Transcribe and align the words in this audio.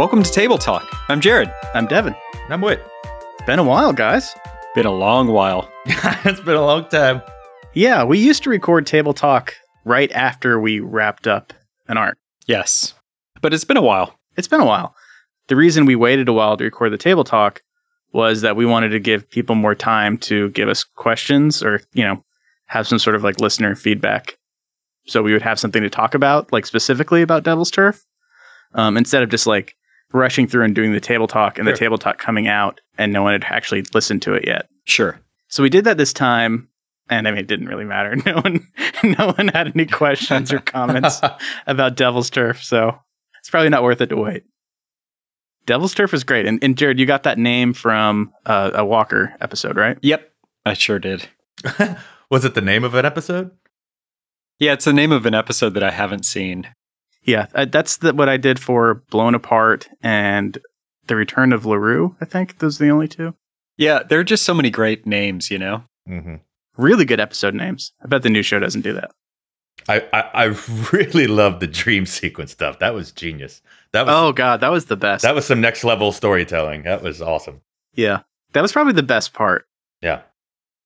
Welcome 0.00 0.22
to 0.22 0.32
Table 0.32 0.56
Talk. 0.56 0.88
I'm 1.10 1.20
Jared. 1.20 1.52
I'm 1.74 1.86
Devin. 1.86 2.16
I'm 2.48 2.62
Whit. 2.62 2.82
Been 3.46 3.58
a 3.58 3.62
while, 3.62 3.92
guys. 3.92 4.34
Been 4.74 4.86
a 4.86 4.90
long 4.90 5.28
while. 5.28 5.70
it's 5.84 6.40
been 6.40 6.56
a 6.56 6.64
long 6.64 6.88
time. 6.88 7.20
Yeah, 7.74 8.04
we 8.04 8.18
used 8.18 8.42
to 8.44 8.48
record 8.48 8.86
Table 8.86 9.12
Talk 9.12 9.54
right 9.84 10.10
after 10.12 10.58
we 10.58 10.80
wrapped 10.80 11.26
up 11.26 11.52
an 11.86 11.98
arc. 11.98 12.16
Yes. 12.46 12.94
But 13.42 13.52
it's 13.52 13.66
been 13.66 13.76
a 13.76 13.82
while. 13.82 14.18
It's 14.38 14.48
been 14.48 14.62
a 14.62 14.64
while. 14.64 14.96
The 15.48 15.56
reason 15.56 15.84
we 15.84 15.96
waited 15.96 16.30
a 16.30 16.32
while 16.32 16.56
to 16.56 16.64
record 16.64 16.94
the 16.94 16.96
Table 16.96 17.22
Talk 17.22 17.62
was 18.14 18.40
that 18.40 18.56
we 18.56 18.64
wanted 18.64 18.88
to 18.88 19.00
give 19.00 19.28
people 19.28 19.54
more 19.54 19.74
time 19.74 20.16
to 20.20 20.48
give 20.52 20.70
us 20.70 20.82
questions 20.82 21.62
or, 21.62 21.82
you 21.92 22.04
know, 22.04 22.24
have 22.68 22.88
some 22.88 22.98
sort 22.98 23.16
of 23.16 23.22
like 23.22 23.38
listener 23.38 23.76
feedback. 23.76 24.38
So 25.06 25.22
we 25.22 25.34
would 25.34 25.42
have 25.42 25.60
something 25.60 25.82
to 25.82 25.90
talk 25.90 26.14
about, 26.14 26.50
like 26.54 26.64
specifically 26.64 27.20
about 27.20 27.44
Devil's 27.44 27.70
Turf, 27.70 28.02
um, 28.72 28.96
instead 28.96 29.22
of 29.22 29.28
just 29.28 29.46
like 29.46 29.76
rushing 30.12 30.46
through 30.46 30.64
and 30.64 30.74
doing 30.74 30.92
the 30.92 31.00
table 31.00 31.26
talk 31.26 31.58
and 31.58 31.66
Sure. 31.66 31.72
the 31.72 31.78
table 31.78 31.98
talk 31.98 32.18
coming 32.18 32.48
out 32.48 32.80
and 32.98 33.12
no 33.12 33.22
one 33.22 33.32
had 33.32 33.44
actually 33.44 33.82
listened 33.94 34.22
to 34.22 34.34
it 34.34 34.46
yet. 34.46 34.68
Sure. 34.84 35.20
So 35.48 35.62
we 35.62 35.68
did 35.70 35.84
that 35.84 35.96
this 35.98 36.12
time, 36.12 36.68
and 37.08 37.26
I 37.26 37.30
mean, 37.30 37.40
it 37.40 37.46
didn't 37.46 37.66
really 37.68 37.84
matter. 37.84 38.16
No 38.26 38.40
one, 38.40 38.66
no 39.18 39.32
one 39.32 39.48
had 39.48 39.72
any 39.74 39.86
questions 39.86 40.52
or 40.52 40.58
comments 40.60 41.20
about 41.66 41.96
Devil's 41.96 42.30
Turf, 42.30 42.62
so 42.62 42.98
it's 43.38 43.50
probably 43.50 43.68
not 43.70 43.82
worth 43.82 44.00
it 44.00 44.08
to 44.08 44.16
wait. 44.16 44.44
Devil's 45.66 45.94
Turf 45.94 46.12
is 46.14 46.24
great, 46.24 46.46
and, 46.46 46.62
and 46.62 46.76
Jared, 46.76 46.98
you 46.98 47.06
got 47.06 47.22
that 47.24 47.38
name 47.38 47.72
from 47.72 48.32
uh, 48.46 48.70
a 48.74 48.84
Walker 48.84 49.34
episode, 49.40 49.76
right? 49.76 49.98
Yep. 50.02 50.30
I 50.66 50.74
sure 50.74 50.98
did. 50.98 51.28
Was 52.30 52.44
it 52.44 52.54
the 52.54 52.60
name 52.60 52.84
of 52.84 52.94
an 52.94 53.04
episode? 53.04 53.50
Yeah, 54.58 54.72
it's 54.74 54.84
the 54.84 54.92
name 54.92 55.12
of 55.12 55.26
an 55.26 55.34
episode 55.34 55.74
that 55.74 55.82
I 55.82 55.90
haven't 55.90 56.24
seen. 56.24 56.68
Yeah, 57.24 57.46
uh, 57.54 57.66
that's 57.66 57.98
the, 57.98 58.14
what 58.14 58.28
I 58.28 58.36
did 58.36 58.58
for 58.58 59.02
Blown 59.10 59.34
Apart 59.34 59.88
and 60.02 60.56
The 61.06 61.16
Return 61.16 61.52
of 61.52 61.66
Larue. 61.66 62.16
I 62.20 62.24
think 62.24 62.58
those 62.58 62.80
are 62.80 62.84
the 62.84 62.90
only 62.90 63.08
two. 63.08 63.34
Yeah, 63.76 64.02
there 64.02 64.18
are 64.20 64.24
just 64.24 64.44
so 64.44 64.54
many 64.54 64.70
great 64.70 65.06
names, 65.06 65.50
you 65.50 65.58
know? 65.58 65.84
Mm-hmm. 66.08 66.36
Really 66.76 67.04
good 67.04 67.20
episode 67.20 67.54
names. 67.54 67.92
I 68.02 68.06
bet 68.06 68.22
the 68.22 68.30
new 68.30 68.42
show 68.42 68.58
doesn't 68.58 68.80
do 68.82 68.94
that. 68.94 69.10
I, 69.88 70.06
I 70.12 70.20
I 70.34 70.44
really 70.92 71.26
love 71.26 71.60
the 71.60 71.66
dream 71.66 72.04
sequence 72.06 72.52
stuff. 72.52 72.78
That 72.80 72.92
was 72.94 73.12
genius. 73.12 73.62
That 73.92 74.06
was 74.06 74.14
Oh 74.14 74.32
god, 74.32 74.60
that 74.60 74.70
was 74.70 74.86
the 74.86 74.96
best. 74.96 75.22
that 75.22 75.34
was 75.34 75.46
some 75.46 75.60
next 75.60 75.84
level 75.84 76.12
storytelling. 76.12 76.82
That 76.82 77.02
was 77.02 77.22
awesome. 77.22 77.62
yeah, 77.94 78.20
that 78.52 78.60
was 78.60 78.72
probably 78.72 78.92
the 78.92 79.02
best 79.02 79.32
part. 79.32 79.66
Yeah. 80.02 80.22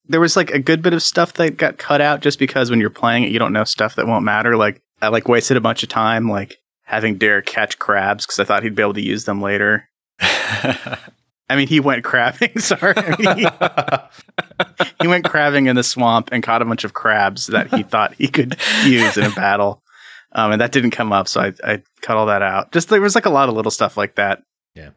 there 0.07 0.21
was 0.21 0.37
like 0.37 0.51
a 0.51 0.59
good 0.61 0.81
bit 0.83 0.93
of 0.93 1.03
stuff 1.03 1.35
that 1.35 1.57
got 1.57 1.79
cut 1.79 2.01
out 2.01 2.21
just 2.21 2.39
because 2.39 2.71
when 2.71 2.81
you're 2.81 2.91
playing 2.91 3.25
it, 3.25 3.31
you 3.33 3.39
don't 3.39 3.53
know 3.53 3.65
stuff 3.65 3.97
that 3.97 4.07
won't 4.07 4.25
matter. 4.25 4.57
Like 4.57 4.81
I 5.05 5.09
like 5.09 5.29
wasted 5.29 5.57
a 5.57 5.61
bunch 5.61 5.83
of 5.83 5.89
time 5.89 6.29
like 6.29 6.59
having 6.83 7.19
Derek 7.19 7.47
catch 7.47 7.79
crabs 7.79 8.27
because 8.27 8.39
I 8.39 8.45
thought 8.45 8.63
he'd 8.63 8.75
be 8.75 8.83
able 8.83 8.95
to 8.95 9.03
use 9.03 9.25
them 9.25 9.43
later. 9.43 9.89
I 10.21 11.57
mean, 11.57 11.69
he 11.69 11.81
went 11.81 12.05
crabbing. 12.05 12.59
Sorry, 12.59 12.95
I 12.97 13.17
mean, 13.19 13.39
he, 13.39 14.93
he 15.03 15.09
went 15.09 15.25
crabbing 15.27 15.67
in 15.67 15.77
the 15.77 15.83
swamp 15.83 16.31
and 16.33 16.43
caught 16.43 16.63
a 16.63 16.65
bunch 16.65 16.85
of 16.85 16.95
crabs 16.95 17.49
that 17.49 17.69
he 17.69 17.83
thought 17.83 18.15
he 18.15 18.29
could 18.29 18.57
use 18.85 19.17
in 19.17 19.25
a 19.25 19.31
battle. 19.31 19.83
Um, 20.33 20.53
and 20.53 20.61
that 20.61 20.73
didn't 20.73 20.91
come 20.91 21.13
up, 21.13 21.29
so 21.29 21.41
I, 21.41 21.53
I 21.63 21.83
cut 22.01 22.17
all 22.17 22.27
that 22.27 22.43
out. 22.43 22.73
Just 22.73 22.89
there 22.89 23.01
was 23.01 23.15
like 23.15 23.27
a 23.27 23.31
lot 23.31 23.49
of 23.49 23.55
little 23.55 23.71
stuff 23.71 23.97
like 23.97 24.17
that. 24.17 24.43
Yeah. 24.75 24.91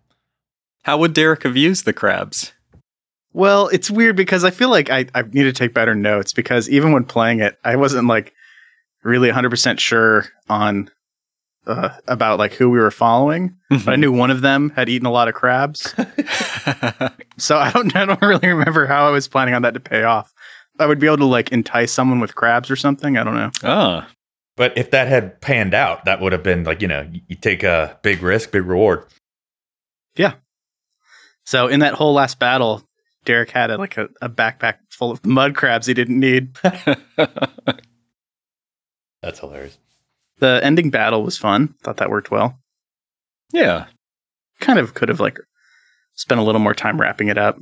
How 0.84 0.98
would 0.98 1.14
Derek 1.14 1.44
have 1.44 1.58
used 1.58 1.86
the 1.86 1.94
crabs? 1.94 2.54
Well, 3.34 3.68
it's 3.68 3.92
weird 3.92 4.16
because 4.16 4.44
I 4.44 4.50
feel 4.50 4.70
like 4.70 4.90
I, 4.90 5.06
I 5.14 5.22
need 5.22 5.44
to 5.44 5.54
take 5.54 5.74
better 5.74 5.94
notes 5.94 6.34
because 6.34 6.70
even 6.70 6.92
when 6.92 7.04
playing 7.04 7.40
it, 7.42 7.56
I 7.64 7.76
wasn't 7.76 8.08
like 8.08 8.34
really 9.04 9.30
100% 9.30 9.80
sure 9.80 10.26
on 10.50 10.90
uh, 11.68 11.90
about 12.08 12.40
like 12.40 12.54
who 12.54 12.70
we 12.70 12.80
were 12.80 12.92
following. 12.92 13.56
But 13.70 13.90
I 13.90 13.96
knew 13.98 14.12
one 14.12 14.32
of 14.32 14.42
them 14.42 14.70
had 14.70 14.90
eaten 14.90 15.06
a 15.06 15.12
lot 15.12 15.28
of 15.28 15.34
crabs. 15.34 15.82
so 17.38 17.58
I 17.58 17.72
don't 17.72 17.94
I 17.96 18.06
don't 18.06 18.22
really 18.22 18.48
remember 18.48 18.86
how 18.86 19.08
I 19.08 19.12
was 19.12 19.28
planning 19.28 19.54
on 19.54 19.62
that 19.64 19.74
to 19.74 19.80
pay 19.80 20.04
off. 20.04 20.34
I 20.80 20.86
would 20.86 21.00
be 21.00 21.08
able 21.08 21.18
to 21.18 21.26
like 21.26 21.52
entice 21.52 21.92
someone 21.92 22.20
with 22.20 22.36
crabs 22.36 22.72
or 22.72 22.76
something. 22.76 23.18
I 23.18 23.24
don't 23.24 23.36
know. 23.36 23.52
ah, 23.64 24.08
but 24.56 24.78
if 24.78 24.92
that 24.92 25.08
had 25.08 25.42
panned 25.42 25.74
out, 25.74 26.06
that 26.06 26.22
would 26.22 26.32
have 26.32 26.44
been 26.44 26.64
like 26.64 26.82
you 26.82 26.88
know 26.88 27.08
you, 27.12 27.22
you 27.28 27.36
take 27.36 27.64
a 27.64 28.00
big 28.02 28.22
risk, 28.24 28.52
big 28.52 28.66
reward. 28.66 29.06
Yeah. 30.16 30.34
So 31.46 31.68
in 31.68 31.80
that 31.82 31.94
whole 31.94 32.14
last 32.14 32.40
battle, 32.40 32.84
Derek 33.26 33.52
had 33.52 33.72
a, 33.72 33.78
like 33.78 33.98
a, 33.98 34.10
a 34.22 34.30
backpack 34.30 34.76
full 34.90 35.12
of 35.12 35.26
mud 35.26 35.56
crabs 35.56 35.88
he 35.88 35.94
didn't 35.94 36.20
need. 36.20 36.58
That's 39.22 39.40
hilarious. 39.40 39.78
The 40.40 40.60
ending 40.64 40.90
battle 40.90 41.24
was 41.24 41.38
fun. 41.38 41.74
Thought 41.84 41.98
that 41.98 42.10
worked 42.10 42.32
well. 42.32 42.58
yeah. 43.54 43.86
Kind 44.60 44.80
of 44.80 44.94
could 44.96 45.10
have 45.10 45.20
like 45.20 45.38
spent 46.16 46.40
a 46.40 46.44
little 46.44 46.60
more 46.60 46.74
time 46.74 47.00
wrapping 47.00 47.28
it 47.28 47.38
up. 47.38 47.58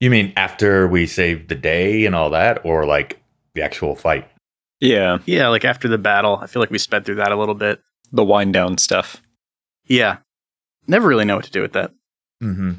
You 0.00 0.10
mean 0.10 0.32
after 0.36 0.86
we 0.88 1.06
saved 1.06 1.48
the 1.48 1.54
day 1.54 2.04
and 2.04 2.14
all 2.14 2.30
that, 2.30 2.64
or 2.64 2.84
like 2.84 3.22
the 3.54 3.62
actual 3.62 3.94
fight? 3.94 4.28
Yeah. 4.80 5.18
Yeah, 5.24 5.48
like 5.48 5.64
after 5.64 5.88
the 5.88 5.98
battle, 5.98 6.38
I 6.42 6.46
feel 6.48 6.60
like 6.60 6.70
we 6.70 6.78
sped 6.78 7.04
through 7.04 7.14
that 7.16 7.32
a 7.32 7.36
little 7.36 7.54
bit. 7.54 7.80
The 8.12 8.24
wind 8.24 8.52
down 8.52 8.76
stuff. 8.78 9.22
Yeah. 9.86 10.18
Never 10.86 11.08
really 11.08 11.24
know 11.24 11.36
what 11.36 11.44
to 11.46 11.50
do 11.50 11.62
with 11.62 11.72
that. 11.74 11.92
Mm-hmm. 12.42 12.72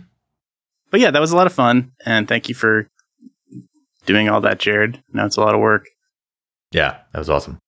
But 0.92 1.00
yeah, 1.00 1.12
that 1.12 1.20
was 1.22 1.32
a 1.32 1.36
lot 1.38 1.48
of 1.48 1.54
fun. 1.54 1.92
And 2.06 2.28
thank 2.28 2.50
you 2.50 2.56
for 2.56 2.88
doing 4.06 4.30
all 4.30 4.42
that, 4.42 4.60
Jared. 4.60 5.02
Now 5.12 5.26
it's 5.26 5.38
a 5.38 5.42
lot 5.42 5.56
of 5.56 5.62
work. 5.62 5.86
Yeah, 6.72 6.98
that 7.14 7.20
was 7.20 7.30
awesome. 7.30 7.60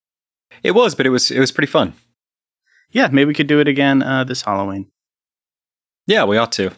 It 0.63 0.71
was, 0.71 0.95
but 0.95 1.05
it 1.05 1.09
was 1.09 1.31
it 1.31 1.39
was 1.39 1.51
pretty 1.51 1.71
fun. 1.71 1.93
Yeah, 2.91 3.07
maybe 3.11 3.27
we 3.27 3.33
could 3.33 3.47
do 3.47 3.59
it 3.59 3.67
again 3.67 4.01
uh, 4.01 4.23
this 4.23 4.41
Halloween. 4.41 4.89
Yeah, 6.07 6.23
we 6.23 6.37
ought 6.37 6.51
to. 6.53 6.71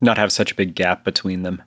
Not 0.00 0.18
have 0.18 0.32
such 0.32 0.52
a 0.52 0.54
big 0.54 0.74
gap 0.74 1.04
between 1.04 1.42
them. 1.42 1.62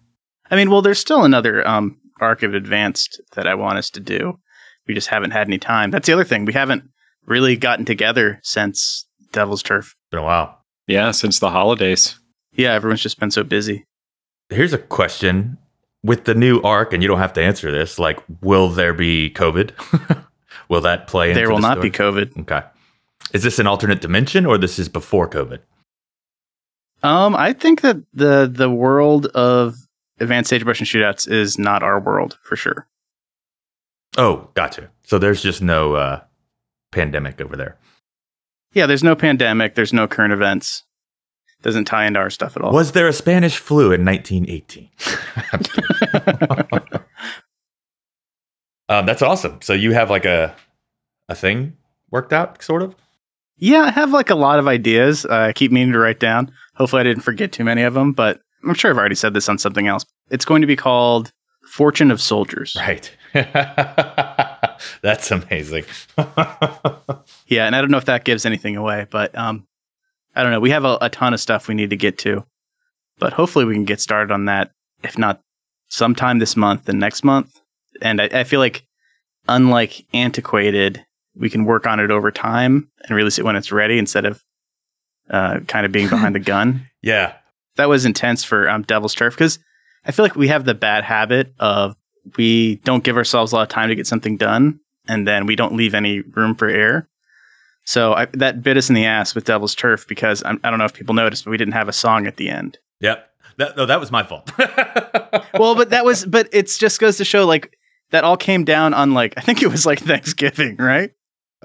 I 0.52 0.56
mean, 0.56 0.70
well, 0.70 0.82
there's 0.82 1.00
still 1.00 1.24
another 1.24 1.68
um, 1.68 1.98
arc 2.22 2.44
of 2.44 2.54
Advanced 2.54 3.20
that 3.34 3.48
I 3.48 3.56
want 3.56 3.78
us 3.78 3.90
to 3.92 4.00
do. 4.00 4.40
We 4.88 4.94
just 4.94 5.08
haven't 5.08 5.32
had 5.32 5.48
any 5.48 5.58
time. 5.58 5.90
That's 5.90 6.06
the 6.06 6.14
other 6.14 6.24
thing. 6.24 6.46
We 6.46 6.54
haven't 6.54 6.84
really 7.26 7.56
gotten 7.56 7.86
together 7.86 8.40
since 8.44 9.08
Devil's 9.32 9.64
Turf. 9.64 9.96
Been 10.12 10.20
a 10.20 10.24
while. 10.24 10.64
Yeah, 10.88 11.12
since 11.12 11.40
the 11.40 11.50
holidays. 11.50 12.20
Yeah, 12.54 12.74
everyone's 12.74 13.02
just 13.02 13.20
been 13.20 13.32
so 13.32 13.44
busy. 13.44 13.86
Here's 14.50 14.74
a 14.74 14.78
question: 14.78 15.58
With 16.04 16.26
the 16.26 16.36
new 16.36 16.62
arc, 16.62 16.94
and 16.94 17.02
you 17.02 17.08
don't 17.10 17.18
have 17.18 17.34
to 17.34 17.42
answer 17.42 17.72
this. 17.72 17.98
Like, 17.98 18.20
will 18.42 18.70
there 18.70 18.94
be 18.94 19.32
COVID? 19.32 19.72
will 20.70 20.82
that 20.82 21.08
play? 21.08 21.34
there 21.34 21.50
will 21.50 21.58
the 21.58 21.62
not 21.62 21.78
story? 21.78 21.90
be 21.90 21.98
COVID. 21.98 22.42
Okay. 22.42 22.62
Is 23.34 23.44
this 23.44 23.60
an 23.60 23.68
alternate 23.68 24.02
dimension, 24.02 24.46
or 24.46 24.58
this 24.58 24.78
is 24.80 24.88
before 24.90 25.30
COVID? 25.30 25.60
Um, 27.04 27.36
I 27.36 27.54
think 27.54 27.82
that 27.82 27.98
the 28.14 28.50
the 28.52 28.70
world 28.70 29.28
of 29.28 29.76
Advanced 30.20 30.50
Sagebrush 30.50 30.80
and 30.80 30.88
Shootouts 30.88 31.30
is 31.30 31.60
not 31.60 31.84
our 31.84 32.00
world 32.00 32.38
for 32.44 32.56
sure. 32.56 32.88
Oh, 34.18 34.50
gotcha. 34.54 34.90
So 35.04 35.20
there's 35.20 35.42
just 35.42 35.62
no 35.62 35.96
uh, 35.96 36.22
pandemic 36.92 37.42
over 37.42 37.56
there. 37.56 37.78
Yeah, 38.74 38.86
there's 38.86 39.04
no 39.04 39.16
pandemic. 39.16 39.76
There's 39.76 39.94
no 39.94 40.08
current 40.08 40.34
events. 40.34 40.84
Doesn't 41.62 41.86
tie 41.86 42.06
into 42.06 42.20
our 42.20 42.30
stuff 42.30 42.56
at 42.56 42.62
all. 42.64 42.72
Was 42.72 42.92
there 42.92 43.08
a 43.08 43.14
Spanish 43.14 43.58
flu 43.58 43.92
in 43.92 44.06
1918? 44.06 44.90
um, 48.90 49.06
that's 49.06 49.22
awesome. 49.22 49.62
So 49.62 49.74
you 49.74 49.94
have 49.94 50.10
like 50.10 50.26
a 50.26 50.56
a 51.30 51.36
thing 51.36 51.76
worked 52.12 52.34
out, 52.34 52.62
sort 52.62 52.82
of. 52.82 52.96
Yeah, 53.58 53.84
I 53.84 53.92
have 53.92 54.12
like 54.12 54.30
a 54.30 54.36
lot 54.36 54.60
of 54.60 54.68
ideas. 54.68 55.26
Uh, 55.26 55.48
I 55.50 55.54
keep 55.54 55.72
meaning 55.72 55.94
to 55.94 56.00
write 56.00 56.20
down. 56.20 56.52
Hopefully, 56.76 57.00
I 57.02 57.04
didn't 57.04 57.24
forget 57.24 57.52
too 57.52 57.64
many 57.64 57.84
of 57.84 57.94
them, 57.94 58.12
but 58.12 58.42
I'm 58.64 58.74
sure 58.74 58.92
I've 58.92 58.98
already 58.98 59.16
said 59.16 59.34
this 59.34 59.48
on 59.48 59.58
something 59.58 59.88
else. 59.88 60.06
It's 60.30 60.46
going 60.46 60.62
to 60.62 60.68
be 60.68 60.76
called 60.76 61.32
Fortune 61.68 62.12
of 62.12 62.22
Soldiers. 62.22 62.76
Right. 62.80 63.12
that's 65.02 65.32
amazing. 65.32 65.86
Yeah, 67.48 67.68
and 67.68 67.76
I 67.76 67.82
don't 67.82 67.92
know 67.92 67.98
if 67.98 68.06
that 68.06 68.24
gives 68.24 68.46
anything 68.46 68.76
away, 68.76 69.06
but 69.10 69.36
um, 69.38 69.68
I 70.36 70.42
don't 70.42 70.52
know. 70.52 70.60
We 70.60 70.72
have 70.72 70.84
a, 70.84 70.98
a 71.02 71.10
ton 71.10 71.34
of 71.34 71.40
stuff 71.40 71.68
we 71.68 71.76
need 71.76 71.92
to 71.92 71.96
get 71.98 72.18
to, 72.20 72.44
but 73.20 73.34
hopefully 73.34 73.66
we 73.66 73.76
can 73.76 73.86
get 73.86 74.02
started 74.02 74.34
on 74.34 74.46
that. 74.46 74.72
If 75.04 75.18
not 75.18 75.42
sometime 75.90 76.40
this 76.40 76.58
month, 76.58 76.90
and 76.90 77.00
next 77.00 77.24
month. 77.24 77.62
And 78.02 78.22
I, 78.22 78.30
I 78.32 78.44
feel 78.44 78.60
like, 78.60 78.86
unlike 79.48 80.06
Antiquated, 80.14 81.06
we 81.36 81.50
can 81.50 81.66
work 81.66 81.86
on 81.88 82.00
it 82.00 82.12
over 82.12 82.32
time 82.32 82.90
and 83.04 83.16
release 83.16 83.38
it 83.40 83.46
when 83.46 83.56
it's 83.56 83.72
ready 83.72 83.98
instead 83.98 84.26
of 84.26 84.44
uh, 85.30 85.60
kind 85.68 85.86
of 85.86 85.92
being 85.92 86.08
behind 86.10 86.36
the 86.36 86.40
gun. 86.54 86.88
yeah. 87.02 87.34
That 87.78 87.90
was 87.90 88.06
intense 88.06 88.42
for 88.46 88.70
um, 88.70 88.84
Devil's 88.84 89.14
Turf 89.14 89.34
because 89.36 89.60
I 90.06 90.12
feel 90.14 90.24
like 90.24 90.38
we 90.38 90.48
have 90.48 90.64
the 90.64 90.74
bad 90.74 91.04
habit 91.04 91.54
of 91.60 91.98
we 92.38 92.76
don't 92.86 93.04
give 93.04 93.18
ourselves 93.18 93.52
a 93.52 93.56
lot 93.56 93.64
of 93.64 93.68
time 93.68 93.90
to 93.90 93.96
get 93.96 94.08
something 94.08 94.38
done, 94.38 94.80
and 95.10 95.28
then 95.28 95.46
we 95.46 95.58
don't 95.58 95.76
leave 95.76 95.94
any 95.94 96.22
room 96.22 96.56
for 96.56 96.70
error. 96.70 97.10
So 97.84 98.14
I, 98.14 98.28
that 98.32 98.64
bit 98.64 98.78
us 98.78 98.88
in 98.88 98.96
the 98.96 99.06
ass 99.06 99.36
with 99.36 99.44
Devil's 99.44 99.76
Turf 99.76 100.08
because 100.08 100.42
I'm, 100.46 100.58
I 100.64 100.70
don't 100.70 100.80
know 100.80 100.86
if 100.86 100.94
people 100.94 101.14
noticed, 101.14 101.44
but 101.44 101.52
we 101.52 101.58
didn't 101.58 101.74
have 101.74 101.90
a 101.90 101.94
song 101.94 102.28
at 102.28 102.38
the 102.38 102.48
end. 102.48 102.78
Yep. 103.02 103.30
That, 103.58 103.76
no, 103.76 103.86
that 103.86 104.00
was 104.00 104.10
my 104.10 104.24
fault. 104.24 104.50
Well, 105.60 105.76
but 105.76 105.90
that 105.90 106.06
was, 106.06 106.26
but 106.26 106.48
it's 106.54 106.78
just 106.78 107.00
goes 107.00 107.18
to 107.18 107.26
show 107.26 107.46
like 107.46 107.78
that 108.12 108.24
all 108.24 108.38
came 108.38 108.64
down 108.64 108.94
on 108.94 109.14
like 109.14 109.34
I 109.38 109.42
think 109.42 109.62
it 109.62 109.68
was 109.68 109.86
like 109.86 110.00
Thanksgiving, 110.12 110.78
right? 110.78 111.12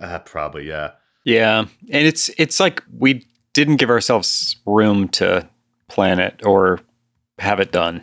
uh, 0.01 0.19
probably, 0.21 0.67
yeah. 0.67 0.93
Yeah, 1.25 1.67
and 1.91 2.07
it's 2.07 2.31
it's 2.39 2.59
like 2.59 2.83
we 2.99 3.27
didn't 3.53 3.77
give 3.77 3.91
ourselves 3.91 4.57
room 4.65 5.09
to 5.09 5.49
plan 5.89 6.19
it 6.21 6.41
or 6.47 6.81
have 7.39 7.61
it 7.61 7.73
done. 7.73 8.03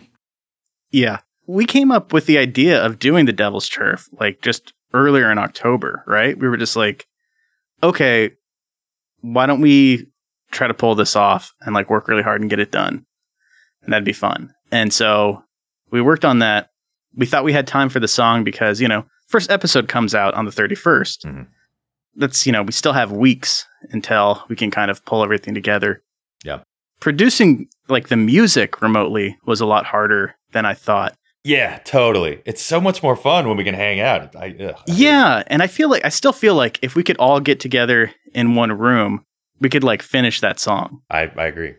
Yeah. 0.92 1.20
We 1.48 1.66
came 1.66 1.92
up 1.92 2.12
with 2.12 2.26
the 2.26 2.38
idea 2.38 2.84
of 2.86 3.00
doing 3.00 3.26
the 3.26 3.34
Devil's 3.34 3.70
Turf 3.70 4.08
like 4.20 4.42
just 4.42 4.74
earlier 4.94 5.32
in 5.32 5.38
October, 5.38 6.04
right? 6.06 6.38
We 6.38 6.48
were 6.50 6.58
just 6.58 6.76
like, 6.76 7.08
okay, 7.82 8.32
why 9.22 9.46
don't 9.46 9.62
we 9.62 10.08
try 10.52 10.68
to 10.68 10.74
pull 10.74 10.96
this 10.96 11.16
off 11.16 11.54
and 11.62 11.74
like 11.74 11.90
work 11.90 12.08
really 12.08 12.24
hard 12.24 12.42
and 12.42 12.50
get 12.50 12.60
it 12.60 12.72
done? 12.72 13.06
And 13.82 13.94
that'd 13.94 14.06
be 14.06 14.14
fun. 14.14 14.54
And 14.72 14.94
so 14.94 15.44
we 15.92 16.02
worked 16.02 16.26
on 16.26 16.40
that. 16.40 16.70
We 17.18 17.26
thought 17.26 17.44
we 17.44 17.52
had 17.54 17.68
time 17.68 17.90
for 17.90 18.00
the 18.00 18.08
song 18.08 18.44
because, 18.44 18.80
you 18.80 18.88
know, 18.88 19.04
first 19.28 19.52
episode 19.52 19.88
comes 19.90 20.16
out 20.16 20.34
on 20.36 20.46
the 20.46 20.52
31st. 20.52 21.26
Mhm. 21.26 21.48
That's, 22.16 22.46
you 22.46 22.52
know, 22.52 22.64
we 22.64 22.72
still 22.72 22.94
have 22.94 23.12
weeks 23.12 23.66
until 23.92 24.44
we 24.50 24.56
can 24.56 24.72
kind 24.72 24.90
of 24.90 25.04
pull 25.06 25.24
everything 25.24 25.54
together. 25.54 26.02
Yeah. 26.44 26.60
Producing 27.00 27.68
like 27.90 28.08
the 28.08 28.18
music 28.18 28.82
remotely 28.82 29.38
was 29.46 29.62
a 29.62 29.66
lot 29.66 29.86
harder 29.86 30.36
than 30.52 30.66
I 30.66 30.74
thought. 30.74 31.16
Yeah, 31.44 31.78
totally. 31.86 32.42
It's 32.46 32.62
so 32.62 32.82
much 32.82 33.02
more 33.04 33.16
fun 33.16 33.48
when 33.48 33.56
we 33.58 33.64
can 33.64 33.76
hang 33.76 34.00
out. 34.00 34.36
I, 34.36 34.56
ugh, 34.60 34.76
I 34.78 34.84
Yeah, 34.88 35.44
and 35.48 35.62
I 35.64 35.68
feel 35.68 35.90
like 35.90 36.04
I 36.04 36.10
still 36.10 36.34
feel 36.34 36.56
like 36.56 36.80
if 36.82 36.96
we 36.96 37.04
could 37.04 37.18
all 37.18 37.40
get 37.40 37.60
together 37.60 38.12
in 38.34 38.56
one 38.56 38.72
room, 38.78 39.24
we 39.60 39.70
could 39.70 39.84
like 39.84 40.02
finish 40.02 40.42
that 40.42 40.60
song. 40.60 41.02
I, 41.10 41.32
I 41.38 41.46
agree. 41.46 41.76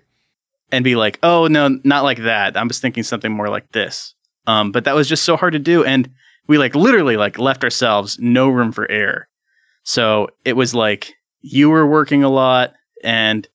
and 0.71 0.85
be 0.85 0.97
like, 0.97 1.19
"Oh 1.23 1.47
no, 1.49 1.79
not 1.85 2.05
like 2.05 2.19
that. 2.25 2.55
i'm 2.57 2.69
just 2.69 2.83
thinking 2.83 3.03
something 3.03 3.33
more 3.33 3.49
like 3.49 3.71
this." 3.73 4.15
Um, 4.49 4.73
but 4.73 4.85
that 4.85 4.95
was 4.95 5.09
just 5.09 5.25
so 5.25 5.37
hard 5.37 5.53
to 5.53 5.59
do, 5.59 5.85
and 5.85 6.11
we 6.47 6.57
like 6.57 6.75
literally 6.75 7.19
like 7.19 7.39
left 7.39 7.63
ourselves 7.65 8.19
no 8.19 8.49
room 8.49 8.73
for 8.73 8.91
error. 8.91 9.29
So 9.85 10.29
it 10.45 10.55
was 10.55 10.75
like 10.75 11.15
you 11.43 11.69
were 11.69 11.87
working 11.87 12.25
a 12.25 12.31
lot, 12.31 12.73
and 13.05 13.47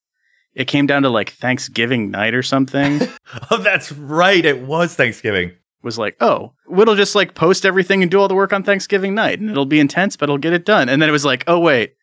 it 0.54 0.66
came 0.68 0.86
down 0.86 1.01
to 1.01 1.10
like 1.10 1.31
Thanksgiving 1.31 2.12
night 2.12 2.34
or 2.36 2.44
something. 2.44 3.01
Oh, 3.50 3.57
that's 3.57 3.92
right. 3.92 4.45
It 4.45 4.62
was 4.62 4.94
Thanksgiving. 4.94 5.54
was 5.81 5.98
like, 5.98 6.16
oh, 6.22 6.54
we'll 6.68 6.95
just 6.95 7.16
like 7.16 7.34
post 7.34 7.66
everything 7.66 8.04
and 8.04 8.12
do 8.12 8.19
all 8.19 8.28
the 8.28 8.36
work 8.36 8.54
on 8.54 8.62
Thanksgiving 8.62 9.16
night, 9.16 9.40
and 9.40 9.50
it'll 9.50 9.66
be 9.66 9.80
intense, 9.80 10.16
but 10.16 10.25
it'll 10.25 10.38
get 10.38 10.54
it 10.54 10.63
done. 10.63 10.88
And 10.88 11.01
then 11.01 11.10
it 11.10 11.12
was 11.12 11.25
like, 11.25 11.44
oh 11.48 11.57
wait, 11.57 11.95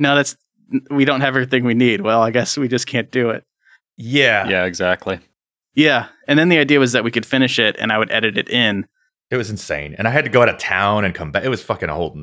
no, 0.00 0.16
that's 0.16 0.36
we 0.90 1.04
don't 1.04 1.20
have 1.20 1.36
everything 1.36 1.64
we 1.64 1.74
need. 1.74 2.00
Well, 2.00 2.20
I 2.20 2.32
guess 2.32 2.58
we 2.58 2.66
just 2.66 2.88
can't 2.88 3.12
do 3.12 3.30
it. 3.30 3.44
Yeah. 3.96 4.48
Yeah, 4.48 4.64
exactly. 4.64 5.20
Yeah, 5.74 6.08
and 6.28 6.38
then 6.38 6.48
the 6.48 6.58
idea 6.58 6.78
was 6.78 6.92
that 6.92 7.04
we 7.04 7.10
could 7.10 7.26
finish 7.26 7.58
it, 7.58 7.76
and 7.78 7.92
I 7.92 7.98
would 7.98 8.10
edit 8.10 8.36
it 8.36 8.48
in. 8.48 8.86
It 9.30 9.36
was 9.36 9.48
insane. 9.48 9.94
And 9.96 10.06
I 10.06 10.10
had 10.10 10.24
to 10.24 10.30
go 10.30 10.42
out 10.42 10.50
of 10.50 10.58
town 10.58 11.04
and 11.04 11.14
come 11.14 11.32
back. 11.32 11.44
It 11.44 11.48
was 11.48 11.62
fucking 11.62 11.88
a 11.88 11.94
whole. 11.94 12.22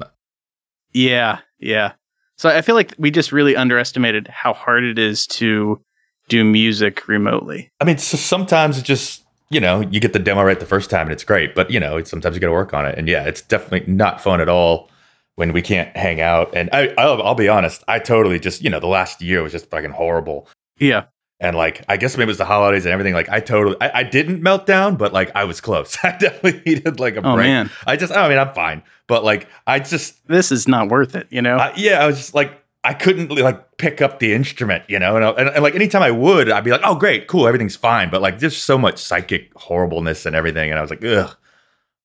Yeah, 0.94 1.40
yeah. 1.58 1.94
So 2.38 2.50
I 2.50 2.62
feel 2.62 2.76
like 2.76 2.94
we 2.98 3.12
just 3.12 3.32
really 3.32 3.56
underestimated 3.56 4.28
how 4.28 4.54
hard 4.54 4.84
it 4.84 5.00
is 5.00 5.26
to 5.28 5.82
do 6.28 6.44
music 6.44 7.08
remotely. 7.08 7.72
I 7.82 7.86
mean, 7.86 7.98
so 7.98 8.16
sometimes 8.16 8.78
it 8.78 8.86
just, 8.86 9.26
you 9.50 9.60
know, 9.60 9.82
you 9.82 10.00
get 10.00 10.14
the 10.14 10.20
demo 10.20 10.44
right 10.44 10.60
the 10.60 10.66
first 10.66 10.90
time 10.90 11.08
and 11.08 11.12
it's 11.12 11.24
great. 11.24 11.56
But, 11.56 11.72
you 11.72 11.80
know, 11.80 11.98
it's, 11.98 12.10
sometimes 12.10 12.36
you 12.36 12.40
got 12.40 12.48
to 12.48 12.54
work 12.54 12.74
on 12.74 12.86
it. 12.86 12.98
And 12.98 13.08
yeah, 13.08 13.24
it's 13.24 13.42
definitely 13.42 13.92
not 13.92 14.22
fun 14.22 14.40
at 14.40 14.48
all 14.48 14.90
when 15.36 15.52
we 15.52 15.62
can't 15.62 15.96
hang 15.98 16.22
out. 16.22 16.56
And 16.56 16.70
I, 16.72 16.94
I'll, 16.98 17.22
I'll 17.24 17.36
be 17.36 17.50
honest, 17.50 17.84
I 17.88 17.98
totally 17.98 18.40
just, 18.40 18.62
you 18.62 18.70
know, 18.70 18.80
the 18.80 18.88
last 18.88 19.22
year 19.22 19.42
was 19.42 19.52
just 19.52 19.70
fucking 19.70 19.92
horrible. 19.92 20.48
Yeah, 20.78 21.06
And 21.42 21.56
like, 21.56 21.86
I 21.88 21.96
guess 21.96 22.18
maybe 22.18 22.24
it 22.24 22.28
was 22.28 22.38
the 22.38 22.46
holidays 22.46 22.86
and 22.86 22.92
everything. 22.92 23.14
Like, 23.14 23.30
I 23.30 23.40
totally, 23.40 23.78
I, 23.80 24.00
I 24.00 24.04
didn't 24.04 24.42
melt 24.44 24.66
down, 24.66 24.98
but 24.98 25.14
like, 25.14 25.32
I 25.36 25.46
was 25.46 25.62
close. 25.62 25.98
I 26.04 26.18
definitely 26.18 26.62
needed 26.66 27.00
like 27.00 27.16
a 27.16 27.20
Oh 27.20 27.36
break. 27.36 27.48
man, 27.48 27.70
I 27.88 27.96
just, 27.96 28.12
I 28.14 28.28
mean, 28.28 28.38
I'm 28.38 28.54
fine, 28.54 28.84
but 29.08 29.24
like, 29.24 29.48
I 29.66 29.80
just, 29.80 30.28
this 30.28 30.52
is 30.52 30.68
not 30.68 30.90
worth 30.90 31.16
it. 31.16 31.28
You 31.30 31.42
know? 31.42 31.56
I, 31.58 31.74
yeah, 31.78 32.04
I 32.04 32.08
was 32.08 32.18
just 32.18 32.34
like, 32.36 32.62
I 32.84 32.94
couldn't 32.94 33.30
like 33.32 33.78
pick 33.78 34.02
up 34.02 34.20
the 34.20 34.34
instrument, 34.34 34.84
you 34.88 35.00
know, 35.00 35.16
and, 35.16 35.26
and, 35.40 35.50
and 35.50 35.64
like 35.64 35.76
anytime 35.76 36.02
I 36.02 36.12
would, 36.12 36.50
I'd 36.50 36.64
be 36.64 36.72
like, 36.72 36.82
oh, 36.84 36.96
great, 36.96 37.28
cool, 37.28 37.48
everything's 37.48 37.76
fine. 37.76 38.10
But 38.10 38.22
like, 38.22 38.40
there's 38.40 38.58
so 38.58 38.78
much 38.78 39.00
psychic 39.00 39.52
horribleness 39.56 40.26
and 40.26 40.36
everything, 40.36 40.70
and 40.70 40.78
I 40.78 40.82
was 40.82 40.90
like, 40.90 41.04
ugh. 41.06 41.36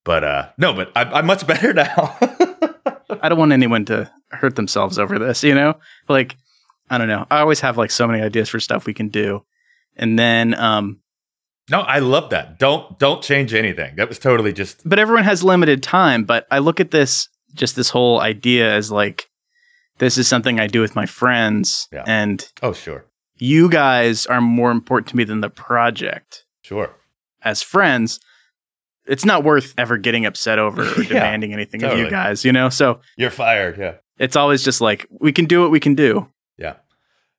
But 0.04 0.22
uh, 0.22 0.48
no, 0.58 0.74
but 0.74 0.92
I, 0.94 1.04
I'm 1.04 1.26
much 1.26 1.44
better 1.46 1.72
now. 1.72 2.16
I 3.22 3.28
don't 3.28 3.38
want 3.38 3.52
anyone 3.52 3.84
to 3.86 4.10
hurt 4.30 4.56
themselves 4.56 4.98
over 4.98 5.18
this, 5.18 5.42
you 5.42 5.54
know? 5.54 5.74
Like, 6.08 6.36
I 6.94 6.98
don't 6.98 7.08
know. 7.08 7.26
I 7.30 7.40
always 7.40 7.60
have 7.60 7.76
like 7.76 7.90
so 7.90 8.06
many 8.06 8.22
ideas 8.22 8.48
for 8.48 8.60
stuff 8.60 8.86
we 8.86 8.94
can 8.94 9.08
do. 9.08 9.44
And 9.96 10.18
then, 10.18 10.54
um, 10.54 11.00
no, 11.70 11.80
I 11.80 11.98
love 12.00 12.30
that. 12.30 12.58
Don't 12.58 12.98
don't 12.98 13.22
change 13.22 13.54
anything. 13.54 13.96
That 13.96 14.08
was 14.08 14.18
totally 14.18 14.52
just 14.52 14.86
but 14.88 14.98
everyone 14.98 15.24
has 15.24 15.42
limited 15.42 15.82
time. 15.82 16.24
But 16.24 16.46
I 16.50 16.58
look 16.58 16.80
at 16.80 16.90
this, 16.90 17.28
just 17.54 17.76
this 17.76 17.88
whole 17.90 18.20
idea 18.20 18.72
as 18.74 18.90
like, 18.90 19.28
this 19.98 20.18
is 20.18 20.28
something 20.28 20.58
I 20.60 20.66
do 20.66 20.80
with 20.80 20.94
my 20.96 21.06
friends. 21.06 21.88
Yeah. 21.92 22.04
And 22.06 22.46
oh 22.62 22.72
sure, 22.72 23.06
you 23.38 23.70
guys 23.70 24.26
are 24.26 24.40
more 24.40 24.70
important 24.72 25.08
to 25.08 25.16
me 25.16 25.24
than 25.24 25.40
the 25.40 25.50
project. 25.50 26.44
sure. 26.62 26.90
As 27.42 27.62
friends, 27.62 28.20
it's 29.06 29.24
not 29.24 29.44
worth 29.44 29.74
ever 29.78 29.96
getting 29.98 30.24
upset 30.26 30.58
over 30.58 30.82
or 30.82 31.02
Yeah, 31.02 31.08
demanding 31.08 31.52
anything 31.52 31.82
of 31.84 31.98
you 31.98 32.08
guys, 32.10 32.42
you 32.44 32.52
know? 32.52 32.68
So 32.70 33.00
You're 33.18 33.30
fired. 33.30 33.76
Yeah. 33.78 33.96
it's 34.18 34.34
always 34.34 34.62
just 34.64 34.80
like, 34.80 35.06
we 35.20 35.30
can 35.32 35.44
do 35.44 35.60
what 35.60 35.70
we 35.70 35.78
can 35.78 35.94
do. 35.94 36.26
Yeah. 36.58 36.76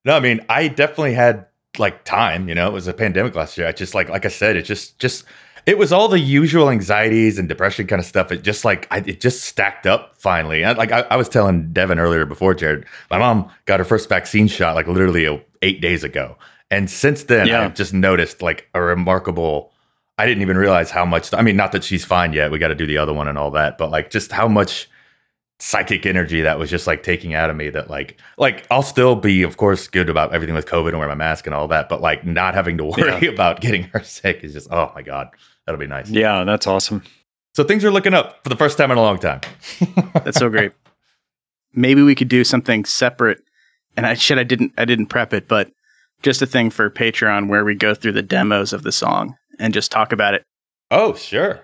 No, 0.05 0.15
I 0.15 0.19
mean, 0.19 0.39
I 0.47 0.67
definitely 0.67 1.13
had 1.13 1.47
like 1.77 2.05
time, 2.05 2.47
you 2.47 2.55
know, 2.55 2.67
it 2.67 2.73
was 2.73 2.87
a 2.87 2.93
pandemic 2.93 3.35
last 3.35 3.57
year. 3.57 3.67
I 3.67 3.71
just 3.71 3.93
like, 3.93 4.07
like 4.07 4.23
I 4.23 4.29
said, 4.29 4.55
it 4.55 4.61
just, 4.61 4.97
just, 4.99 5.25
it 5.65 5.77
was 5.79 5.91
all 5.91 6.07
the 6.07 6.19
usual 6.19 6.69
anxieties 6.69 7.39
and 7.39 7.49
depression 7.49 7.87
kind 7.87 7.99
of 7.99 8.05
stuff. 8.05 8.31
It 8.31 8.43
just 8.43 8.63
like, 8.63 8.87
I, 8.91 8.99
it 8.99 9.19
just 9.19 9.43
stacked 9.43 9.87
up 9.87 10.15
finally. 10.17 10.63
I, 10.63 10.73
like 10.73 10.91
I, 10.91 11.01
I 11.09 11.15
was 11.17 11.27
telling 11.27 11.73
Devin 11.73 11.99
earlier 11.99 12.25
before, 12.25 12.53
Jared, 12.53 12.85
my 13.09 13.17
mom 13.17 13.49
got 13.65 13.79
her 13.79 13.85
first 13.85 14.07
vaccine 14.07 14.47
shot 14.47 14.75
like 14.75 14.87
literally 14.87 15.25
uh, 15.27 15.39
eight 15.63 15.81
days 15.81 16.03
ago. 16.03 16.37
And 16.71 16.89
since 16.89 17.23
then, 17.23 17.47
Yeah. 17.47 17.63
I've 17.63 17.75
just 17.75 17.93
noticed 17.93 18.41
like 18.41 18.69
a 18.73 18.81
remarkable, 18.81 19.71
I 20.17 20.25
didn't 20.27 20.43
even 20.43 20.55
realize 20.55 20.91
how 20.91 21.03
much, 21.03 21.33
I 21.33 21.41
mean, 21.41 21.57
not 21.57 21.71
that 21.71 21.83
she's 21.83 22.05
fine 22.05 22.31
yet. 22.31 22.51
We 22.51 22.59
got 22.59 22.69
to 22.69 22.75
do 22.75 22.85
the 22.85 22.99
other 22.99 23.11
one 23.13 23.27
and 23.27 23.37
all 23.37 23.51
that, 23.51 23.77
but 23.77 23.89
like 23.89 24.11
just 24.11 24.31
how 24.31 24.47
much 24.47 24.87
psychic 25.59 26.05
energy 26.05 26.41
that 26.41 26.59
was 26.59 26.69
just 26.69 26.85
like 26.85 27.01
taking 27.01 27.33
out 27.33 27.49
of 27.49 27.55
me 27.55 27.69
that 27.69 27.89
like 27.89 28.19
like 28.37 28.67
I'll 28.69 28.83
still 28.83 29.15
be 29.15 29.41
of 29.43 29.55
course 29.57 29.87
good 29.87 30.09
about 30.09 30.33
everything 30.33 30.55
with 30.55 30.65
COVID 30.65 30.89
and 30.89 30.99
wear 30.99 31.07
my 31.07 31.15
mask 31.15 31.45
and 31.45 31.55
all 31.55 31.67
that, 31.69 31.89
but 31.89 32.01
like 32.01 32.25
not 32.25 32.53
having 32.53 32.77
to 32.77 32.85
worry 32.97 33.27
about 33.27 33.61
getting 33.61 33.83
her 33.83 34.03
sick 34.03 34.43
is 34.43 34.53
just 34.53 34.67
oh 34.71 34.91
my 34.95 35.01
god. 35.01 35.29
That'll 35.65 35.79
be 35.79 35.87
nice. 35.87 36.09
Yeah, 36.09 36.43
that's 36.43 36.67
awesome. 36.67 37.03
So 37.55 37.63
things 37.63 37.85
are 37.85 37.91
looking 37.91 38.13
up 38.13 38.43
for 38.43 38.49
the 38.49 38.55
first 38.57 38.77
time 38.77 38.91
in 38.91 38.97
a 38.97 39.01
long 39.01 39.17
time. 39.17 39.39
That's 40.13 40.37
so 40.37 40.49
great. 40.49 40.73
Maybe 41.73 42.01
we 42.01 42.13
could 42.13 42.27
do 42.27 42.43
something 42.43 42.83
separate. 42.83 43.41
And 43.95 44.05
I 44.05 44.13
shit, 44.13 44.37
I 44.37 44.43
didn't, 44.43 44.73
I 44.77 44.83
didn't 44.83 45.07
prep 45.07 45.33
it, 45.33 45.47
but 45.47 45.71
just 46.21 46.41
a 46.41 46.45
thing 46.45 46.69
for 46.69 46.89
Patreon 46.89 47.47
where 47.47 47.63
we 47.63 47.73
go 47.73 47.95
through 47.95 48.11
the 48.11 48.21
demos 48.21 48.73
of 48.73 48.83
the 48.83 48.91
song 48.91 49.37
and 49.57 49.73
just 49.73 49.89
talk 49.89 50.11
about 50.11 50.33
it. 50.33 50.43
Oh, 50.91 51.15
sure. 51.15 51.61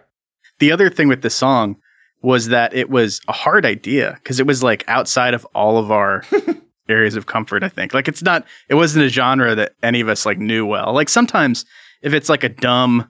The 0.60 0.72
other 0.72 0.90
thing 0.90 1.10
with 1.10 1.24
the 1.24 1.30
song 1.30 1.76
was 2.22 2.48
that 2.50 2.74
it 2.74 2.90
was 2.90 3.20
a 3.28 3.32
hard 3.32 3.66
idea 3.66 4.14
because 4.16 4.40
it 4.40 4.46
was 4.46 4.62
like 4.62 4.84
outside 4.88 5.34
of 5.34 5.46
all 5.56 5.78
of 5.78 5.92
our 5.92 6.24
areas 6.90 7.16
of 7.16 7.26
comfort. 7.26 7.64
I 7.64 7.70
think 7.70 7.94
like 7.94 8.08
it's 8.08 8.22
not, 8.22 8.46
it 8.70 8.76
wasn't 8.76 9.06
a 9.06 9.10
genre 9.10 9.56
that 9.56 9.74
any 9.82 10.02
of 10.02 10.10
us 10.10 10.26
like 10.26 10.38
knew 10.38 10.66
well. 10.66 10.94
Like 10.94 11.10
sometimes 11.10 11.66
if 12.02 12.14
it's 12.14 12.30
like 12.30 12.44
a 12.44 12.50
dumb, 12.50 13.10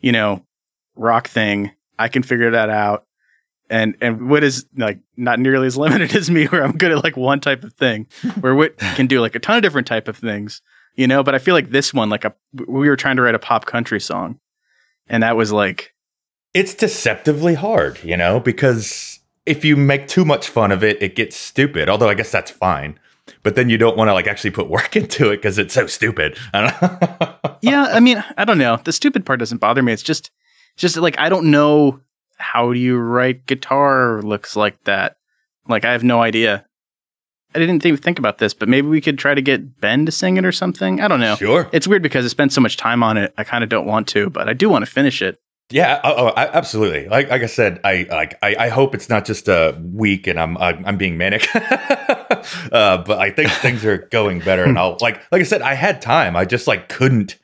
you 0.00 0.12
know, 0.12 0.44
rock 0.96 1.28
thing, 1.28 1.72
I 1.98 2.08
can 2.08 2.22
figure 2.22 2.50
that 2.50 2.70
out. 2.70 3.06
And 3.68 3.96
and 4.00 4.28
Wit 4.28 4.42
is 4.42 4.66
like 4.76 4.98
not 5.16 5.38
nearly 5.38 5.68
as 5.68 5.76
limited 5.76 6.14
as 6.16 6.28
me, 6.28 6.46
where 6.46 6.64
I'm 6.64 6.76
good 6.76 6.90
at 6.90 7.04
like 7.04 7.16
one 7.16 7.40
type 7.40 7.62
of 7.62 7.72
thing, 7.74 8.08
where 8.40 8.54
Wit 8.54 8.78
can 8.78 9.06
do 9.06 9.20
like 9.20 9.34
a 9.34 9.38
ton 9.38 9.56
of 9.56 9.62
different 9.62 9.86
type 9.86 10.08
of 10.08 10.16
things, 10.16 10.60
you 10.96 11.06
know. 11.06 11.22
But 11.22 11.36
I 11.36 11.38
feel 11.38 11.54
like 11.54 11.70
this 11.70 11.94
one, 11.94 12.10
like 12.10 12.24
a 12.24 12.34
we 12.52 12.88
were 12.88 12.96
trying 12.96 13.16
to 13.16 13.22
write 13.22 13.36
a 13.36 13.38
pop 13.38 13.66
country 13.66 14.00
song, 14.00 14.40
and 15.06 15.22
that 15.22 15.36
was 15.36 15.52
like 15.52 15.94
It's 16.52 16.74
deceptively 16.74 17.54
hard, 17.54 18.02
you 18.02 18.16
know, 18.16 18.40
because 18.40 19.20
if 19.46 19.64
you 19.64 19.76
make 19.76 20.08
too 20.08 20.24
much 20.24 20.48
fun 20.48 20.72
of 20.72 20.82
it, 20.82 21.02
it 21.02 21.14
gets 21.14 21.36
stupid. 21.36 21.88
Although 21.88 22.08
I 22.08 22.14
guess 22.14 22.32
that's 22.32 22.50
fine. 22.50 22.98
But 23.42 23.54
then 23.54 23.70
you 23.70 23.78
don't 23.78 23.96
want 23.96 24.08
to 24.08 24.14
like 24.14 24.26
actually 24.26 24.50
put 24.50 24.68
work 24.68 24.96
into 24.96 25.30
it 25.30 25.36
because 25.36 25.58
it's 25.58 25.74
so 25.74 25.86
stupid. 25.86 26.36
I 26.52 27.38
don't 27.42 27.56
yeah, 27.62 27.84
I 27.92 28.00
mean, 28.00 28.22
I 28.36 28.44
don't 28.44 28.58
know. 28.58 28.80
The 28.82 28.92
stupid 28.92 29.24
part 29.24 29.38
doesn't 29.38 29.58
bother 29.58 29.82
me. 29.82 29.92
It's 29.92 30.02
just, 30.02 30.30
just 30.76 30.96
like 30.96 31.18
I 31.18 31.28
don't 31.28 31.50
know 31.50 32.00
how 32.36 32.72
do 32.72 32.78
you 32.78 32.96
write 32.96 33.46
guitar 33.46 34.22
looks 34.22 34.56
like 34.56 34.82
that. 34.84 35.16
Like 35.68 35.84
I 35.84 35.92
have 35.92 36.02
no 36.02 36.22
idea. 36.22 36.64
I 37.54 37.58
didn't 37.58 37.80
think 37.80 38.00
think 38.00 38.18
about 38.18 38.38
this, 38.38 38.54
but 38.54 38.68
maybe 38.68 38.86
we 38.86 39.00
could 39.00 39.18
try 39.18 39.34
to 39.34 39.42
get 39.42 39.80
Ben 39.80 40.06
to 40.06 40.12
sing 40.12 40.36
it 40.36 40.44
or 40.44 40.52
something. 40.52 41.00
I 41.00 41.08
don't 41.08 41.20
know. 41.20 41.36
Sure. 41.36 41.68
It's 41.72 41.86
weird 41.86 42.02
because 42.02 42.24
I 42.24 42.28
spent 42.28 42.52
so 42.52 42.60
much 42.60 42.76
time 42.76 43.02
on 43.02 43.16
it. 43.16 43.34
I 43.36 43.44
kind 43.44 43.64
of 43.64 43.70
don't 43.70 43.86
want 43.86 44.08
to, 44.08 44.30
but 44.30 44.48
I 44.48 44.52
do 44.52 44.68
want 44.68 44.84
to 44.84 44.90
finish 44.90 45.20
it. 45.20 45.40
Yeah, 45.72 46.00
oh, 46.02 46.14
oh, 46.16 46.26
I, 46.28 46.48
absolutely. 46.48 47.06
Like, 47.08 47.30
like 47.30 47.42
I 47.42 47.46
said, 47.46 47.80
I 47.84 48.06
like 48.10 48.36
I, 48.42 48.56
I 48.58 48.68
hope 48.68 48.92
it's 48.92 49.08
not 49.08 49.24
just 49.24 49.46
a 49.46 49.80
week 49.80 50.26
and 50.26 50.38
I'm 50.38 50.58
I'm, 50.58 50.84
I'm 50.84 50.96
being 50.96 51.16
manic, 51.16 51.46
uh, 51.54 52.98
but 52.98 53.18
I 53.18 53.30
think 53.30 53.50
things 53.50 53.84
are 53.84 53.98
going 53.98 54.40
better. 54.40 54.64
And 54.64 54.76
I'll 54.76 54.98
like 55.00 55.22
like 55.30 55.40
I 55.40 55.44
said, 55.44 55.62
I 55.62 55.74
had 55.74 56.02
time. 56.02 56.34
I 56.34 56.44
just 56.44 56.66
like 56.66 56.88
couldn't 56.88 57.38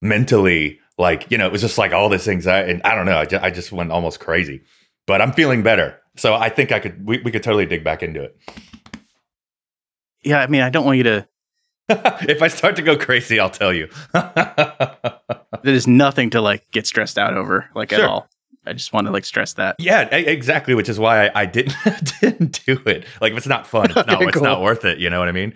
mentally 0.00 0.78
like 0.96 1.28
you 1.30 1.38
know 1.38 1.46
it 1.46 1.52
was 1.52 1.60
just 1.60 1.76
like 1.76 1.92
all 1.92 2.08
this 2.08 2.28
anxiety 2.28 2.70
and 2.70 2.82
I 2.84 2.94
don't 2.94 3.06
know. 3.06 3.18
I 3.18 3.24
just, 3.24 3.44
I 3.44 3.50
just 3.50 3.72
went 3.72 3.90
almost 3.90 4.20
crazy, 4.20 4.62
but 5.08 5.20
I'm 5.20 5.32
feeling 5.32 5.64
better. 5.64 5.98
So 6.16 6.34
I 6.34 6.50
think 6.50 6.70
I 6.70 6.78
could 6.78 7.04
we, 7.04 7.20
we 7.22 7.32
could 7.32 7.42
totally 7.42 7.66
dig 7.66 7.82
back 7.82 8.04
into 8.04 8.22
it. 8.22 8.38
Yeah, 10.22 10.40
I 10.40 10.46
mean, 10.46 10.60
I 10.60 10.70
don't 10.70 10.84
want 10.84 10.98
you 10.98 11.04
to 11.04 11.26
if 12.28 12.42
I 12.42 12.48
start 12.48 12.76
to 12.76 12.82
go 12.82 12.96
crazy, 12.96 13.38
I'll 13.40 13.50
tell 13.50 13.72
you. 13.72 13.88
There's 15.62 15.86
nothing 15.86 16.30
to 16.30 16.40
like 16.40 16.70
get 16.70 16.86
stressed 16.86 17.18
out 17.18 17.36
over, 17.36 17.68
like 17.74 17.90
Sure. 17.90 18.00
at 18.00 18.04
all. 18.08 18.28
I 18.66 18.72
just 18.74 18.92
want 18.92 19.06
to 19.06 19.12
like 19.12 19.24
stress 19.24 19.54
that. 19.54 19.76
yeah, 19.78 20.02
exactly. 20.14 20.74
Which 20.74 20.88
is 20.88 20.98
why 20.98 21.26
I, 21.28 21.42
I 21.42 21.46
didn't 21.46 21.74
didn't 22.20 22.64
do 22.66 22.80
it. 22.86 23.06
Like, 23.20 23.32
if 23.32 23.38
it's 23.38 23.46
not 23.46 23.66
fun, 23.66 23.90
no, 23.96 24.02
Okay, 24.02 24.26
it's 24.26 24.40
not 24.40 24.60
worth 24.60 24.84
it. 24.84 24.98
You 24.98 25.10
know 25.10 25.18
what 25.18 25.28
I 25.28 25.32
mean? 25.32 25.54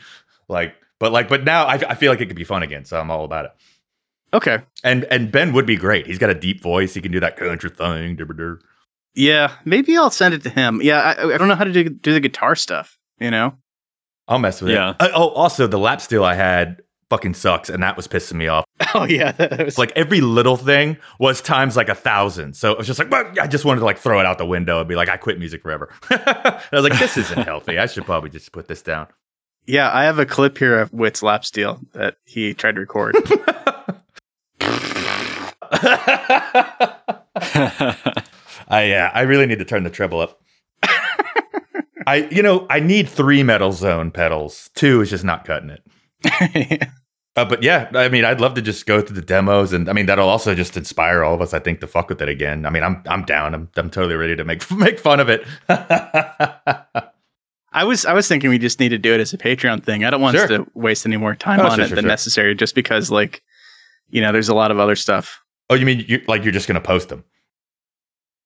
Like, 0.49 0.75
but 0.99 1.13
like, 1.13 1.29
but 1.29 1.45
now 1.45 1.65
I, 1.67 1.75
I 1.75 1.95
feel 1.95 2.11
like 2.11 2.21
it 2.21 2.27
could 2.27 2.37
be 2.37 2.45
fun 2.45 2.63
again, 2.63 2.85
so 2.85 2.99
I'm 2.99 3.11
all 3.11 3.25
about 3.25 3.45
it. 3.47 3.53
Okay. 4.33 4.59
And 4.83 5.05
and 5.05 5.31
Ben 5.31 5.53
would 5.53 5.67
be 5.67 5.77
great. 5.77 6.07
He's 6.07 6.19
got 6.19 6.31
a 6.31 6.35
deep 6.35 6.61
voice. 6.63 6.95
He 6.95 7.01
can 7.01 7.13
do 7.13 7.21
that 7.21 7.37
country 7.37 7.71
thing. 7.71 8.19
Yeah, 9.15 9.53
maybe 9.65 9.97
I'll 9.97 10.11
send 10.11 10.35
it 10.35 10.43
to 10.43 10.51
him. 10.51 10.81
Yeah, 10.83 11.01
I, 11.01 11.35
I 11.35 11.39
don't 11.39 11.47
know 11.49 11.55
how 11.55 11.65
to 11.65 11.73
do, 11.73 11.89
do 11.89 12.13
the 12.13 12.21
guitar 12.21 12.57
stuff. 12.57 12.99
You 13.21 13.31
know? 13.31 13.57
I'll 14.29 14.39
mess 14.39 14.61
with 14.63 14.73
Yeah. 14.73 14.91
it. 14.91 14.97
Uh, 15.01 15.09
oh, 15.15 15.29
also 15.31 15.67
the 15.67 15.79
lap 15.79 16.01
steel 16.01 16.25
I 16.25 16.35
had 16.35 16.81
fucking 17.11 17.35
sucks, 17.35 17.69
and 17.69 17.83
that 17.83 17.97
was 17.97 18.09
pissing 18.09 18.35
me 18.35 18.49
off. 18.49 18.65
Oh 18.97 19.05
yeah, 19.05 19.33
that 19.33 19.65
was 19.65 19.77
like 19.77 19.93
every 19.97 20.21
little 20.21 20.57
thing 20.57 20.97
was 21.19 21.41
times 21.43 21.77
like 21.77 21.89
a 21.89 21.97
thousand. 21.97 22.55
So 22.55 22.71
it 22.71 22.79
was 22.79 22.87
just 22.87 23.01
like, 23.01 23.11
well, 23.11 23.25
I 23.41 23.49
just 23.49 23.65
wanted 23.65 23.81
to 23.81 23.85
like 23.87 23.99
throw 23.99 24.21
it 24.21 24.27
out 24.27 24.39
the 24.39 24.47
window 24.47 24.79
and 24.79 24.89
be 24.89 24.95
like, 24.95 25.09
I 25.09 25.17
quit 25.17 25.37
music 25.41 25.63
forever. 25.63 25.93
and 26.11 26.21
I 26.25 26.61
was 26.73 26.85
like, 26.89 26.99
this 27.01 27.17
isn't 27.17 27.43
healthy. 27.45 27.77
I 27.79 27.87
should 27.87 28.05
probably 28.05 28.31
just 28.31 28.53
put 28.53 28.69
this 28.69 28.83
down. 28.83 29.09
yeah. 29.67 29.91
I 29.93 30.05
have 30.05 30.21
a 30.21 30.27
clip 30.27 30.59
here 30.59 30.79
of 30.81 30.93
Witt's 30.93 31.25
lap 31.25 31.45
steel 31.45 31.81
that 31.93 32.19
he 32.25 32.55
tried 32.55 32.77
to 32.77 32.81
record. 32.83 33.17
I 38.69 38.85
yeah, 38.85 39.11
I 39.13 39.23
really 39.23 39.47
need 39.47 39.59
to 39.59 39.65
turn 39.65 39.83
the 39.85 39.91
treble 39.91 40.21
up. 40.21 40.41
I 42.07 42.29
you 42.31 42.43
know 42.43 42.67
I 42.71 42.81
need 42.81 43.09
three 43.09 43.43
metal 43.43 43.73
zone 43.73 44.11
pedals. 44.11 44.71
Two 44.75 45.01
is 45.01 45.11
just 45.11 45.25
not 45.25 45.45
cutting 45.45 45.71
it. 45.71 46.89
Uh, 47.37 47.45
but 47.45 47.65
yeah, 47.65 47.91
I 47.97 48.09
mean, 48.09 48.25
I'd 48.25 48.41
love 48.41 48.55
to 48.55 48.63
just 48.63 48.87
go 48.87 49.01
through 49.01 49.17
the 49.17 49.21
demos, 49.21 49.73
and 49.73 49.89
I 49.89 49.93
mean 49.93 50.07
that'll 50.07 50.29
also 50.29 50.55
just 50.55 50.77
inspire 50.77 51.25
all 51.25 51.35
of 51.35 51.41
us. 51.41 51.53
I 51.53 51.59
think 51.59 51.81
to 51.81 51.89
fuck 51.89 52.09
with 52.09 52.23
it 52.23 52.29
again. 52.29 52.65
I 52.65 52.71
mean, 52.71 52.85
I'm 52.85 53.03
I'm 53.09 53.25
down. 53.25 53.55
I'm 53.57 53.69
I'm 53.75 53.91
totally 53.91 54.15
ready 54.15 54.37
to 54.37 54.45
make 54.45 54.71
make 54.79 55.01
fun 55.01 55.19
of 55.19 55.29
it. 55.29 55.45
I 57.73 57.83
was 57.83 58.07
I 58.07 58.13
was 58.13 58.29
thinking 58.29 58.51
we 58.51 58.59
just 58.59 58.79
need 58.79 58.91
to 58.91 58.99
do 58.99 59.13
it 59.13 59.19
as 59.21 59.33
a 59.35 59.39
Patreon 59.39 59.83
thing. 59.83 60.05
I 60.05 60.11
don't 60.11 60.21
want 60.21 60.37
us 60.37 60.49
to 60.49 60.65
waste 60.75 61.07
any 61.07 61.17
more 61.17 61.35
time 61.35 61.59
Oh, 61.59 61.65
on 61.67 61.71
sure, 61.77 61.85
it 61.85 61.89
sure, 61.89 61.97
than 61.97 62.05
sure. 62.05 62.09
necessary, 62.09 62.55
just 62.55 62.77
because 62.77 63.11
like 63.11 63.43
you 64.11 64.21
know 64.21 64.31
there's 64.31 64.49
a 64.49 64.55
lot 64.55 64.71
of 64.71 64.79
other 64.79 64.95
stuff. 64.95 65.43
oh, 65.71 65.75
you 65.75 65.85
mean 65.85 66.05
you 66.07 66.23
like 66.29 66.45
you're 66.45 66.53
just 66.53 66.69
gonna 66.69 66.81
post 66.81 67.09
them? 67.09 67.25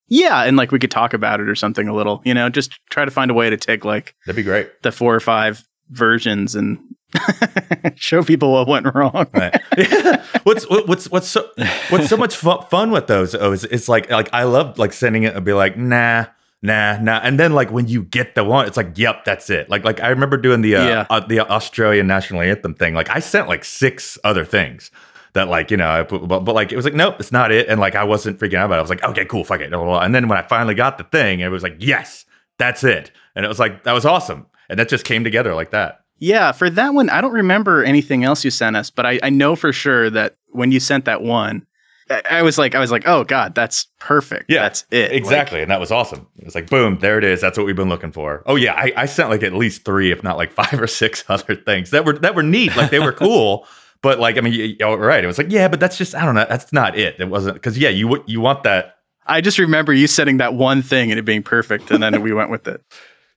Yeah, 0.08 0.42
and 0.44 0.56
like 0.56 0.72
we 0.72 0.78
could 0.78 0.90
talk 0.90 1.12
about 1.14 1.40
it 1.40 1.48
or 1.48 1.54
something 1.54 1.86
a 1.88 1.94
little. 1.94 2.22
You 2.24 2.34
know, 2.34 2.48
just 2.48 2.78
try 2.90 3.04
to 3.04 3.10
find 3.10 3.30
a 3.30 3.34
way 3.34 3.50
to 3.50 3.56
take 3.56 3.84
like 3.84 4.14
That'd 4.26 4.36
be 4.36 4.42
great. 4.42 4.82
the 4.82 4.90
four 4.92 5.14
or 5.14 5.20
five 5.20 5.66
versions 5.90 6.54
and 6.54 6.78
show 7.96 8.22
people 8.22 8.52
what 8.52 8.68
went 8.68 8.94
wrong. 8.94 9.26
Right. 9.32 9.60
what's 10.44 10.68
what- 10.68 10.86
what's 10.88 11.10
what's 11.10 11.28
so 11.28 11.48
what's 11.90 12.08
so 12.08 12.16
much 12.16 12.36
fu- 12.36 12.60
fun 12.70 12.90
with 12.90 13.06
those? 13.06 13.34
Oh, 13.34 13.52
is 13.52 13.64
it's 13.64 13.88
like 13.88 14.10
like 14.10 14.28
I 14.32 14.44
love 14.44 14.78
like 14.78 14.92
sending 14.92 15.22
it 15.24 15.34
and 15.34 15.44
be 15.44 15.52
like 15.52 15.76
nah 15.76 16.26
nah 16.62 16.98
nah, 17.00 17.20
and 17.22 17.38
then 17.38 17.52
like 17.52 17.70
when 17.70 17.86
you 17.88 18.02
get 18.04 18.34
the 18.34 18.44
one, 18.44 18.66
it's 18.66 18.76
like 18.76 18.96
yep 18.98 19.24
that's 19.24 19.50
it. 19.50 19.68
Like 19.70 19.84
like 19.84 20.00
I 20.00 20.08
remember 20.08 20.36
doing 20.36 20.62
the 20.62 20.76
uh, 20.76 20.86
Yeah. 20.88 21.06
uh, 21.10 21.20
the 21.20 21.40
Australian 21.40 22.06
national 22.06 22.40
anthem 22.42 22.74
thing. 22.74 22.94
Like 22.94 23.10
I 23.10 23.20
sent 23.20 23.48
like 23.48 23.64
six 23.64 24.18
other 24.24 24.44
things. 24.44 24.90
That 25.38 25.47
like 25.47 25.71
you 25.71 25.76
know, 25.76 25.88
I 25.88 26.02
put, 26.02 26.26
but, 26.26 26.40
but 26.40 26.52
like 26.57 26.73
it 26.73 26.76
was 26.76 26.85
like 26.85 26.95
nope, 26.95 27.14
it's 27.21 27.30
not 27.30 27.52
it, 27.52 27.68
and 27.68 27.78
like 27.78 27.95
I 27.95 28.02
wasn't 28.02 28.40
freaking 28.40 28.54
out 28.54 28.66
about 28.66 28.75
it. 28.75 28.78
I 28.78 28.80
was 28.80 28.90
like, 28.90 29.04
okay, 29.04 29.25
cool, 29.25 29.45
fuck 29.45 29.61
it, 29.61 29.71
blah, 29.71 29.78
blah, 29.78 29.87
blah. 29.87 30.00
and 30.00 30.12
then 30.12 30.26
when 30.26 30.37
I 30.37 30.42
finally 30.42 30.75
got 30.75 30.99
the 30.99 31.04
thing, 31.04 31.38
it 31.38 31.49
was 31.49 31.62
like, 31.62 31.76
yes, 31.78 32.25
that's 32.59 32.83
it, 32.83 33.12
and 33.37 33.45
it 33.45 33.49
was 33.49 33.61
like 33.61 33.85
that 33.85 33.92
was 33.92 34.04
awesome, 34.04 34.47
and 34.68 34.80
that 34.80 34.88
just 34.88 35.04
came 35.04 35.23
together 35.23 35.54
like 35.54 35.71
that. 35.71 36.00
Yeah, 36.18 36.50
for 36.50 36.68
that 36.71 36.95
one, 36.95 37.09
I 37.09 37.21
don't 37.21 37.33
remember 37.33 37.85
anything 37.85 38.25
else 38.25 38.45
you 38.45 38.50
sent 38.50 38.75
us, 38.76 38.90
but 38.90 39.07
I, 39.07 39.21
I 39.23 39.30
know 39.30 39.54
for 39.54 39.73
sure 39.73 40.11
that 40.11 40.37
when 40.49 40.73
you 40.73 40.80
sent 40.80 41.04
that 41.04 41.23
one, 41.23 41.64
I, 42.11 42.42
was 42.42 42.59
like, 42.59 42.75
I 42.75 42.80
was 42.80 42.90
like, 42.90 43.07
oh 43.07 43.23
god, 43.25 43.54
that's 43.54 43.87
perfect. 44.00 44.47
Yeah, 44.50 44.62
that's 44.62 44.85
it. 44.90 45.11
Like, 45.11 45.18
Exactly, 45.18 45.62
and 45.62 45.71
that 45.71 45.78
was 45.78 45.92
awesome. 45.92 46.26
It 46.38 46.45
was 46.45 46.54
like, 46.54 46.71
boom, 46.71 46.99
there 47.00 47.18
it 47.18 47.25
is. 47.25 47.40
That's 47.40 47.57
what 47.57 47.66
we've 47.66 47.76
been 47.76 47.88
looking 47.88 48.12
for. 48.12 48.42
Oh 48.47 48.57
yeah, 48.57 48.75
I, 48.75 48.92
I 48.97 49.07
sent 49.07 49.30
like 49.30 49.42
at 49.42 49.52
least 49.52 49.85
three, 49.85 50.11
if 50.11 50.23
not 50.23 50.37
like 50.37 50.52
five 50.61 50.80
or 50.80 50.87
six 50.87 51.25
other 51.28 51.54
things 51.54 51.90
that 51.90 52.04
were 52.04 52.18
that 52.18 52.35
were 52.35 52.42
neat. 52.42 52.76
Like 52.76 52.90
they 52.90 52.99
were 52.99 53.12
cool, 53.12 53.66
but 54.02 54.18
like 54.18 54.36
I 54.38 54.40
mean, 54.40 54.76
right. 54.80 55.24
It 55.24 55.26
was 55.26 55.38
like, 55.38 55.50
yeah, 55.50 55.68
but 55.68 55.80
that's 55.80 55.98
just 55.98 56.14
I 56.14 56.24
don't 56.24 56.34
know. 56.34 56.46
That's 56.48 56.72
not 56.72 56.98
it. 56.98 57.16
It 57.18 57.28
wasn't 57.28 57.54
because 57.54 57.78
yeah, 57.78 57.88
you 57.88 58.22
you 58.26 58.40
want 58.40 58.62
that. 58.64 58.96
I 59.26 59.40
just 59.40 59.58
remember 59.58 59.92
you 59.92 60.06
setting 60.06 60.38
that 60.38 60.54
one 60.54 60.82
thing 60.82 61.10
and 61.10 61.18
it 61.18 61.24
being 61.24 61.42
perfect, 61.42 61.90
and 61.90 62.02
then 62.02 62.22
we 62.22 62.32
went 62.32 62.50
with 62.50 62.68
it. 62.68 62.82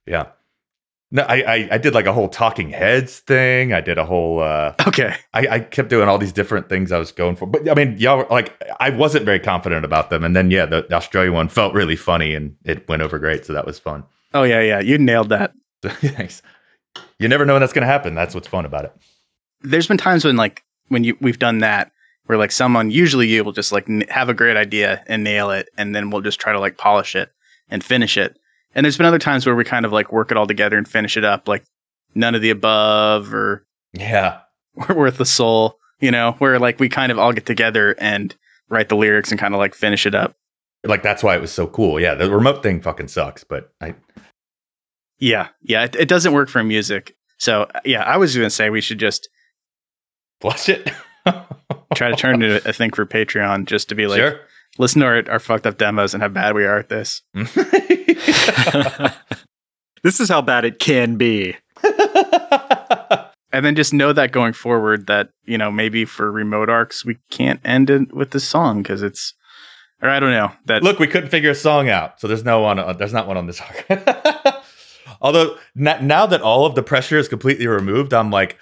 Yeah. 0.08 0.30
No, 1.12 1.22
I, 1.24 1.36
I 1.42 1.70
I 1.74 1.78
did 1.78 1.94
like 1.94 2.08
a 2.08 2.12
whole 2.14 2.28
Talking 2.28 2.72
Heads 2.72 3.20
thing. 3.20 3.72
I 3.72 3.82
did 3.82 4.00
a 4.00 4.04
whole. 4.04 4.40
uh 4.42 4.74
Okay. 4.88 5.14
I, 5.34 5.48
I 5.48 5.60
kept 5.60 5.90
doing 5.90 6.10
all 6.10 6.18
these 6.18 6.32
different 6.34 6.70
things 6.70 6.92
I 6.92 6.98
was 6.98 7.12
going 7.12 7.36
for, 7.36 7.46
but 7.46 7.70
I 7.70 7.76
mean, 7.76 7.98
y'all 8.00 8.18
were 8.18 8.28
like 8.32 8.60
I 8.80 8.90
wasn't 8.90 9.26
very 9.26 9.40
confident 9.40 9.86
about 9.86 10.10
them, 10.10 10.24
and 10.24 10.36
then 10.36 10.50
yeah, 10.50 10.66
the, 10.66 10.88
the 10.90 10.96
Australia 10.96 11.32
one 11.32 11.50
felt 11.50 11.76
really 11.76 11.96
funny 11.96 12.34
and 12.34 12.56
it 12.66 12.88
went 12.90 13.04
over 13.04 13.20
great, 13.20 13.46
so 13.46 13.54
that 13.54 13.66
was 13.66 13.78
fun. 13.78 14.04
Oh 14.34 14.44
yeah, 14.44 14.62
yeah, 14.62 14.80
you 14.80 14.98
nailed 14.98 15.30
that. 15.30 15.54
Thanks. 15.84 16.42
You 17.20 17.28
never 17.28 17.46
know 17.46 17.54
when 17.54 17.62
that's 17.62 17.74
going 17.74 17.84
to 17.84 17.88
happen. 17.92 18.16
That's 18.16 18.34
what's 18.34 18.48
fun 18.48 18.66
about 18.66 18.86
it. 18.86 18.94
There's 19.64 19.88
been 19.88 19.98
times 19.98 20.26
when 20.26 20.36
like 20.38 20.64
when 20.90 21.04
you 21.04 21.18
we've 21.22 21.40
done 21.40 21.60
that 21.60 21.92
where 22.26 22.38
like 22.38 22.52
someone 22.52 22.92
usually 22.92 23.28
you 23.28 23.44
will 23.44 23.52
just 23.52 23.72
like 23.72 23.90
n- 23.90 24.06
have 24.10 24.30
a 24.30 24.34
great 24.34 24.58
idea 24.58 25.04
and 25.08 25.24
nail 25.24 25.52
it, 25.52 25.70
and 25.78 25.96
then 25.96 26.10
we'll 26.10 26.22
just 26.22 26.40
try 26.40 26.52
to 26.54 26.60
like 26.60 26.78
polish 26.78 27.16
it 27.16 27.30
and 27.70 27.84
finish 27.84 28.18
it. 28.18 28.38
And 28.74 28.86
there's 28.86 28.98
been 28.98 29.06
other 29.06 29.20
times 29.20 29.46
where 29.46 29.56
we 29.56 29.64
kind 29.64 29.86
of 29.86 29.92
like 29.92 30.12
work 30.12 30.32
it 30.32 30.38
all 30.38 30.48
together 30.48 30.78
and 30.78 30.88
finish 30.88 31.18
it 31.18 31.26
up, 31.26 31.48
like 31.48 31.64
none 32.16 32.36
of 32.36 32.42
the 32.42 32.50
above 32.52 33.34
or 33.34 33.66
Yeah. 33.94 34.40
we're 34.76 34.96
worth 34.96 35.18
the 35.18 35.26
soul, 35.26 35.78
you 36.00 36.12
know, 36.12 36.34
where 36.40 36.58
like 36.60 36.80
we 36.80 36.88
kind 36.88 37.12
of 37.12 37.20
all 37.20 37.34
get 37.34 37.46
together 37.46 37.96
and 38.00 38.36
write 38.70 38.88
the 38.90 38.96
lyrics 38.96 39.32
and 39.32 39.40
kind 39.40 39.54
of 39.54 39.60
like 39.60 39.76
finish 39.76 40.06
it 40.06 40.16
up. 40.16 40.36
Like 40.86 41.04
that's 41.04 41.22
why 41.24 41.36
it 41.36 41.42
was 41.42 41.52
so 41.52 41.68
cool. 41.68 42.00
Yeah, 42.00 42.16
the 42.16 42.32
remote 42.32 42.64
thing 42.64 42.82
fucking 42.82 43.10
sucks, 43.10 43.44
but 43.44 43.72
I 43.82 43.96
Yeah, 45.20 45.50
yeah, 45.62 45.84
it, 45.84 45.96
it 45.96 46.08
doesn't 46.08 46.34
work 46.34 46.50
for 46.50 46.64
music. 46.64 47.16
So 47.38 47.68
yeah, 47.84 48.04
I 48.04 48.18
was 48.18 48.36
gonna 48.36 48.50
say 48.50 48.70
we 48.70 48.82
should 48.82 49.00
just 49.00 49.28
flush 50.42 50.68
it. 50.70 50.92
try 51.96 52.10
to 52.10 52.16
turn 52.16 52.42
it 52.42 52.66
a 52.66 52.74
thing 52.74 52.92
for 52.92 53.06
Patreon, 53.06 53.66
just 53.66 53.90
to 53.90 53.96
be 53.96 54.08
like, 54.08 54.20
sure. 54.20 54.40
listen 54.78 55.02
to 55.02 55.08
our, 55.08 55.24
our 55.30 55.40
fucked 55.40 55.68
up 55.68 55.78
demos 55.78 56.14
and 56.14 56.22
how 56.22 56.30
bad 56.30 56.56
we 56.56 56.66
are 56.66 56.80
at 56.80 56.90
this. 56.90 57.22
this 60.04 60.20
is 60.20 60.28
how 60.30 60.42
bad 60.42 60.66
it 60.66 60.80
can 60.80 61.16
be. 61.18 61.56
And 63.54 63.66
then 63.66 63.76
just 63.76 63.94
know 63.94 64.14
that 64.14 64.32
going 64.32 64.54
forward, 64.54 65.08
that 65.08 65.30
you 65.44 65.58
know 65.58 65.72
maybe 65.72 66.06
for 66.06 66.32
remote 66.32 66.70
arcs 66.70 67.06
we 67.06 67.18
can't 67.30 67.60
end 67.66 67.90
it 67.90 68.14
with 68.14 68.32
this 68.32 68.48
song 68.48 68.82
because 68.82 69.04
it's, 69.04 69.34
or 70.02 70.10
I 70.10 70.20
don't 70.20 70.32
know 70.32 70.52
that. 70.66 70.84
Look, 70.84 71.00
we 71.00 71.08
couldn't 71.08 71.30
figure 71.30 71.50
a 71.52 71.56
song 71.56 71.90
out, 71.90 72.20
so 72.20 72.28
there's 72.28 72.46
no 72.46 72.62
one. 72.62 72.80
Uh, 72.80 72.94
there's 72.94 73.14
not 73.14 73.28
one 73.28 73.38
on 73.38 73.48
this 73.48 73.60
arc. 73.60 73.86
Although 75.22 75.58
now 75.76 76.26
that 76.26 76.42
all 76.42 76.66
of 76.66 76.76
the 76.76 76.82
pressure 76.82 77.18
is 77.18 77.28
completely 77.28 77.68
removed, 77.68 78.14
I'm 78.14 78.32
like, 78.32 78.58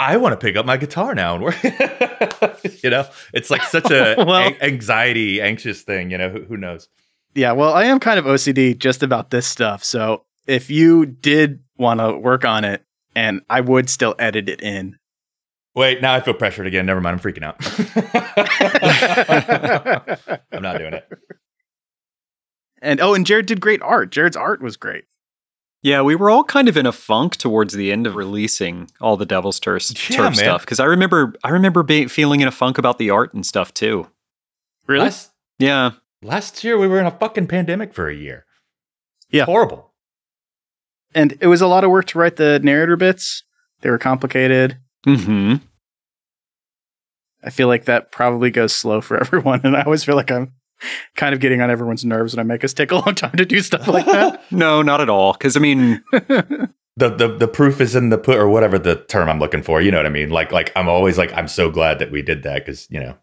I 0.00 0.16
want 0.16 0.32
to 0.32 0.38
pick 0.44 0.56
up 0.56 0.64
my 0.64 0.78
guitar 0.78 1.14
now 1.14 1.34
and 1.34 1.44
work. 1.44 1.62
you 2.82 2.88
know, 2.88 3.06
it's 3.34 3.50
like 3.50 3.62
such 3.64 3.90
a 3.90 4.14
Well- 4.26 4.48
an- 4.48 4.56
anxiety, 4.62 5.42
anxious 5.42 5.82
thing. 5.82 6.10
You 6.10 6.16
know, 6.18 6.30
who, 6.30 6.44
who 6.44 6.56
knows? 6.56 6.88
Yeah, 7.34 7.52
well, 7.52 7.74
I 7.74 7.84
am 7.84 8.00
kind 8.00 8.18
of 8.18 8.24
OCD 8.24 8.76
just 8.78 9.02
about 9.02 9.30
this 9.30 9.46
stuff. 9.46 9.84
So 9.84 10.24
if 10.46 10.70
you 10.70 11.04
did 11.06 11.62
want 11.76 12.00
to 12.00 12.16
work 12.16 12.44
on 12.44 12.64
it, 12.64 12.82
and 13.14 13.42
I 13.50 13.60
would 13.60 13.90
still 13.90 14.14
edit 14.18 14.48
it 14.48 14.62
in. 14.62 14.96
Wait, 15.74 16.00
now 16.00 16.14
I 16.14 16.20
feel 16.20 16.34
pressured 16.34 16.66
again. 16.66 16.86
Never 16.86 17.00
mind, 17.00 17.14
I'm 17.14 17.20
freaking 17.20 17.44
out. 17.44 17.56
I'm 20.52 20.62
not 20.62 20.78
doing 20.78 20.94
it. 20.94 21.08
And 22.82 23.00
oh, 23.00 23.14
and 23.14 23.26
Jared 23.26 23.46
did 23.46 23.60
great 23.60 23.82
art. 23.82 24.10
Jared's 24.10 24.36
art 24.36 24.62
was 24.62 24.76
great. 24.76 25.04
Yeah, 25.82 26.02
we 26.02 26.14
were 26.14 26.28
all 26.28 26.44
kind 26.44 26.68
of 26.68 26.76
in 26.76 26.84
a 26.84 26.92
funk 26.92 27.36
towards 27.36 27.72
the 27.74 27.90
end 27.90 28.06
of 28.06 28.14
releasing 28.14 28.90
all 29.00 29.16
the 29.16 29.24
Devil's 29.24 29.58
Turf, 29.58 29.90
Yeah, 30.10 30.16
turf 30.16 30.26
man. 30.26 30.34
stuff 30.34 30.60
because 30.60 30.78
I 30.80 30.84
remember 30.84 31.34
I 31.42 31.50
remember 31.50 31.82
being 31.82 32.08
feeling 32.08 32.40
in 32.42 32.48
a 32.48 32.52
funk 32.52 32.76
about 32.76 32.98
the 32.98 33.08
art 33.10 33.32
and 33.32 33.46
stuff 33.46 33.72
too. 33.72 34.06
Really? 34.86 35.04
Last, 35.04 35.30
Yeah, 35.58 35.92
last 36.22 36.62
year 36.64 36.76
we 36.76 36.86
were 36.86 37.00
in 37.00 37.06
a 37.06 37.10
fucking 37.10 37.46
pandemic 37.46 37.94
for 37.94 38.08
a 38.08 38.14
year. 38.14 38.44
Yeah. 39.30 39.44
horrible. 39.46 39.92
And 41.14 41.36
it 41.40 41.46
was 41.46 41.60
a 41.62 41.66
lot 41.66 41.82
of 41.84 41.90
work 41.90 42.06
to 42.08 42.18
write 42.18 42.36
the 42.36 42.60
narrator 42.62 42.96
bits. 42.96 43.42
They 43.80 43.90
were 43.90 43.98
complicated. 43.98 44.76
hmm 45.04 45.56
I 47.42 47.48
feel 47.50 47.68
like 47.68 47.86
that 47.86 48.12
probably 48.12 48.50
goes 48.50 48.76
slow 48.76 49.00
for 49.00 49.16
everyone, 49.20 49.60
and 49.64 49.74
I 49.76 49.82
always 49.82 50.04
feel 50.04 50.16
like 50.16 50.30
I'm 50.30 50.52
kind 51.16 51.34
of 51.34 51.40
getting 51.40 51.60
on 51.60 51.70
everyone's 51.70 52.04
nerves 52.04 52.34
when 52.34 52.40
I 52.40 52.48
make 52.48 52.64
us 52.64 52.72
take 52.72 52.90
a 52.90 52.94
long 53.06 53.14
time 53.14 53.32
to 53.36 53.44
do 53.44 53.60
stuff 53.60 53.86
like 53.88 54.06
that. 54.06 54.42
No, 54.50 54.82
not 54.82 55.00
at 55.00 55.08
all. 55.08 55.32
Because 55.34 55.56
I 55.56 55.60
mean, 55.60 56.02
the 56.12 56.74
the 56.96 57.36
the 57.38 57.48
proof 57.48 57.80
is 57.80 57.94
in 57.94 58.08
the 58.10 58.18
put 58.18 58.36
or 58.38 58.48
whatever 58.48 58.78
the 58.78 58.96
term 58.96 59.28
I'm 59.28 59.38
looking 59.38 59.62
for. 59.62 59.80
You 59.80 59.90
know 59.90 59.98
what 59.98 60.06
I 60.06 60.10
mean? 60.10 60.30
Like 60.30 60.52
like 60.52 60.72
I'm 60.76 60.88
always 60.88 61.16
like 61.18 61.32
I'm 61.34 61.48
so 61.48 61.70
glad 61.70 61.98
that 62.00 62.10
we 62.10 62.22
did 62.22 62.42
that 62.42 62.64
because 62.64 62.86
you 62.90 63.00
know 63.00 63.16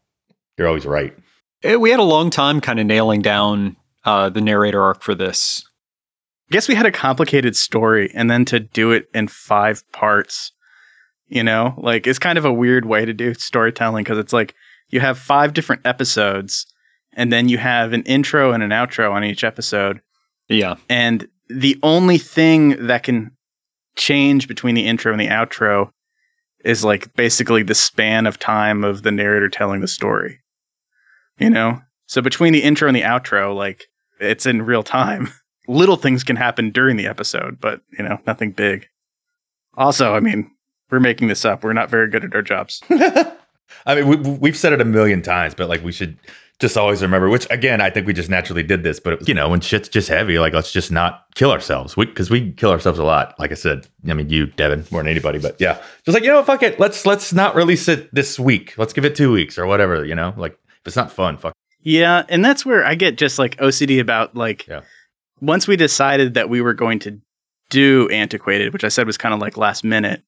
you're 0.58 0.68
always 0.68 0.86
right. 0.86 1.16
eh, 1.64 1.76
we 1.76 1.90
had 1.92 2.00
a 2.00 2.04
long 2.04 2.30
time 2.30 2.62
kind 2.62 2.80
of 2.80 2.86
nailing 2.86 3.22
down 3.22 3.76
uh, 4.06 4.30
the 4.30 4.42
narrator 4.42 4.82
arc 4.82 5.02
for 5.04 5.14
this. 5.16 5.64
I 6.50 6.54
guess 6.54 6.68
we 6.70 6.76
had 6.76 6.86
a 6.86 6.92
complicated 6.92 7.56
story, 7.58 8.10
and 8.14 8.32
then 8.32 8.46
to 8.46 8.60
do 8.62 8.92
it 8.92 9.10
in 9.14 9.28
five 9.28 9.84
parts, 9.92 10.54
You 11.28 11.44
know, 11.44 11.74
like 11.78 12.08
it's 12.08 12.20
kind 12.20 12.38
of 12.38 12.46
a 12.46 12.54
weird 12.54 12.86
way 12.86 13.04
to 13.04 13.14
do 13.14 13.34
storytelling 13.34 14.06
because 14.06 14.18
it's 14.18 14.32
like 14.32 14.56
you 14.88 15.02
have 15.02 15.20
five 15.20 15.54
different 15.54 15.86
episodes 15.86 16.66
and 17.18 17.34
then 17.34 17.50
you 17.50 17.58
have 17.58 17.92
an 17.92 18.04
intro 18.04 18.54
and 18.54 18.64
an 18.64 18.70
outro 18.70 19.12
on 19.12 19.24
each 19.26 19.44
episode. 19.44 20.00
Yeah. 20.48 20.76
And 20.88 21.28
the 21.50 21.78
only 21.82 22.20
thing 22.20 22.88
that 22.88 23.04
can 23.04 23.32
change 23.98 24.48
between 24.48 24.76
the 24.76 24.86
intro 24.86 25.12
and 25.12 25.20
the 25.20 25.28
outro 25.28 25.90
is 26.64 26.86
like 26.86 27.14
basically 27.16 27.64
the 27.64 27.76
span 27.76 28.28
of 28.28 28.38
time 28.38 28.84
of 28.84 29.02
the 29.02 29.12
narrator 29.12 29.50
telling 29.50 29.82
the 29.82 29.88
story. 29.88 30.40
You 31.40 31.50
know? 31.50 31.82
So 32.06 32.22
between 32.22 32.54
the 32.54 32.64
intro 32.64 32.88
and 32.88 32.96
the 32.96 33.02
outro, 33.02 33.54
like 33.56 33.86
it's 34.20 34.46
in 34.46 34.62
real 34.62 34.84
time. 34.84 35.30
Little 35.68 35.98
things 35.98 36.24
can 36.24 36.38
happen 36.38 36.70
during 36.70 36.96
the 36.96 37.08
episode, 37.08 37.60
but 37.60 37.82
you 37.98 38.06
know, 38.06 38.20
nothing 38.26 38.52
big. 38.52 38.88
Also, 39.76 40.14
I 40.14 40.22
mean, 40.22 40.50
we're 40.90 41.02
making 41.02 41.28
this 41.28 41.44
up. 41.44 41.64
We're 41.64 41.74
not 41.74 41.90
very 41.90 42.10
good 42.10 42.24
at 42.24 42.34
our 42.34 42.42
jobs. 42.42 42.82
I 43.86 43.96
mean, 43.96 44.08
we, 44.08 44.16
we've 44.16 44.56
said 44.56 44.72
it 44.72 44.80
a 44.80 44.86
million 44.86 45.22
times, 45.22 45.56
but 45.56 45.68
like 45.68 45.84
we 45.84 45.92
should 45.92 46.18
just 46.60 46.78
always 46.78 47.02
remember. 47.02 47.30
Which 47.30 47.46
again, 47.50 47.82
I 47.82 47.90
think 47.90 48.08
we 48.08 48.14
just 48.14 48.30
naturally 48.30 48.64
did 48.64 48.84
this, 48.84 49.00
but 49.00 49.14
it 49.14 49.20
was, 49.20 49.28
you 49.28 49.34
know, 49.34 49.50
when 49.50 49.62
shit's 49.62 49.90
just 49.90 50.10
heavy, 50.10 50.40
like 50.40 50.54
let's 50.54 50.72
just 50.72 50.92
not 50.92 51.26
kill 51.36 51.52
ourselves. 51.52 51.96
because 51.96 52.30
we, 52.30 52.52
kill 52.54 52.72
ourselves 52.72 53.00
a 53.00 53.04
lot. 53.04 53.36
Like 53.40 53.52
I 53.52 53.56
said, 53.56 53.88
I 54.10 54.14
mean, 54.14 54.30
you, 54.30 54.48
Devin, 54.48 54.86
more 54.92 55.02
than 55.02 55.10
anybody, 55.12 55.40
but 55.40 55.56
yeah, 55.60 55.82
just 56.06 56.14
like 56.16 56.24
you 56.24 56.30
know, 56.30 56.44
fuck 56.44 56.64
it. 56.64 56.80
Let's 56.80 57.06
let's 57.06 57.32
not 57.34 57.56
release 57.56 57.88
it 57.88 58.14
this 58.14 58.40
week. 58.40 58.74
Let's 58.78 58.94
give 58.94 59.06
it 59.06 59.16
two 59.16 59.32
weeks 59.32 59.58
or 59.58 59.66
whatever. 59.68 60.04
You 60.04 60.16
know, 60.16 60.34
like 60.38 60.54
if 60.54 60.88
it's 60.88 60.96
not 60.96 61.12
fun, 61.12 61.38
fuck. 61.38 61.54
Yeah, 61.82 62.24
and 62.28 62.44
that's 62.44 62.66
where 62.66 62.84
I 62.86 62.96
get 62.96 63.18
just 63.18 63.38
like 63.40 63.56
OCD 63.58 64.00
about 64.00 64.36
like 64.36 64.68
Yeah. 64.68 64.82
once 65.40 65.68
we 65.68 65.76
decided 65.78 66.34
that 66.34 66.50
we 66.50 66.62
were 66.62 66.74
going 66.74 67.00
to 67.00 67.20
do 67.70 68.08
antiquated, 68.10 68.74
which 68.74 68.84
I 68.84 68.88
said 68.90 69.06
was 69.08 69.18
kind 69.18 69.34
of 69.34 69.40
like 69.42 69.58
last 69.58 69.84
minute. 69.84 70.24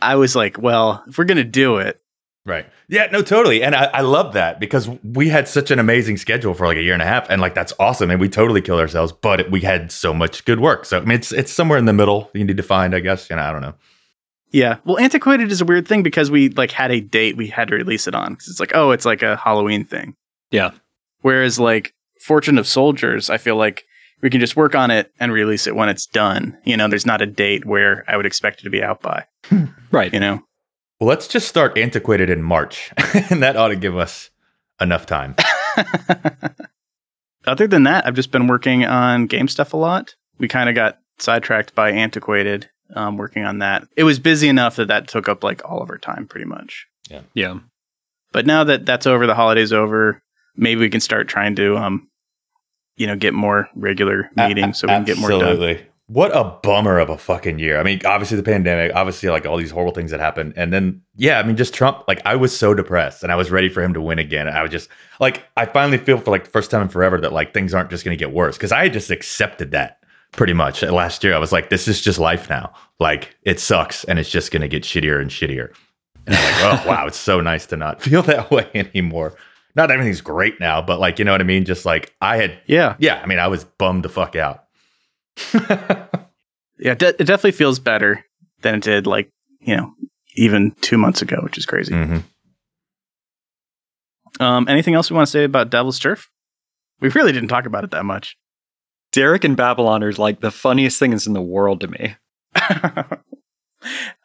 I 0.00 0.16
was 0.16 0.34
like, 0.34 0.58
well, 0.58 1.04
if 1.06 1.18
we're 1.18 1.24
gonna 1.24 1.44
do 1.44 1.76
it, 1.76 2.00
Right. 2.46 2.66
Yeah, 2.88 3.06
no, 3.10 3.22
totally. 3.22 3.62
And 3.62 3.74
I, 3.74 3.84
I 3.86 4.00
love 4.02 4.34
that 4.34 4.60
because 4.60 4.88
we 5.02 5.30
had 5.30 5.48
such 5.48 5.70
an 5.70 5.78
amazing 5.78 6.18
schedule 6.18 6.52
for 6.52 6.66
like 6.66 6.76
a 6.76 6.82
year 6.82 6.92
and 6.92 7.00
a 7.00 7.06
half. 7.06 7.28
And 7.30 7.40
like 7.40 7.54
that's 7.54 7.72
awesome. 7.78 8.10
And 8.10 8.20
we 8.20 8.28
totally 8.28 8.60
killed 8.60 8.80
ourselves, 8.80 9.12
but 9.12 9.50
we 9.50 9.62
had 9.62 9.90
so 9.90 10.12
much 10.12 10.44
good 10.44 10.60
work. 10.60 10.84
So 10.84 10.98
I 10.98 11.00
mean 11.00 11.12
it's 11.12 11.32
it's 11.32 11.50
somewhere 11.50 11.78
in 11.78 11.86
the 11.86 11.94
middle 11.94 12.30
you 12.34 12.44
need 12.44 12.58
to 12.58 12.62
find, 12.62 12.94
I 12.94 13.00
guess. 13.00 13.30
You 13.30 13.36
know, 13.36 13.42
I 13.42 13.50
don't 13.50 13.62
know. 13.62 13.74
yeah. 14.52 14.76
Well, 14.84 14.98
antiquated 14.98 15.50
is 15.50 15.62
a 15.62 15.64
weird 15.64 15.88
thing 15.88 16.02
because 16.02 16.30
we 16.30 16.50
like 16.50 16.70
had 16.70 16.90
a 16.90 17.00
date 17.00 17.36
we 17.38 17.46
had 17.46 17.68
to 17.68 17.76
release 17.76 18.06
it 18.06 18.14
on 18.14 18.34
because 18.34 18.48
it's 18.48 18.60
like, 18.60 18.72
oh, 18.74 18.90
it's 18.90 19.06
like 19.06 19.22
a 19.22 19.36
Halloween 19.36 19.84
thing. 19.86 20.14
Yeah. 20.50 20.72
Whereas 21.22 21.58
like 21.58 21.94
Fortune 22.20 22.58
of 22.58 22.66
Soldiers, 22.68 23.30
I 23.30 23.38
feel 23.38 23.56
like 23.56 23.84
we 24.20 24.28
can 24.28 24.40
just 24.40 24.54
work 24.54 24.74
on 24.74 24.90
it 24.90 25.10
and 25.18 25.32
release 25.32 25.66
it 25.66 25.74
when 25.74 25.88
it's 25.88 26.04
done. 26.06 26.58
You 26.64 26.76
know, 26.76 26.88
there's 26.88 27.06
not 27.06 27.22
a 27.22 27.26
date 27.26 27.64
where 27.64 28.04
I 28.06 28.18
would 28.18 28.26
expect 28.26 28.60
it 28.60 28.64
to 28.64 28.70
be 28.70 28.82
out 28.82 29.00
by. 29.00 29.24
Hmm. 29.46 29.64
Right. 29.90 30.12
You 30.12 30.20
know. 30.20 30.42
Well, 31.04 31.10
let's 31.10 31.28
just 31.28 31.48
start 31.48 31.76
antiquated 31.76 32.30
in 32.30 32.42
March. 32.42 32.90
and 33.28 33.42
that 33.42 33.58
ought 33.58 33.68
to 33.68 33.76
give 33.76 33.94
us 33.94 34.30
enough 34.80 35.04
time. 35.04 35.34
Other 37.46 37.66
than 37.66 37.82
that, 37.82 38.06
I've 38.06 38.14
just 38.14 38.30
been 38.30 38.46
working 38.46 38.86
on 38.86 39.26
game 39.26 39.46
stuff 39.46 39.74
a 39.74 39.76
lot. 39.76 40.14
We 40.38 40.48
kind 40.48 40.70
of 40.70 40.74
got 40.74 41.00
sidetracked 41.18 41.74
by 41.74 41.90
Antiquated, 41.90 42.70
um, 42.94 43.18
working 43.18 43.44
on 43.44 43.58
that. 43.58 43.86
It 43.98 44.04
was 44.04 44.18
busy 44.18 44.48
enough 44.48 44.76
that 44.76 44.88
that 44.88 45.06
took 45.06 45.28
up 45.28 45.44
like 45.44 45.62
all 45.70 45.82
of 45.82 45.90
our 45.90 45.98
time 45.98 46.26
pretty 46.26 46.46
much. 46.46 46.86
Yeah. 47.10 47.20
Yeah. 47.34 47.58
But 48.32 48.46
now 48.46 48.64
that 48.64 48.86
that's 48.86 49.06
over, 49.06 49.26
the 49.26 49.34
holiday's 49.34 49.74
over, 49.74 50.22
maybe 50.56 50.80
we 50.80 50.88
can 50.88 51.00
start 51.00 51.28
trying 51.28 51.54
to, 51.56 51.76
um, 51.76 52.08
you 52.96 53.06
know, 53.06 53.16
get 53.16 53.34
more 53.34 53.68
regular 53.74 54.30
meetings 54.36 54.78
so 54.78 54.86
we 54.86 54.94
can 54.94 55.04
get 55.04 55.18
more 55.18 55.28
done. 55.28 55.42
Absolutely. 55.42 55.86
What 56.14 56.30
a 56.30 56.44
bummer 56.62 57.00
of 57.00 57.10
a 57.10 57.18
fucking 57.18 57.58
year. 57.58 57.80
I 57.80 57.82
mean, 57.82 58.00
obviously 58.04 58.36
the 58.36 58.44
pandemic, 58.44 58.94
obviously 58.94 59.30
like 59.30 59.46
all 59.46 59.56
these 59.56 59.72
horrible 59.72 59.92
things 59.92 60.12
that 60.12 60.20
happened. 60.20 60.52
And 60.56 60.72
then, 60.72 61.02
yeah, 61.16 61.40
I 61.40 61.42
mean, 61.42 61.56
just 61.56 61.74
Trump, 61.74 62.04
like 62.06 62.22
I 62.24 62.36
was 62.36 62.56
so 62.56 62.72
depressed 62.72 63.24
and 63.24 63.32
I 63.32 63.34
was 63.34 63.50
ready 63.50 63.68
for 63.68 63.82
him 63.82 63.94
to 63.94 64.00
win 64.00 64.20
again. 64.20 64.46
I 64.46 64.62
was 64.62 64.70
just 64.70 64.88
like, 65.18 65.42
I 65.56 65.66
finally 65.66 65.98
feel 65.98 66.18
for 66.18 66.30
like 66.30 66.44
the 66.44 66.50
first 66.50 66.70
time 66.70 66.82
in 66.82 66.88
forever 66.88 67.20
that 67.20 67.32
like 67.32 67.52
things 67.52 67.74
aren't 67.74 67.90
just 67.90 68.04
going 68.04 68.16
to 68.16 68.24
get 68.24 68.32
worse. 68.32 68.56
Cause 68.56 68.70
I 68.70 68.84
had 68.84 68.92
just 68.92 69.10
accepted 69.10 69.72
that 69.72 70.04
pretty 70.30 70.52
much 70.52 70.84
last 70.84 71.24
year. 71.24 71.34
I 71.34 71.38
was 71.38 71.50
like, 71.50 71.68
this 71.68 71.88
is 71.88 72.00
just 72.00 72.20
life 72.20 72.48
now. 72.48 72.72
Like 73.00 73.36
it 73.42 73.58
sucks 73.58 74.04
and 74.04 74.16
it's 74.16 74.30
just 74.30 74.52
going 74.52 74.62
to 74.62 74.68
get 74.68 74.84
shittier 74.84 75.20
and 75.20 75.32
shittier. 75.32 75.74
And 76.28 76.36
I'm 76.36 76.62
like, 76.76 76.86
oh, 76.86 76.88
wow, 76.90 77.06
it's 77.08 77.18
so 77.18 77.40
nice 77.40 77.66
to 77.66 77.76
not 77.76 78.00
feel 78.00 78.22
that 78.22 78.52
way 78.52 78.70
anymore. 78.72 79.34
Not 79.74 79.90
everything's 79.90 80.20
great 80.20 80.60
now, 80.60 80.80
but 80.80 81.00
like, 81.00 81.18
you 81.18 81.24
know 81.24 81.32
what 81.32 81.40
I 81.40 81.44
mean? 81.44 81.64
Just 81.64 81.84
like 81.84 82.14
I 82.20 82.36
had, 82.36 82.56
Yeah. 82.66 82.94
yeah, 83.00 83.20
I 83.20 83.26
mean, 83.26 83.40
I 83.40 83.48
was 83.48 83.64
bummed 83.64 84.04
the 84.04 84.08
fuck 84.08 84.36
out. 84.36 84.63
Yeah. 86.78 86.94
De- 86.94 87.08
it 87.20 87.24
definitely 87.26 87.52
feels 87.52 87.78
better 87.78 88.24
than 88.62 88.74
it 88.74 88.82
did 88.82 89.06
like, 89.06 89.30
you 89.60 89.76
know, 89.76 89.94
even 90.34 90.72
two 90.80 90.98
months 90.98 91.22
ago, 91.22 91.38
which 91.42 91.56
is 91.56 91.66
crazy. 91.66 91.94
hmm 91.94 92.18
Um, 94.40 94.66
anything 94.68 94.94
else 94.94 95.10
we 95.10 95.14
want 95.14 95.26
to 95.28 95.30
say 95.30 95.44
about 95.44 95.70
Devil's 95.70 95.98
Turf? 96.00 96.28
We 97.00 97.08
really 97.10 97.32
didn't 97.32 97.48
talk 97.48 97.66
about 97.66 97.84
it 97.84 97.92
that 97.92 98.04
much. 98.04 98.36
Derek 99.12 99.44
and 99.44 99.56
Babylon 99.56 100.02
are 100.02 100.12
like 100.12 100.40
the 100.40 100.50
funniest 100.50 100.98
things 100.98 101.26
in 101.28 101.32
the 101.34 101.40
world 101.42 101.80
to 101.82 101.88
me. 101.88 102.16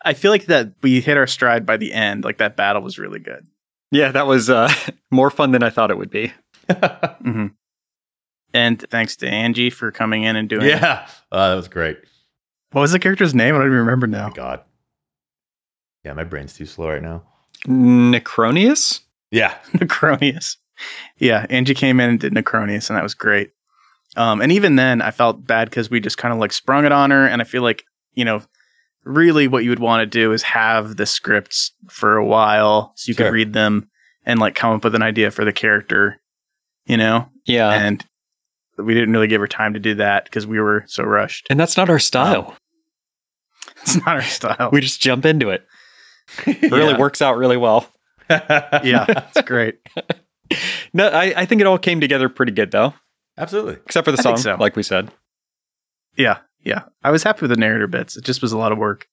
I 0.04 0.14
feel 0.16 0.32
like 0.32 0.46
that 0.46 0.74
we 0.82 1.02
hit 1.02 1.18
our 1.18 1.28
stride 1.28 1.66
by 1.66 1.78
the 1.78 1.94
end. 1.94 2.24
Like 2.24 2.38
that 2.40 2.56
battle 2.56 2.82
was 2.82 2.98
really 2.98 3.20
good. 3.20 3.46
Yeah, 3.92 4.12
that 4.12 4.26
was 4.26 4.50
uh, 4.50 4.72
more 5.12 5.30
fun 5.30 5.52
than 5.52 5.62
I 5.64 5.70
thought 5.70 5.92
it 5.92 5.98
would 5.98 6.10
be. 6.10 6.34
hmm 6.72 7.48
And 8.54 8.80
thanks 8.90 9.16
to 9.18 9.28
Angie 9.30 9.70
for 9.70 9.92
coming 9.92 10.24
in 10.24 10.36
and 10.36 10.50
doing. 10.50 10.68
yeah, 10.68 11.08
uh, 11.32 11.50
that 11.50 11.56
was 11.56 11.68
great. 11.68 11.98
What 12.72 12.82
was 12.82 12.92
the 12.92 13.00
character's 13.00 13.34
name? 13.36 13.56
I 13.56 13.60
don't 13.60 13.68
even 13.68 13.78
remember 13.80 14.08
now. 14.08 14.28
Oh, 14.28 14.34
God. 14.34 14.62
Yeah, 16.04 16.14
my 16.14 16.24
brain's 16.24 16.54
too 16.54 16.66
slow 16.66 16.90
right 16.90 17.02
now. 17.02 17.24
Necronius? 17.68 19.02
Yeah. 19.32 19.56
Necronius. 19.74 20.58
Yeah, 21.18 21.46
Angie 21.50 21.74
came 21.74 22.00
in 22.00 22.10
and 22.12 22.20
did 22.20 22.34
Necronius, 22.34 22.90
and 22.90 22.96
that 22.98 23.04
was 23.04 23.14
great. 23.14 23.52
Um, 24.16 24.42
and 24.42 24.52
even 24.52 24.76
then, 24.78 25.02
I 25.02 25.12
felt 25.12 25.46
bad 25.46 25.70
because 25.70 25.90
we 25.90 26.00
just 26.00 26.18
kind 26.18 26.34
of 26.34 26.40
like 26.40 26.54
sprung 26.54 26.86
it 26.86 26.92
on 26.92 27.12
her, 27.12 27.28
and 27.28 27.42
I 27.42 27.46
feel 27.46 27.62
like 27.64 27.84
you 28.14 28.26
know, 28.26 28.42
really, 29.04 29.48
what 29.48 29.64
you 29.64 29.70
would 29.70 29.80
want 29.80 30.02
to 30.02 30.06
do 30.06 30.32
is 30.32 30.42
have 30.44 30.96
the 30.98 31.06
scripts 31.06 31.74
for 31.90 32.16
a 32.18 32.26
while 32.26 32.94
so 32.96 33.10
you 33.10 33.14
Sure. 33.14 33.28
could 33.28 33.34
read 33.34 33.54
them 33.54 33.90
and 34.26 34.40
like 34.40 34.56
come 34.56 34.74
up 34.74 34.84
with 34.84 34.96
an 34.96 35.02
idea 35.04 35.32
for 35.32 35.44
the 35.46 35.54
character, 35.54 36.20
you 36.86 36.98
know. 36.98 37.30
Yeah. 37.46 37.72
and 37.72 38.04
we 38.84 38.94
didn't 38.94 39.12
really 39.14 39.28
give 39.28 39.42
her 39.42 39.48
time 39.48 39.74
to 39.74 39.80
do 39.80 39.96
that 39.96 40.26
because 40.26 40.46
we 40.48 40.60
were 40.60 40.84
so 40.88 41.04
rushed. 41.04 41.48
And 41.50 41.60
that's 41.60 41.78
not 41.78 41.90
our 41.90 42.00
style. 42.00 42.56
It's 43.84 43.96
not 43.96 44.08
our 44.10 44.22
style. 44.22 44.70
We 44.74 44.82
just 44.82 45.00
jump 45.00 45.26
into 45.26 45.52
it. 45.52 45.66
It 46.46 46.70
really 46.70 46.92
Yeah. 46.92 46.98
works 47.00 47.22
out 47.22 47.38
really 47.38 47.56
well. 47.56 47.88
yeah, 48.30 49.06
it's 49.08 49.42
great. 49.48 49.80
No, 50.94 51.08
I, 51.08 51.34
I 51.36 51.46
think 51.46 51.62
it 51.62 51.68
all 51.68 51.78
came 51.78 52.02
together 52.02 52.28
pretty 52.28 52.52
good 52.52 52.72
though, 52.72 52.94
Absolutely. 53.38 53.76
except 53.86 54.04
for 54.04 54.12
the 54.12 54.20
I 54.20 54.22
song, 54.22 54.38
so. 54.38 54.58
like 54.60 54.76
we 54.76 54.84
said. 54.84 55.12
Yeah, 56.18 56.40
yeah. 56.62 56.84
I 57.06 57.12
was 57.12 57.24
happy 57.24 57.42
with 57.42 57.52
the 57.52 57.58
narrator 57.58 57.88
bits. 57.88 58.18
It 58.18 58.26
just 58.26 58.42
was 58.42 58.52
a 58.52 58.58
lot 58.58 58.74
of 58.74 58.78
work. 58.78 59.08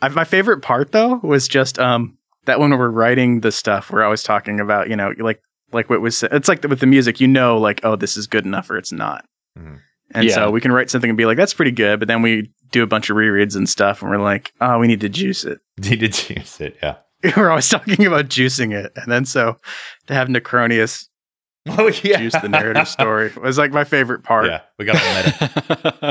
I, 0.00 0.08
my 0.08 0.24
favorite 0.24 0.62
part 0.62 0.92
though 0.92 1.16
was 1.22 1.46
just 1.46 1.78
um 1.78 2.16
that 2.46 2.60
when 2.60 2.70
we're 2.70 2.88
writing 2.88 3.40
the 3.40 3.52
stuff, 3.52 3.90
we're 3.90 4.02
always 4.04 4.22
talking 4.22 4.60
about 4.60 4.88
you 4.88 4.96
know 4.96 5.12
like 5.18 5.42
like 5.72 5.90
what 5.90 6.00
was 6.00 6.22
it's 6.22 6.48
like 6.48 6.62
with 6.64 6.80
the 6.80 6.86
music, 6.86 7.20
you 7.20 7.28
know, 7.28 7.58
like 7.58 7.80
oh 7.84 7.96
this 7.96 8.16
is 8.16 8.26
good 8.26 8.44
enough 8.44 8.70
or 8.70 8.76
it's 8.78 8.92
not. 8.92 9.24
Mhm. 9.58 9.78
And 10.14 10.26
Yeah. 10.28 10.34
so 10.34 10.50
we 10.50 10.60
can 10.60 10.72
write 10.72 10.88
something 10.90 11.10
and 11.10 11.16
be 11.18 11.26
like 11.26 11.36
that's 11.36 11.54
pretty 11.54 11.70
good, 11.72 11.98
but 11.98 12.08
then 12.08 12.22
we 12.22 12.50
do 12.70 12.82
a 12.82 12.86
bunch 12.86 13.10
of 13.10 13.16
rereads 13.16 13.56
and 13.56 13.68
stuff, 13.68 14.02
and 14.02 14.10
we're 14.10 14.18
like 14.18 14.52
oh 14.60 14.78
we 14.78 14.86
need 14.86 15.00
to 15.00 15.08
juice 15.08 15.44
it. 15.44 15.58
He 15.82 15.96
did 15.96 16.12
choose 16.12 16.60
it. 16.60 16.76
Yeah. 16.82 16.96
we're 17.36 17.50
always 17.50 17.68
talking 17.68 18.06
about 18.06 18.26
juicing 18.28 18.72
it, 18.72 18.92
and 18.96 19.10
then 19.10 19.24
so 19.24 19.58
to 20.06 20.14
have 20.14 20.28
Necronius 20.28 21.06
Oh, 21.68 21.88
yeah. 22.02 22.18
juice 22.18 22.34
the 22.40 22.48
narrative 22.48 22.88
story 22.88 23.30
was 23.42 23.58
like 23.58 23.72
my 23.72 23.84
favorite 23.84 24.22
part, 24.22 24.46
Yeah. 24.46 24.60
We 24.78 24.84
got 24.86 24.96
all 24.96 25.14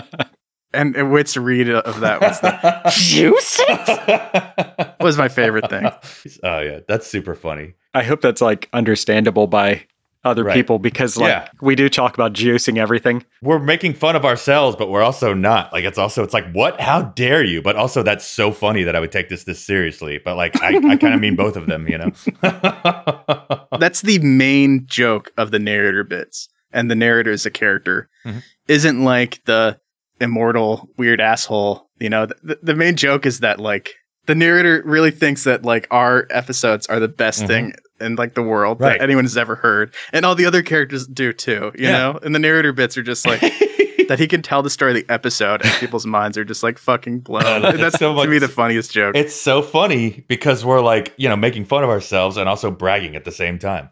meta. 0.02 0.30
And, 0.78 0.96
and 0.96 1.12
Wit's 1.12 1.36
read 1.36 1.70
of 1.70 2.00
that 2.02 2.22
was 2.22 2.40
the 2.40 2.92
juice 2.94 3.60
it 3.68 4.96
was 5.02 5.18
my 5.18 5.28
favorite 5.28 5.70
thing. 5.70 5.90
Oh, 6.44 6.60
yeah. 6.60 6.80
That's 6.88 7.08
super 7.08 7.36
funny. 7.36 7.74
I 7.94 8.04
hope 8.04 8.22
that's 8.22 8.42
like 8.42 8.70
understandable 8.74 9.48
by 9.48 9.86
other 10.24 10.44
Right. 10.44 10.54
people 10.56 10.78
because 10.80 11.16
like 11.18 11.30
Yeah. 11.30 11.48
we 11.62 11.76
do 11.76 11.88
talk 11.90 12.14
about 12.16 12.34
juicing 12.34 12.78
everything. 12.78 13.24
We're 13.42 13.60
making 13.60 13.94
fun 13.94 14.16
of 14.16 14.26
ourselves, 14.26 14.76
but 14.76 14.90
we're 14.90 15.02
also 15.04 15.34
not. 15.34 15.72
Like, 15.72 15.86
it's 15.86 15.98
also, 15.98 16.22
it's 16.24 16.34
like, 16.34 16.52
what? 16.54 16.80
How 16.82 17.02
dare 17.04 17.44
you? 17.44 17.62
But 17.62 17.76
also, 17.78 18.04
that's 18.04 18.26
so 18.26 18.52
funny 18.52 18.84
that 18.84 18.96
I 18.96 19.00
would 19.00 19.12
take 19.12 19.30
this 19.30 19.46
this 19.46 19.64
seriously. 19.64 20.20
But 20.24 20.36
like, 20.36 20.62
I, 20.62 20.76
I 20.76 20.96
kind 20.98 21.14
of 21.14 21.20
mean 21.22 21.36
both 21.36 21.56
of 21.56 21.68
them, 21.68 21.88
you 21.88 21.98
know? 21.98 22.12
That's 23.80 24.02
the 24.02 24.20
main 24.20 24.86
joke 24.86 25.32
of 25.38 25.52
the 25.52 25.60
narrator 25.60 26.04
bits, 26.04 26.50
and 26.72 26.90
the 26.92 26.96
narrator 26.96 27.32
is 27.32 27.46
a 27.46 27.52
character. 27.52 28.10
Mhm. 28.26 28.44
Isn't 28.68 29.04
like 29.04 29.42
the 29.46 29.80
immortal 30.22 30.90
weird 30.98 31.22
asshole. 31.22 31.90
You 32.00 32.10
know, 32.10 32.26
the, 32.44 32.60
the 32.62 32.76
main 32.76 32.96
joke 32.96 33.26
is 33.26 33.40
that 33.42 33.60
like 33.60 33.94
the 34.26 34.36
narrator 34.36 34.82
really 34.86 35.12
thinks 35.12 35.44
that 35.46 35.64
like 35.64 35.88
our 35.92 36.28
episodes 36.32 36.88
are 36.88 37.00
the 37.00 37.08
best 37.08 37.44
Mhm. 37.44 37.48
thing 37.48 37.74
in 38.00 38.16
like 38.16 38.36
the 38.36 38.44
world 38.44 38.80
Right. 38.82 38.98
that 39.00 39.04
anyone 39.04 39.24
has 39.24 39.38
ever 39.38 39.56
heard, 39.56 39.94
and 40.14 40.26
all 40.26 40.36
the 40.36 40.46
other 40.46 40.62
characters 40.62 41.08
do 41.08 41.34
too. 41.34 41.72
You 41.76 41.86
Yeah. 41.88 41.92
know, 41.98 42.20
and 42.24 42.36
the 42.36 42.40
narrator 42.40 42.74
bits 42.74 42.98
are 42.98 43.04
just 43.04 43.26
like 43.26 43.40
that 44.08 44.20
he 44.20 44.28
can 44.28 44.42
tell 44.42 44.62
the 44.62 44.70
story 44.70 44.92
of 44.92 44.96
the 45.08 45.12
episode 45.14 45.62
and 45.66 45.74
people's 45.80 46.06
minds 46.18 46.38
are 46.38 46.46
just 46.46 46.62
like 46.64 46.78
fucking 46.78 47.20
blown. 47.22 47.62
That's 47.78 47.98
so 48.00 48.10
to 48.12 48.16
much- 48.16 48.30
me 48.30 48.38
the 48.40 48.48
funniest 48.48 48.92
joke. 48.92 49.16
It's 49.16 49.36
so 49.36 49.62
funny 49.62 50.24
because 50.28 50.64
we're 50.64 50.82
like, 50.82 51.14
you 51.18 51.28
know, 51.28 51.36
making 51.36 51.66
fun 51.66 51.84
of 51.84 51.90
ourselves 51.90 52.38
and 52.38 52.48
also 52.48 52.70
bragging 52.70 53.16
at 53.16 53.26
the 53.26 53.32
same 53.32 53.58
time. 53.60 53.90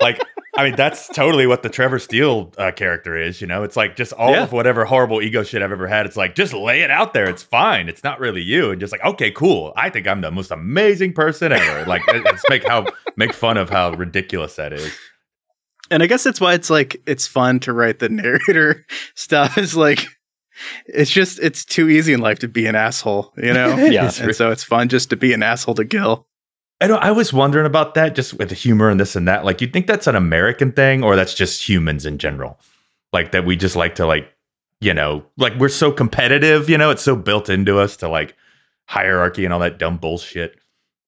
like, 0.00 0.20
I 0.58 0.64
mean, 0.64 0.76
that's 0.76 1.08
totally 1.08 1.46
what 1.46 1.62
the 1.62 1.68
Trevor 1.68 1.98
Steele 1.98 2.52
uh, 2.56 2.72
character 2.72 3.16
is. 3.16 3.40
You 3.40 3.46
know, 3.46 3.62
it's 3.62 3.76
like 3.76 3.94
just 3.96 4.12
all 4.14 4.30
Yeah. 4.32 4.44
of 4.44 4.52
whatever 4.52 4.84
horrible 4.84 5.20
ego 5.20 5.42
shit 5.42 5.62
I've 5.62 5.70
ever 5.72 5.86
had. 5.86 6.06
It's 6.06 6.16
like 6.16 6.34
just 6.34 6.52
lay 6.54 6.80
it 6.82 6.90
out 6.90 7.12
there. 7.12 7.28
It's 7.28 7.42
fine. 7.42 7.88
It's 7.88 8.02
not 8.02 8.20
really 8.20 8.40
you. 8.42 8.70
And 8.70 8.80
just 8.80 8.90
like, 8.92 9.04
okay, 9.04 9.30
cool. 9.30 9.72
I 9.76 9.90
think 9.90 10.06
I'm 10.08 10.22
the 10.22 10.30
most 10.30 10.50
amazing 10.50 11.12
person 11.12 11.52
ever. 11.52 11.84
Like, 11.86 12.02
let's 12.06 12.42
make 12.48 12.66
how 12.66 12.86
make 13.16 13.32
fun 13.34 13.56
of 13.58 13.68
how 13.70 13.92
ridiculous 13.92 14.56
that 14.56 14.72
is. 14.72 14.96
and 15.90 16.02
I 16.02 16.06
guess 16.06 16.24
that's 16.24 16.40
why 16.40 16.54
it's 16.54 16.70
like 16.70 16.96
it's 17.06 17.26
fun 17.26 17.60
to 17.60 17.72
write 17.72 17.98
the 17.98 18.08
narrator 18.08 18.84
stuff. 19.14 19.58
Is 19.58 19.76
like 19.76 20.06
it's 20.86 21.10
just 21.10 21.38
it's 21.38 21.64
too 21.66 21.90
easy 21.90 22.14
in 22.14 22.20
life 22.20 22.38
to 22.38 22.48
be 22.48 22.66
an 22.66 22.74
asshole, 22.76 23.32
you 23.36 23.52
know. 23.52 23.76
Yeah. 23.90 24.10
and 24.20 24.34
so 24.34 24.50
it's 24.50 24.64
fun 24.64 24.88
just 24.88 25.10
to 25.10 25.16
be 25.16 25.32
an 25.34 25.42
asshole 25.42 25.74
to 25.74 25.84
Gil. 25.84 26.26
I 26.80 26.86
know. 26.88 26.96
I 26.96 27.10
was 27.10 27.32
wondering 27.32 27.66
about 27.66 27.94
that, 27.94 28.14
just 28.14 28.34
with 28.34 28.50
the 28.50 28.54
humor 28.54 28.90
and 28.90 29.00
this 29.00 29.16
and 29.16 29.26
that. 29.28 29.44
Like, 29.44 29.60
you 29.60 29.66
think 29.66 29.86
that's 29.86 30.06
an 30.06 30.14
American 30.16 30.72
thing, 30.72 31.02
or 31.02 31.16
that's 31.16 31.32
just 31.34 31.66
humans 31.66 32.04
in 32.04 32.18
general? 32.18 32.58
Like 33.12 33.32
that 33.32 33.46
we 33.46 33.56
just 33.56 33.76
like 33.76 33.94
to 33.94 34.06
like, 34.06 34.28
you 34.80 34.92
know, 34.92 35.24
like 35.38 35.54
we're 35.58 35.68
so 35.70 35.90
competitive. 35.90 36.68
You 36.68 36.76
know, 36.76 36.90
it's 36.90 37.02
so 37.02 37.16
built 37.16 37.48
into 37.48 37.78
us 37.78 37.96
to 37.98 38.08
like 38.08 38.36
hierarchy 38.86 39.44
and 39.44 39.54
all 39.54 39.60
that 39.60 39.78
dumb 39.78 39.96
bullshit. 39.96 40.56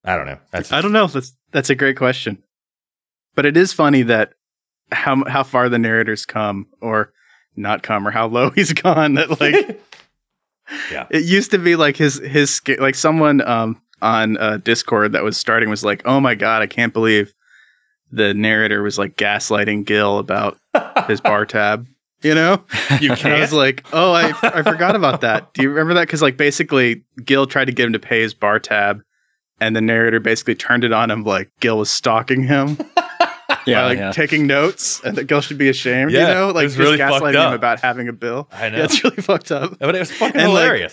I 0.04 0.16
don't 0.16 0.26
know. 0.26 0.38
That's 0.52 0.72
I 0.72 0.80
don't 0.80 0.92
know. 0.92 1.06
That's 1.06 1.32
that's 1.52 1.68
a 1.70 1.74
great 1.74 1.96
question, 1.98 2.42
but 3.34 3.44
it 3.44 3.56
is 3.58 3.72
funny 3.74 4.02
that 4.04 4.34
how 4.90 5.22
how 5.28 5.42
far 5.42 5.68
the 5.68 5.78
narrators 5.78 6.24
come 6.24 6.66
or 6.80 7.12
not 7.56 7.82
come 7.82 8.08
or 8.08 8.10
how 8.10 8.26
low 8.26 8.48
he's 8.54 8.72
gone. 8.72 9.14
That 9.14 9.38
like 9.40 9.80
Yeah. 10.92 11.06
it 11.10 11.24
used 11.24 11.50
to 11.50 11.58
be 11.58 11.76
like 11.76 11.96
his 11.96 12.18
his 12.20 12.60
like 12.78 12.94
someone 12.94 13.46
um 13.46 13.82
on 14.02 14.36
uh, 14.38 14.58
Discord 14.58 15.12
that 15.12 15.22
was 15.22 15.36
starting 15.36 15.68
was 15.70 15.84
like, 15.84 16.02
oh 16.04 16.20
my 16.20 16.34
god, 16.34 16.62
I 16.62 16.66
can't 16.66 16.92
believe 16.92 17.34
the 18.10 18.32
narrator 18.34 18.82
was 18.82 18.98
like 18.98 19.16
gaslighting 19.16 19.84
Gil 19.84 20.18
about 20.18 20.58
his 21.06 21.20
bar 21.20 21.44
tab. 21.46 21.86
You 22.20 22.34
know, 22.34 22.64
you 23.00 23.12
and 23.12 23.26
I 23.26 23.38
was 23.40 23.52
like, 23.52 23.86
oh, 23.92 24.12
I 24.12 24.34
I 24.42 24.62
forgot 24.62 24.96
about 24.96 25.20
that. 25.20 25.54
Do 25.54 25.62
you 25.62 25.68
remember 25.68 25.94
that? 25.94 26.06
Because 26.08 26.20
like 26.20 26.36
basically, 26.36 27.04
Gil 27.24 27.46
tried 27.46 27.66
to 27.66 27.72
get 27.72 27.86
him 27.86 27.92
to 27.92 28.00
pay 28.00 28.20
his 28.22 28.34
bar 28.34 28.58
tab, 28.58 29.02
and 29.60 29.76
the 29.76 29.80
narrator 29.80 30.18
basically 30.18 30.56
turned 30.56 30.82
it 30.82 30.92
on 30.92 31.12
him 31.12 31.22
like 31.22 31.48
Gil 31.60 31.78
was 31.78 31.90
stalking 31.90 32.42
him, 32.42 32.76
Yeah, 33.66 33.86
like 33.86 33.98
yeah. 33.98 34.10
taking 34.12 34.46
notes, 34.46 35.00
and 35.04 35.16
that 35.16 35.24
Gil 35.24 35.40
should 35.40 35.58
be 35.58 35.68
ashamed. 35.68 36.10
Yeah, 36.10 36.28
you 36.28 36.34
know, 36.34 36.46
like 36.48 36.64
was 36.64 36.74
just 36.74 36.78
really 36.78 36.98
gaslighting 36.98 37.36
up. 37.36 37.48
him 37.50 37.54
about 37.54 37.80
having 37.80 38.08
a 38.08 38.12
bill. 38.12 38.48
I 38.50 38.68
know. 38.68 38.78
Yeah, 38.78 38.84
it's 38.84 39.04
really 39.04 39.16
fucked 39.22 39.52
up. 39.52 39.78
but 39.78 39.94
it 39.94 39.98
was 40.00 40.10
fucking 40.10 40.40
and, 40.40 40.52
like, 40.52 40.90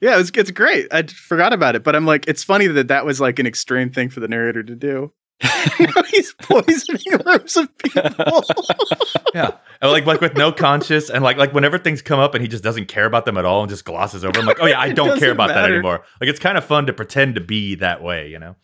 Yeah, 0.00 0.18
it's 0.18 0.30
it's 0.34 0.50
great. 0.50 0.88
I 0.92 1.02
forgot 1.02 1.52
about 1.52 1.76
it, 1.76 1.84
but 1.84 1.94
I'm 1.94 2.06
like, 2.06 2.26
it's 2.26 2.42
funny 2.42 2.66
that 2.66 2.88
that 2.88 3.04
was 3.04 3.20
like 3.20 3.38
an 3.38 3.46
extreme 3.46 3.90
thing 3.90 4.08
for 4.08 4.20
the 4.20 4.28
narrator 4.28 4.62
to 4.62 4.74
do. 4.74 5.12
He's 6.10 6.34
poisoning 6.42 7.20
rooms 7.24 7.56
of 7.56 7.76
people. 7.78 8.44
yeah. 9.34 9.52
And 9.82 9.90
like 9.90 10.06
like 10.06 10.20
with 10.20 10.34
no 10.34 10.52
conscience, 10.52 11.10
and 11.10 11.22
like 11.22 11.36
like 11.36 11.52
whenever 11.52 11.78
things 11.78 12.02
come 12.02 12.18
up 12.18 12.34
and 12.34 12.42
he 12.42 12.48
just 12.48 12.64
doesn't 12.64 12.86
care 12.86 13.06
about 13.06 13.24
them 13.24 13.36
at 13.36 13.44
all 13.44 13.62
and 13.62 13.70
just 13.70 13.84
glosses 13.84 14.24
over. 14.24 14.40
I'm 14.40 14.46
like, 14.46 14.60
oh 14.60 14.66
yeah, 14.66 14.80
I 14.80 14.92
don't 14.92 15.18
care 15.18 15.32
about 15.32 15.48
that 15.48 15.70
anymore. 15.70 16.04
Like 16.20 16.28
it's 16.28 16.40
kind 16.40 16.58
of 16.58 16.64
fun 16.64 16.86
to 16.86 16.92
pretend 16.92 17.34
to 17.36 17.40
be 17.40 17.74
that 17.76 18.02
way, 18.02 18.28
you 18.28 18.38
know. 18.38 18.56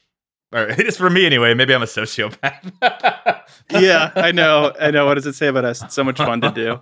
Or 0.56 0.68
it 0.68 0.80
is 0.80 0.96
for 0.96 1.10
me 1.10 1.26
anyway. 1.26 1.52
Maybe 1.54 1.74
I'm 1.74 1.82
a 1.82 1.86
sociopath. 1.86 2.72
yeah, 3.70 4.10
I 4.16 4.32
know. 4.32 4.72
I 4.80 4.90
know. 4.90 5.04
What 5.06 5.14
does 5.14 5.26
it 5.26 5.34
say 5.34 5.48
about 5.48 5.64
us? 5.64 5.82
It's 5.82 5.94
so 5.94 6.02
much 6.02 6.16
fun 6.18 6.40
to 6.40 6.50
do. 6.50 6.80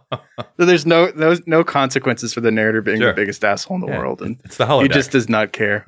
So 0.59 0.65
there's 0.65 0.87
no 0.87 1.11
those 1.11 1.43
no 1.47 1.65
consequences 1.65 2.33
for 2.33 2.41
the 2.41 2.51
narrator 2.51 2.81
being 2.83 2.99
Sure. 3.01 3.09
the 3.09 3.15
biggest 3.15 3.45
asshole 3.45 3.77
in 3.77 3.81
the 3.81 3.89
Yeah, 3.89 3.99
world, 3.99 4.23
and 4.23 4.41
It's 4.45 4.57
the 4.57 4.67
holodeck. 4.67 4.83
he 4.83 4.89
just 4.89 5.11
does 5.11 5.29
not 5.29 5.53
care. 5.53 5.85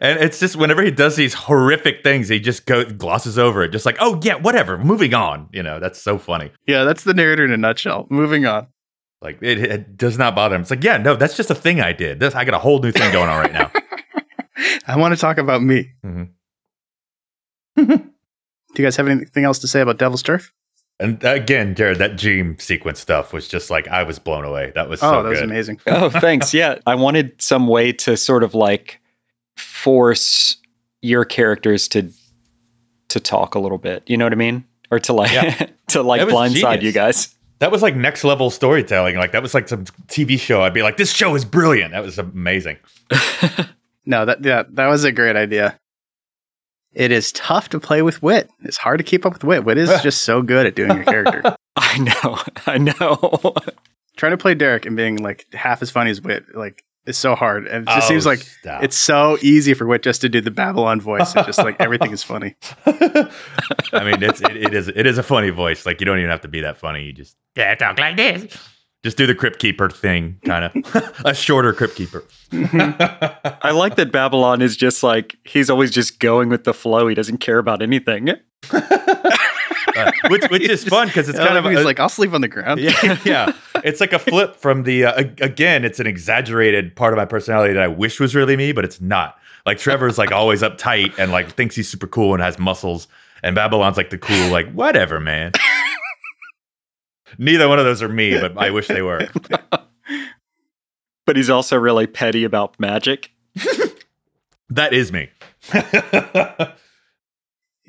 and 0.00 0.18
it's 0.20 0.38
just 0.38 0.54
whenever 0.56 0.82
he 0.82 0.90
does 0.90 1.16
these 1.16 1.34
horrific 1.34 2.04
things, 2.04 2.28
he 2.28 2.38
just 2.38 2.66
goes 2.66 2.92
glosses 2.92 3.38
over 3.38 3.62
it, 3.64 3.70
just 3.72 3.84
like, 3.86 3.96
oh 4.00 4.20
yeah, 4.22 4.34
whatever, 4.36 4.78
moving 4.78 5.14
on. 5.14 5.48
You 5.52 5.62
know, 5.64 5.80
that's 5.80 6.00
so 6.00 6.18
funny. 6.18 6.52
Yeah, 6.66 6.84
that's 6.84 7.02
the 7.04 7.14
narrator 7.14 7.44
in 7.44 7.50
a 7.50 7.56
nutshell. 7.56 8.06
Moving 8.10 8.46
on. 8.46 8.68
Like 9.20 9.38
it, 9.42 9.58
it 9.58 9.96
does 9.96 10.16
not 10.18 10.36
bother 10.36 10.54
him. 10.54 10.60
It's 10.60 10.70
like, 10.70 10.84
yeah, 10.84 10.98
no, 10.98 11.16
that's 11.16 11.36
just 11.36 11.50
a 11.50 11.54
thing 11.56 11.80
I 11.80 11.92
did. 11.92 12.20
This 12.20 12.34
I 12.36 12.44
got 12.44 12.54
a 12.54 12.58
whole 12.58 12.80
new 12.80 12.92
thing 12.92 13.10
going 13.12 13.28
on 13.28 13.40
right 13.40 13.52
now. 13.52 13.72
I 14.86 14.96
want 14.96 15.14
to 15.14 15.20
talk 15.20 15.38
about 15.38 15.62
me. 15.62 15.90
Mhm. 16.04 16.30
Do 17.86 18.82
you 18.82 18.84
guys 18.84 18.96
have 18.96 19.08
anything 19.08 19.44
else 19.44 19.58
to 19.60 19.68
say 19.68 19.80
about 19.80 19.98
Devil's 19.98 20.22
Turf? 20.22 20.52
And 21.00 21.22
again, 21.22 21.74
Jared, 21.76 21.98
that 21.98 22.16
dream 22.16 22.58
sequence 22.58 22.98
stuff 23.00 23.32
was 23.32 23.46
just 23.46 23.70
like 23.70 23.86
I 23.88 24.02
was 24.02 24.18
blown 24.18 24.44
away. 24.44 24.72
That 24.74 24.88
was 24.88 25.00
Oh, 25.02 25.12
so 25.12 25.22
that 25.22 25.28
was 25.28 25.40
amazing. 25.40 25.80
oh, 25.86 26.10
thanks. 26.20 26.52
Yeah, 26.52 26.78
I 26.86 26.94
wanted 26.96 27.40
some 27.40 27.68
way 27.68 27.92
to 27.92 28.16
sort 28.16 28.42
of 28.42 28.54
like 28.54 29.00
force 29.56 30.56
your 31.02 31.24
characters 31.24 31.86
to 31.88 32.10
to 33.08 33.20
talk 33.20 33.54
a 33.54 33.58
little 33.58 33.78
bit. 33.78 34.02
You 34.06 34.16
know 34.16 34.24
what 34.26 34.32
I 34.32 34.36
mean? 34.36 34.64
Or 34.90 34.98
to 35.00 35.12
like 35.12 35.32
Yeah. 35.32 35.66
to 35.88 36.02
like 36.02 36.20
blindside 36.22 36.52
genius. 36.80 36.82
you 36.82 36.92
guys. 36.92 37.34
That 37.60 37.70
was 37.72 37.80
like 37.82 37.96
next 37.96 38.22
level 38.24 38.50
storytelling. 38.50 39.16
Like 39.16 39.32
that 39.32 39.42
was 39.42 39.54
like 39.54 39.68
some 39.68 39.84
TV 40.08 40.38
show. 40.38 40.62
I'd 40.62 40.74
be 40.74 40.82
like, 40.82 40.96
this 40.96 41.12
show 41.12 41.34
is 41.34 41.44
brilliant. 41.44 41.92
That 41.92 42.02
was 42.02 42.18
amazing. 42.18 42.76
No, 44.06 44.24
that 44.24 44.42
yeah, 44.42 44.62
that 44.70 44.86
was 44.86 45.04
a 45.04 45.12
great 45.12 45.36
idea. 45.36 45.78
It 46.94 47.12
is 47.12 47.32
tough 47.32 47.68
to 47.70 47.80
play 47.80 48.02
with 48.02 48.22
wit. 48.22 48.50
It's 48.64 48.76
hard 48.76 48.98
to 48.98 49.04
keep 49.04 49.24
up 49.26 49.32
with 49.34 49.44
wit. 49.44 49.64
Wit 49.64 49.78
is 49.78 49.90
just 50.02 50.22
so 50.22 50.42
good 50.42 50.66
at 50.66 50.74
doing 50.74 50.94
your 50.94 51.04
character. 51.04 51.56
I 51.76 51.98
know. 51.98 52.38
I 52.66 52.78
know. 52.78 53.54
Trying 54.16 54.32
to 54.32 54.38
play 54.38 54.54
Derek 54.54 54.84
and 54.86 54.96
being 54.96 55.16
like 55.18 55.46
half 55.52 55.80
as 55.80 55.90
funny 55.90 56.10
as 56.10 56.20
Wit, 56.20 56.44
like, 56.54 56.82
is 57.06 57.16
so 57.16 57.36
hard. 57.36 57.68
And 57.68 57.84
it 57.88 57.92
just 57.92 58.06
Oh, 58.06 58.08
seems 58.08 58.26
like 58.26 58.40
stop. 58.40 58.82
it's 58.82 58.96
so 58.96 59.38
easy 59.42 59.74
for 59.74 59.86
Wit 59.86 60.02
just 60.02 60.20
to 60.22 60.28
do 60.28 60.40
the 60.40 60.50
Babylon 60.50 61.00
voice. 61.00 61.34
It's 61.36 61.46
just 61.46 61.58
like 61.58 61.76
everything 61.80 62.10
is 62.10 62.22
funny. 62.24 62.56
I 62.84 64.04
mean, 64.04 64.22
it's 64.22 64.40
it, 64.42 64.56
it 64.56 64.74
is 64.74 64.88
it 64.88 65.06
is 65.06 65.18
a 65.18 65.22
funny 65.22 65.50
voice. 65.50 65.86
Like 65.86 66.00
you 66.00 66.04
don't 66.06 66.18
even 66.18 66.30
have 66.30 66.40
to 66.42 66.48
be 66.48 66.62
that 66.62 66.78
funny. 66.78 67.04
You 67.04 67.12
just 67.12 67.36
yeah, 67.56 67.74
talk 67.76 67.98
like 67.98 68.16
this. 68.16 68.56
Just 69.04 69.16
do 69.16 69.26
the 69.26 69.34
Crypt 69.34 69.60
Keeper 69.60 69.88
thing, 69.90 70.38
kind 70.44 70.64
of 70.64 71.20
a 71.24 71.32
shorter 71.34 71.72
Crypt 71.72 71.94
Keeper. 71.94 72.24
I 72.52 73.70
like 73.72 73.94
that 73.96 74.10
Babylon 74.10 74.60
is 74.60 74.76
just 74.76 75.02
like 75.02 75.36
he's 75.44 75.70
always 75.70 75.90
just 75.92 76.18
going 76.18 76.48
with 76.48 76.64
the 76.64 76.74
flow. 76.74 77.06
He 77.06 77.14
doesn't 77.14 77.38
care 77.38 77.58
about 77.58 77.80
anything. 77.82 78.30
Uh, 79.96 80.12
which 80.28 80.44
which 80.50 80.68
is 80.68 80.84
fun 80.84 81.08
because 81.08 81.28
it's 81.28 81.38
I 81.40 81.44
kind 81.48 81.56
like 81.56 81.64
of 81.64 81.70
he's 81.72 81.80
a- 81.80 81.84
like, 81.84 81.98
I'll 81.98 82.08
sleep 82.10 82.32
on 82.32 82.40
the 82.40 82.46
ground. 82.46 82.78
yeah, 82.78 83.18
yeah. 83.24 83.52
It's 83.82 84.00
like 84.00 84.12
a 84.12 84.18
flip 84.20 84.54
from 84.54 84.84
the 84.84 85.06
uh, 85.06 85.14
again. 85.40 85.84
It's 85.84 85.98
an 85.98 86.06
exaggerated 86.06 86.94
part 86.94 87.12
of 87.12 87.16
my 87.16 87.24
personality 87.24 87.72
that 87.74 87.82
I 87.82 87.88
wish 87.88 88.20
was 88.20 88.32
really 88.36 88.56
me, 88.56 88.70
but 88.70 88.84
it's 88.84 89.00
not. 89.00 89.36
Like 89.66 89.78
Trevor's 89.78 90.16
like 90.16 90.30
always 90.30 90.62
uptight 90.62 91.18
and 91.18 91.32
like 91.32 91.50
thinks 91.52 91.74
he's 91.74 91.88
super 91.88 92.06
cool 92.06 92.32
and 92.34 92.40
has 92.42 92.60
muscles, 92.60 93.08
and 93.42 93.56
Babylon's 93.56 93.96
like 93.96 94.10
the 94.10 94.18
cool 94.18 94.50
like 94.50 94.70
whatever 94.72 95.18
man. 95.18 95.50
Neither 97.36 97.68
one 97.68 97.78
of 97.78 97.84
those 97.84 98.02
are 98.02 98.08
me, 98.08 98.38
but 98.40 98.56
I 98.56 98.70
wish 98.70 98.88
they 98.88 99.02
were. 99.02 99.28
But 101.28 101.36
he's 101.36 101.50
also 101.50 101.76
really 101.76 102.06
petty 102.06 102.42
about 102.44 102.80
magic. 102.80 103.30
That 104.70 104.92
is 104.92 105.12
me. 105.12 105.30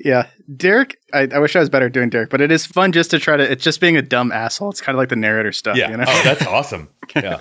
Yeah. 0.02 0.28
Derek, 0.56 0.98
I, 1.12 1.28
I 1.30 1.38
wish 1.40 1.54
I 1.54 1.60
was 1.60 1.68
better 1.68 1.84
at 1.84 1.92
doing 1.92 2.08
Derek, 2.08 2.30
but 2.30 2.40
it 2.40 2.50
is 2.50 2.64
fun 2.64 2.90
just 2.90 3.10
to 3.10 3.18
try 3.18 3.36
to, 3.36 3.42
it's 3.42 3.62
just 3.62 3.82
being 3.82 3.98
a 3.98 4.02
dumb 4.02 4.32
asshole. 4.32 4.70
It's 4.70 4.80
kind 4.80 4.96
of 4.96 4.98
like 4.98 5.10
the 5.10 5.16
narrator 5.16 5.52
stuff, 5.52 5.76
yeah. 5.76 5.90
you 5.90 5.96
know? 5.98 6.04
Oh, 6.08 6.20
that's 6.24 6.46
awesome. 6.46 6.88
Yeah. 7.14 7.36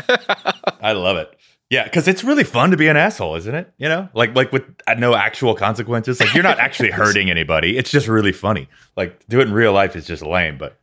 I 0.82 0.92
love 0.92 1.16
it. 1.16 1.32
Yeah, 1.70 1.86
because 1.86 2.08
it's 2.08 2.22
really 2.24 2.44
fun 2.44 2.72
to 2.72 2.78
be 2.78 2.88
an 2.88 2.98
asshole, 2.98 3.36
isn't 3.36 3.54
it? 3.54 3.72
You 3.78 3.88
know, 3.88 4.10
like 4.14 4.36
like 4.36 4.52
with 4.52 4.64
uh, 4.88 4.96
no 4.96 5.14
actual 5.14 5.54
consequences. 5.54 6.20
Like 6.20 6.34
you're 6.34 6.44
not 6.44 6.60
actually 6.60 6.90
hurting 6.90 7.30
anybody. 7.30 7.78
It's 7.78 7.92
just 7.92 8.08
really 8.08 8.32
funny. 8.32 8.68
Like 8.98 9.26
do 9.28 9.40
it 9.40 9.48
in 9.48 9.54
real 9.54 9.72
life 9.72 9.96
is 9.96 10.08
just 10.08 10.24
lame, 10.24 10.58
but 10.58 10.79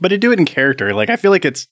but 0.00 0.08
to 0.08 0.18
do 0.18 0.32
it 0.32 0.38
in 0.38 0.44
character, 0.44 0.92
like 0.94 1.10
I 1.10 1.16
feel 1.16 1.30
like 1.30 1.44
it's 1.44 1.66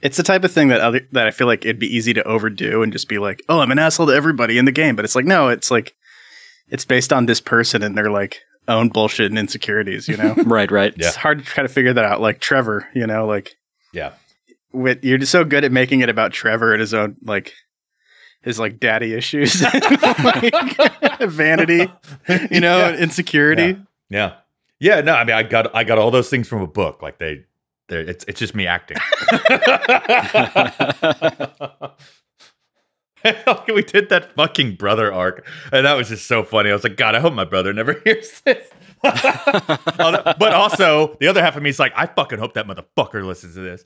it's 0.00 0.16
the 0.16 0.22
type 0.22 0.44
of 0.44 0.52
thing 0.52 0.68
that 0.68 0.80
other 0.80 1.00
that 1.12 1.26
I 1.26 1.30
feel 1.30 1.46
like 1.46 1.64
it'd 1.64 1.78
be 1.78 1.94
easy 1.94 2.14
to 2.14 2.22
overdo 2.24 2.82
and 2.82 2.92
just 2.92 3.08
be 3.08 3.18
like, 3.18 3.42
oh, 3.48 3.60
I'm 3.60 3.70
an 3.70 3.78
asshole 3.78 4.06
to 4.06 4.12
everybody 4.14 4.56
in 4.58 4.64
the 4.64 4.72
game. 4.72 4.96
But 4.96 5.04
it's 5.04 5.14
like, 5.16 5.24
no, 5.26 5.48
it's 5.48 5.70
like 5.70 5.94
it's 6.68 6.84
based 6.84 7.12
on 7.12 7.26
this 7.26 7.40
person 7.40 7.82
and 7.82 7.96
their 7.96 8.10
like 8.10 8.40
own 8.68 8.88
bullshit 8.90 9.30
and 9.30 9.38
insecurities, 9.38 10.06
you 10.08 10.16
know? 10.16 10.34
Right, 10.44 10.70
right. 10.70 10.92
Yeah. 10.96 11.06
It's 11.08 11.16
hard 11.16 11.38
to 11.38 11.44
try 11.44 11.62
to 11.62 11.68
figure 11.68 11.92
that 11.94 12.04
out. 12.04 12.20
Like 12.20 12.38
Trevor, 12.40 12.86
you 12.94 13.06
know, 13.06 13.26
like 13.26 13.56
yeah. 13.92 14.12
with 14.72 15.02
you're 15.04 15.18
just 15.18 15.32
so 15.32 15.44
good 15.44 15.64
at 15.64 15.72
making 15.72 16.00
it 16.00 16.08
about 16.10 16.32
Trevor 16.32 16.72
and 16.72 16.80
his 16.80 16.94
own 16.94 17.16
like 17.24 17.54
his 18.42 18.58
like 18.60 18.78
daddy 18.78 19.14
issues, 19.14 19.60
like, 20.24 20.54
vanity, 21.22 21.90
you 22.50 22.60
know, 22.60 22.78
Yeah. 22.78 22.88
and 22.90 22.98
insecurity. 23.00 23.78
Yeah. 24.10 24.34
Yeah, 24.80 25.00
no, 25.00 25.14
I 25.14 25.24
mean 25.24 25.34
I 25.34 25.42
got 25.42 25.74
I 25.74 25.82
got 25.82 25.98
all 25.98 26.10
those 26.12 26.30
things 26.30 26.46
from 26.46 26.62
a 26.62 26.66
book. 26.68 27.02
Like 27.02 27.18
they 27.18 27.44
they 27.88 28.00
it's 28.00 28.24
it's 28.28 28.38
just 28.38 28.54
me 28.54 28.66
acting. 28.66 28.98
we 33.74 33.82
did 33.82 34.08
that 34.10 34.32
fucking 34.34 34.76
brother 34.76 35.12
arc, 35.12 35.46
and 35.72 35.86
that 35.86 35.94
was 35.94 36.08
just 36.08 36.26
so 36.26 36.42
funny. 36.42 36.70
I 36.70 36.72
was 36.72 36.84
like, 36.84 36.96
God, 36.96 37.14
I 37.14 37.20
hope 37.20 37.34
my 37.34 37.44
brother 37.44 37.72
never 37.72 38.00
hears 38.04 38.40
this. 38.42 38.68
but 39.02 40.54
also, 40.54 41.16
the 41.20 41.28
other 41.28 41.42
half 41.42 41.56
of 41.56 41.62
me 41.62 41.70
is 41.70 41.78
like, 41.78 41.92
I 41.96 42.06
fucking 42.06 42.38
hope 42.38 42.54
that 42.54 42.66
motherfucker 42.66 43.24
listens 43.24 43.54
to 43.54 43.60
this. 43.60 43.84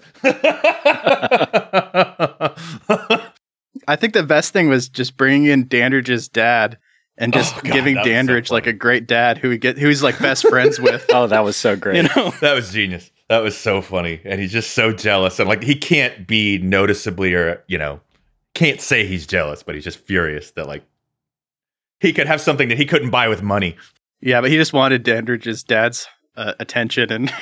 I 3.88 3.96
think 3.96 4.14
the 4.14 4.22
best 4.22 4.52
thing 4.52 4.68
was 4.68 4.88
just 4.88 5.16
bringing 5.16 5.46
in 5.46 5.66
Dandridge's 5.66 6.28
dad 6.28 6.78
and 7.16 7.32
just 7.32 7.56
Oh, 7.56 7.60
God, 7.62 7.72
giving 7.72 7.94
that 7.94 8.00
was 8.00 8.08
so 8.08 8.12
Dandridge 8.12 8.50
like 8.50 8.66
a 8.66 8.72
great 8.72 9.06
dad 9.06 9.38
who 9.38 9.50
he 9.50 9.58
get 9.58 9.78
who's 9.78 10.02
like 10.02 10.18
best 10.18 10.48
friends 10.48 10.80
with. 10.80 11.06
Oh, 11.10 11.26
that 11.26 11.40
was 11.40 11.56
so 11.56 11.76
great. 11.76 11.96
You 11.96 12.02
know, 12.04 12.30
that 12.40 12.54
was 12.54 12.72
genius. 12.72 13.10
That 13.32 13.42
was 13.42 13.56
so 13.56 13.80
funny, 13.80 14.20
and 14.26 14.42
he's 14.42 14.52
just 14.52 14.72
so 14.72 14.92
jealous, 14.92 15.38
and 15.38 15.48
like 15.48 15.62
he 15.62 15.74
can't 15.74 16.26
be 16.26 16.58
noticeably 16.58 17.32
or 17.32 17.64
you 17.66 17.78
know 17.78 17.98
can't 18.52 18.78
say 18.78 19.06
he's 19.06 19.26
jealous, 19.26 19.62
but 19.62 19.74
he's 19.74 19.84
just 19.84 20.00
furious 20.00 20.50
that 20.50 20.66
like 20.66 20.84
he 22.00 22.12
could 22.12 22.26
have 22.26 22.42
something 22.42 22.68
that 22.68 22.76
he 22.76 22.84
couldn't 22.84 23.08
buy 23.08 23.28
with 23.28 23.42
money. 23.42 23.74
yeah, 24.20 24.42
but 24.42 24.50
he 24.50 24.58
just 24.58 24.74
wanted 24.74 25.02
Dandridge's 25.02 25.64
dad's 25.64 26.06
uh, 26.36 26.52
attention 26.60 27.10
and 27.10 27.28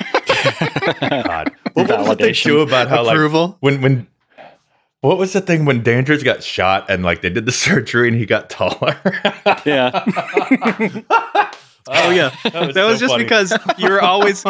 God, 1.01 1.51
what 1.73 1.89
was 1.89 2.07
the 2.07 2.15
thing 2.15 2.33
too 2.35 2.61
about 2.61 2.87
how 2.87 3.03
like 3.03 3.13
approval. 3.13 3.57
when 3.59 3.81
when 3.81 4.07
what 5.01 5.17
was 5.17 5.33
the 5.33 5.41
thing 5.41 5.65
when 5.65 5.83
Dandridge 5.83 6.23
got 6.23 6.41
shot 6.41 6.89
and 6.89 7.03
like 7.03 7.21
they 7.21 7.29
did 7.29 7.45
the 7.45 7.51
surgery 7.67 8.07
and 8.07 8.15
he 8.15 8.25
got 8.25 8.49
taller? 8.49 8.97
yeah. 9.65 10.05
oh 11.89 12.11
yeah, 12.11 12.33
that 12.45 12.67
was, 12.67 12.75
that 12.75 12.85
was 12.85 12.99
so 12.99 13.07
just 13.07 13.11
funny. 13.11 13.23
because 13.25 13.53
you 13.77 13.89
were 13.89 14.01
always 14.01 14.45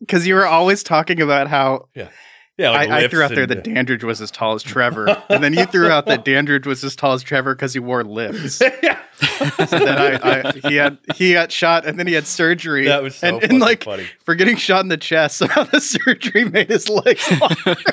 because 0.00 0.26
you 0.26 0.34
were 0.34 0.46
always 0.46 0.82
talking 0.82 1.20
about 1.20 1.48
how 1.48 1.86
yeah, 2.60 2.70
like 2.72 2.90
I, 2.90 3.04
I 3.04 3.08
threw 3.08 3.22
out 3.22 3.30
there 3.30 3.44
and- 3.44 3.50
that 3.50 3.64
Dandridge 3.64 4.04
was 4.04 4.20
as 4.20 4.30
tall 4.30 4.52
as 4.52 4.62
Trevor, 4.62 5.22
and 5.30 5.42
then 5.42 5.54
you 5.54 5.64
threw 5.64 5.88
out 5.88 6.04
that 6.06 6.26
Dandridge 6.26 6.66
was 6.66 6.84
as 6.84 6.94
tall 6.94 7.14
as 7.14 7.22
Trevor 7.22 7.54
because 7.54 7.72
he 7.72 7.80
wore 7.80 8.04
lifts. 8.04 8.60
yeah. 8.82 8.98
So 9.66 9.78
then 9.78 9.98
I, 9.98 10.18
I 10.22 10.68
he 10.68 10.76
had 10.76 10.98
he 11.14 11.32
got 11.32 11.50
shot 11.52 11.86
and 11.86 11.98
then 11.98 12.06
he 12.06 12.12
had 12.12 12.26
surgery. 12.26 12.86
that 12.86 13.02
was 13.02 13.16
so 13.16 13.28
and, 13.28 13.44
and 13.44 13.60
like 13.60 13.84
funny. 13.84 14.06
for 14.24 14.34
getting 14.34 14.56
shot 14.56 14.80
in 14.80 14.88
the 14.88 14.98
chest, 14.98 15.36
somehow 15.38 15.64
the 15.64 15.80
surgery 15.80 16.44
made 16.44 16.68
his 16.68 16.88
legs. 16.88 17.26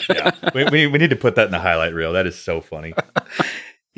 Yeah, 0.09 0.31
we, 0.53 0.65
we, 0.65 0.87
we 0.87 0.97
need 0.97 1.11
to 1.11 1.15
put 1.15 1.35
that 1.35 1.45
in 1.45 1.51
the 1.51 1.59
highlight 1.59 1.93
reel. 1.93 2.11
That 2.13 2.27
is 2.27 2.37
so 2.37 2.59
funny. 2.59 2.93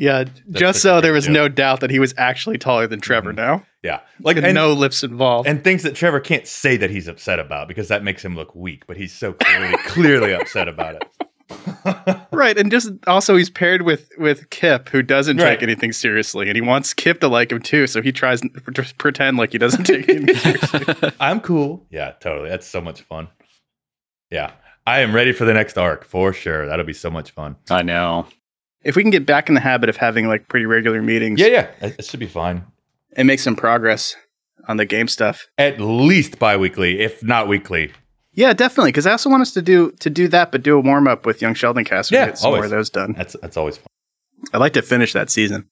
Yeah, 0.00 0.24
just 0.52 0.80
so 0.82 1.00
there 1.00 1.12
was 1.12 1.26
joke. 1.26 1.34
no 1.34 1.48
doubt 1.48 1.80
that 1.80 1.90
he 1.90 1.98
was 1.98 2.14
actually 2.16 2.58
taller 2.58 2.86
than 2.86 3.00
Trevor. 3.00 3.32
Mhm. 3.32 3.36
Now, 3.36 3.66
Yeah, 3.82 4.00
like 4.20 4.36
and 4.36 4.46
and, 4.46 4.54
no 4.54 4.72
lips 4.72 5.02
involved. 5.04 5.48
and 5.48 5.62
things 5.62 5.82
that 5.84 5.94
Trevor 5.94 6.20
can't 6.20 6.46
say 6.46 6.76
that 6.78 6.90
he's 6.90 7.06
upset 7.08 7.38
about 7.38 7.68
because 7.68 7.88
that 7.88 8.02
makes 8.02 8.24
him 8.24 8.34
look 8.36 8.54
weak. 8.54 8.86
But 8.86 8.96
he's 8.96 9.12
so 9.12 9.32
clearly 9.34 9.76
clearly 9.86 10.32
upset 10.34 10.66
about 10.68 10.96
it. 10.96 11.04
right, 12.32 12.56
and 12.56 12.70
just 12.70 12.90
also 13.08 13.34
he's 13.36 13.50
paired 13.50 13.82
with 13.82 14.08
with 14.18 14.48
Kip, 14.50 14.88
who 14.88 15.02
doesn't 15.02 15.36
Right. 15.38 15.50
take 15.54 15.62
anything 15.64 15.92
seriously, 15.92 16.46
and 16.48 16.56
he 16.56 16.60
wants 16.62 16.94
Kip 16.94 17.20
to 17.20 17.28
like 17.28 17.50
him 17.52 17.60
too. 17.60 17.86
So 17.88 18.00
he 18.02 18.12
tries 18.12 18.40
to 18.40 18.48
pretend 18.98 19.36
like 19.36 19.52
he 19.52 19.58
doesn't 19.58 19.84
take 19.84 20.08
anything 20.08 20.36
seriously. 20.36 21.10
I'm 21.20 21.40
cool. 21.40 21.86
Yeah, 21.90 22.12
totally. 22.20 22.48
That's 22.50 22.66
so 22.66 22.80
much 22.80 23.02
fun. 23.02 23.28
Yeah, 24.30 24.52
I 24.86 25.00
am 25.00 25.12
ready 25.14 25.32
for 25.32 25.44
the 25.44 25.52
next 25.54 25.76
arc 25.76 26.04
for 26.04 26.32
sure. 26.32 26.66
That'll 26.66 26.86
be 26.86 26.92
so 26.92 27.10
much 27.10 27.32
fun. 27.32 27.56
I 27.68 27.82
know. 27.82 28.26
If 28.82 28.96
we 28.96 29.02
can 29.02 29.10
get 29.10 29.26
back 29.26 29.48
in 29.48 29.54
the 29.54 29.60
habit 29.60 29.88
of 29.88 29.96
having 29.96 30.26
like 30.28 30.48
pretty 30.48 30.66
regular 30.66 31.02
meetings 31.02 31.40
Yeah, 31.40 31.46
yeah, 31.46 31.70
it, 31.80 32.04
should 32.04 32.20
be 32.20 32.26
fine. 32.26 32.64
and 33.14 33.26
make 33.26 33.40
some 33.40 33.56
progress 33.56 34.16
on 34.68 34.76
the 34.76 34.84
game 34.86 35.08
stuff. 35.08 35.46
At 35.58 35.80
least 35.80 36.38
bi-weekly, 36.38 37.00
if 37.00 37.22
not 37.22 37.48
weekly. 37.48 37.92
Yeah, 38.32 38.52
definitely. 38.52 38.92
Because 38.92 39.06
I 39.06 39.12
also 39.12 39.28
want 39.28 39.42
us 39.42 39.52
to 39.54 39.62
do 39.62 39.90
to 40.00 40.08
do 40.08 40.28
that, 40.28 40.52
but 40.52 40.62
do 40.62 40.76
a 40.76 40.80
warm 40.80 41.08
up 41.08 41.26
with 41.26 41.42
Young 41.42 41.54
Sheldon 41.54 41.84
Cast. 41.84 42.10
Yeah, 42.12 42.26
get 42.26 42.38
some 42.38 42.50
more 42.50 42.58
always. 42.58 42.70
of 42.72 42.76
those 42.78 42.90
done. 42.90 43.14
That's 43.16 43.34
that's 43.42 43.56
always 43.56 43.76
fun. 43.78 43.86
I'd 44.54 44.58
like 44.58 44.72
to 44.74 44.82
finish 44.82 45.12
that 45.14 45.30
season. 45.30 45.68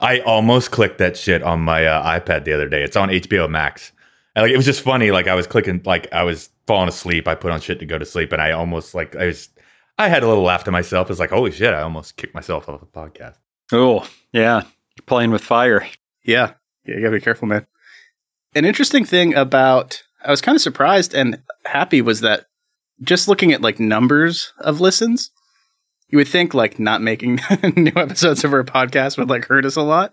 I 0.00 0.20
almost 0.20 0.70
clicked 0.72 0.98
that 0.98 1.16
shit 1.16 1.42
on 1.42 1.60
my 1.60 1.86
uh, 1.86 2.18
iPad 2.18 2.44
the 2.44 2.52
other 2.54 2.68
day. 2.68 2.82
It's 2.82 2.96
on 2.96 3.08
HBO 3.10 3.48
Max. 3.48 3.92
And 4.34 4.42
like 4.42 4.50
it 4.52 4.56
was 4.56 4.64
just 4.66 4.80
funny. 4.80 5.10
Like 5.10 5.28
I 5.28 5.34
was 5.34 5.46
clicking, 5.46 5.80
like 5.84 6.12
I 6.12 6.24
was 6.24 6.50
falling 6.66 6.88
asleep. 6.88 7.28
I 7.28 7.34
put 7.34 7.52
on 7.52 7.60
shit 7.60 7.78
to 7.80 7.86
go 7.86 7.98
to 7.98 8.04
sleep, 8.04 8.32
and 8.32 8.42
I 8.42 8.50
almost 8.50 8.94
like 8.94 9.14
I 9.16 9.26
was. 9.26 9.48
I 9.98 10.08
had 10.08 10.22
a 10.22 10.28
little 10.28 10.42
laugh 10.44 10.64
to 10.64 10.70
myself. 10.70 11.10
It's 11.10 11.20
like, 11.20 11.30
holy 11.30 11.50
shit! 11.52 11.74
I 11.74 11.82
almost 11.82 12.16
kicked 12.16 12.34
myself 12.34 12.68
off 12.68 12.80
the 12.80 12.86
podcast. 12.86 13.36
Oh, 13.72 14.08
yeah. 14.32 14.62
You're 14.96 15.04
playing 15.06 15.30
with 15.30 15.42
fire. 15.42 15.86
Yeah, 16.24 16.52
yeah, 16.86 16.96
you 16.96 17.00
gotta 17.00 17.16
be 17.16 17.20
careful, 17.20 17.48
man. 17.48 17.66
An 18.54 18.64
interesting 18.64 19.04
thing 19.04 19.34
about 19.34 20.02
I 20.24 20.30
was 20.30 20.40
kind 20.40 20.54
of 20.56 20.62
surprised 20.62 21.14
and 21.14 21.40
happy 21.64 22.00
was 22.02 22.20
that 22.20 22.46
just 23.02 23.26
looking 23.28 23.52
at 23.52 23.62
like 23.62 23.80
numbers 23.80 24.52
of 24.58 24.80
listens, 24.80 25.30
you 26.08 26.18
would 26.18 26.28
think 26.28 26.52
like 26.54 26.78
not 26.78 27.00
making 27.00 27.40
new 27.76 27.92
episodes 27.96 28.44
of 28.44 28.52
our 28.52 28.62
podcast 28.64 29.16
would 29.18 29.30
like 29.30 29.46
hurt 29.46 29.64
us 29.64 29.76
a 29.76 29.82
lot, 29.82 30.12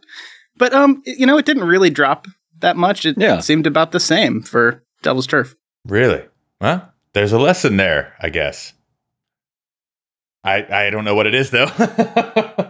but 0.58 0.74
um, 0.74 1.04
you 1.06 1.26
know, 1.26 1.38
it 1.38 1.46
didn't 1.46 1.66
really 1.68 1.90
drop 1.90 2.26
that 2.60 2.78
much. 2.78 3.06
It 3.06 3.18
Yeah. 3.18 3.40
seemed 3.40 3.68
about 3.68 3.92
the 3.92 4.00
same 4.00 4.42
for 4.42 4.84
Devil's 5.04 5.28
Turf. 5.28 5.56
Really? 5.86 6.24
Well, 6.62 6.92
there's 7.14 7.34
a 7.34 7.40
lesson 7.40 7.78
there, 7.78 8.14
I 8.22 8.30
guess. 8.30 8.74
I 10.44 10.86
I 10.88 10.90
don't 10.90 11.06
know 11.06 11.16
what 11.16 11.28
it 11.28 11.36
is 11.36 11.50
though. 11.52 11.68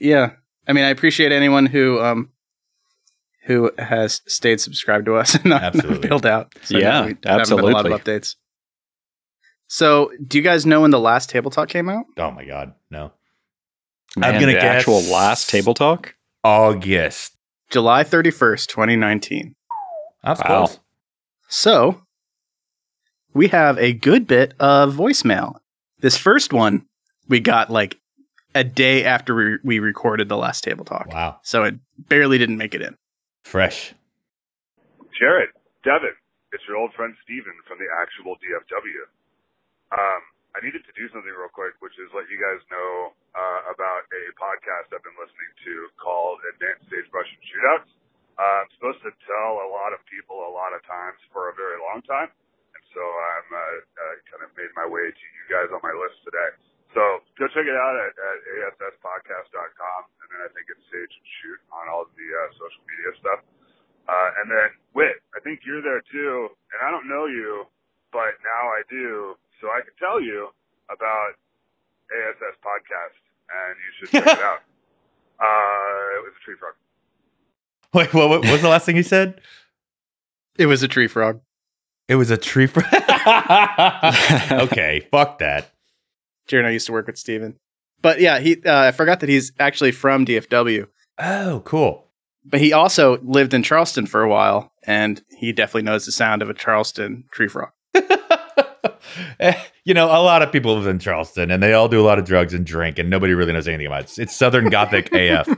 Yeah, 0.00 0.32
I 0.66 0.72
mean, 0.72 0.82
I 0.84 0.88
appreciate 0.88 1.30
anyone 1.30 1.64
who 1.66 2.00
um 2.00 2.30
who 3.44 3.70
has 3.78 4.20
stayed 4.26 4.60
subscribed 4.60 5.06
to 5.06 5.14
us 5.14 5.34
and 5.36 5.44
not, 5.44 5.62
not 5.62 5.74
Absolutely. 5.76 6.08
bailed 6.08 6.26
out. 6.26 6.52
Yeah, 6.68 7.06
we 7.06 7.16
haven't 7.24 7.50
been 7.50 7.58
a 7.60 7.66
lot 7.68 7.86
of 7.86 7.92
updates. 7.92 8.34
So, 9.68 10.10
do 10.26 10.38
you 10.38 10.44
guys 10.44 10.66
know 10.66 10.80
when 10.80 10.90
the 10.90 10.98
last 10.98 11.30
table 11.30 11.52
talk 11.52 11.68
came 11.68 11.88
out? 11.88 12.04
oh 12.18 12.32
my 12.32 12.44
god, 12.44 12.74
no. 12.90 13.12
Man, 14.16 14.34
I'm 14.34 14.40
gonna 14.40 14.46
the 14.46 14.52
guess- 14.54 14.64
actual 14.80 15.00
last 15.02 15.48
table 15.48 15.72
talk. 15.74 16.16
August. 16.42 17.36
July 17.70 18.02
31st, 18.02 18.66
2019. 18.66 19.54
That's 20.24 20.40
Wow. 20.40 20.46
close. 20.66 20.80
So, 21.48 22.02
we 23.32 23.48
have 23.48 23.78
a 23.78 23.92
good 23.92 24.26
bit 24.26 24.54
of 24.58 24.94
voicemail. 24.94 25.58
This 26.02 26.18
first 26.18 26.52
one 26.52 26.86
we 27.28 27.40
got 27.40 27.70
like 27.70 27.96
a 28.54 28.64
day 28.64 29.04
after 29.06 29.34
we, 29.34 29.56
we 29.64 29.78
recorded 29.78 30.28
the 30.28 30.36
last 30.36 30.62
table 30.62 30.84
talk. 30.84 31.06
Wow. 31.08 31.40
So, 31.42 31.62
it 31.64 31.78
barely 31.96 32.36
didn't 32.36 32.58
make 32.58 32.74
it 32.74 32.82
in. 32.82 32.98
Fresh. 33.46 33.94
Jared, 35.16 35.50
Devin, 35.86 36.12
it's 36.52 36.62
your 36.68 36.76
old 36.76 36.92
friend 36.92 37.14
Steven 37.24 37.54
from 37.64 37.78
the 37.78 37.88
actual 38.02 38.36
DFW. 38.42 39.02
Um, 39.94 40.22
I 40.52 40.60
needed 40.60 40.84
to 40.84 40.92
do 40.92 41.08
something 41.14 41.32
real 41.32 41.48
quick, 41.48 41.78
which 41.80 41.96
is 41.96 42.12
let 42.12 42.28
you 42.28 42.36
guys 42.36 42.60
know 42.68 43.16
uh, 43.32 43.72
about 43.72 44.04
a 44.12 44.22
podcast 44.36 44.92
I've 44.92 45.06
been 45.06 45.16
listening 45.16 45.52
to 45.64 45.72
called 45.96 46.42
Advanced 46.52 46.90
Sagebrush 46.92 47.30
and 47.30 47.44
Shootouts. 47.48 47.90
Uh, 48.36 48.66
I'm 48.66 48.70
supposed 48.76 49.00
to 49.06 49.12
tell 49.24 49.52
a 49.64 49.68
lot 49.70 49.94
of 49.94 50.02
people 50.10 50.44
a 50.44 50.52
lot 50.52 50.74
of 50.74 50.82
times 50.84 51.20
for 51.32 51.48
a 51.48 51.54
very 51.54 51.78
long 51.80 52.02
time, 52.04 52.28
and 52.28 52.41
so 52.92 53.02
I'm 53.02 53.48
uh, 53.52 53.60
uh, 53.60 54.14
kind 54.28 54.42
of 54.44 54.50
made 54.56 54.72
my 54.76 54.86
way 54.86 55.08
to 55.08 55.24
you 55.36 55.44
guys 55.48 55.68
on 55.72 55.80
my 55.84 55.92
list 55.92 56.20
today. 56.24 56.50
So 56.92 57.00
go 57.40 57.48
check 57.48 57.64
it 57.64 57.72
out 57.76 57.96
at, 57.96 58.12
at 58.20 58.76
asspodcast.com, 58.84 60.00
and 60.20 60.28
then 60.28 60.40
I 60.44 60.48
think 60.52 60.68
it's 60.68 60.84
Sage 60.92 61.08
and 61.16 61.28
Shoot 61.40 61.60
on 61.72 61.88
all 61.88 62.04
the 62.04 62.28
uh, 62.28 62.40
social 62.60 62.84
media 62.84 63.10
stuff. 63.16 63.40
Uh, 64.04 64.30
and 64.42 64.46
then 64.52 64.68
Wit, 64.92 65.24
I 65.32 65.40
think 65.40 65.64
you're 65.64 65.80
there 65.80 66.04
too, 66.12 66.52
and 66.74 66.78
I 66.84 66.92
don't 66.92 67.08
know 67.08 67.24
you, 67.24 67.64
but 68.12 68.36
now 68.44 68.64
I 68.76 68.84
do, 68.92 69.40
so 69.60 69.72
I 69.72 69.80
can 69.80 69.96
tell 69.96 70.20
you 70.20 70.52
about 70.92 71.32
ASS 72.12 72.60
podcast, 72.60 73.16
and 73.48 73.72
you 73.80 73.90
should 73.96 74.10
check 74.12 74.28
it 74.28 74.44
out. 74.52 74.60
Uh, 75.40 76.18
it 76.20 76.22
was 76.28 76.34
a 76.36 76.42
tree 76.44 76.56
frog. 76.60 76.76
Wait, 77.94 78.12
what, 78.12 78.28
what 78.28 78.40
was 78.44 78.60
the 78.60 78.68
last 78.68 78.84
thing 78.84 78.96
you 78.96 79.02
said? 79.02 79.40
It 80.58 80.66
was 80.66 80.82
a 80.82 80.88
tree 80.88 81.08
frog. 81.08 81.40
It 82.08 82.16
was 82.16 82.30
a 82.30 82.36
tree. 82.36 82.66
Fr- 82.66 82.80
okay, 84.52 85.06
fuck 85.10 85.38
that. 85.38 85.70
Jared 86.48 86.64
and 86.64 86.70
I 86.70 86.72
used 86.72 86.86
to 86.86 86.92
work 86.92 87.06
with 87.06 87.16
Steven. 87.18 87.56
But 88.00 88.20
yeah, 88.20 88.38
he 88.40 88.62
uh, 88.64 88.88
I 88.88 88.90
forgot 88.90 89.20
that 89.20 89.28
he's 89.28 89.52
actually 89.60 89.92
from 89.92 90.26
DFW. 90.26 90.88
Oh, 91.18 91.62
cool. 91.64 92.08
But 92.44 92.60
he 92.60 92.72
also 92.72 93.18
lived 93.22 93.54
in 93.54 93.62
Charleston 93.62 94.06
for 94.06 94.22
a 94.22 94.28
while, 94.28 94.72
and 94.84 95.22
he 95.38 95.52
definitely 95.52 95.82
knows 95.82 96.04
the 96.06 96.12
sound 96.12 96.42
of 96.42 96.50
a 96.50 96.54
Charleston 96.54 97.24
tree 97.32 97.48
frog. 97.48 97.70
Eh, 99.38 99.54
you 99.84 99.92
know, 99.94 100.06
a 100.06 100.22
lot 100.22 100.40
of 100.42 100.50
people 100.52 100.74
live 100.76 100.86
in 100.86 100.98
Charleston, 100.98 101.50
and 101.50 101.62
they 101.62 101.74
all 101.74 101.88
do 101.88 102.00
a 102.00 102.06
lot 102.06 102.18
of 102.18 102.24
drugs 102.24 102.54
and 102.54 102.64
drink, 102.64 102.98
and 102.98 103.10
nobody 103.10 103.34
really 103.34 103.52
knows 103.52 103.68
anything 103.68 103.86
about 103.86 104.00
it. 104.00 104.04
It's, 104.04 104.18
it's 104.18 104.36
Southern 104.36 104.70
Gothic 104.70 105.10
AF. 105.12 105.48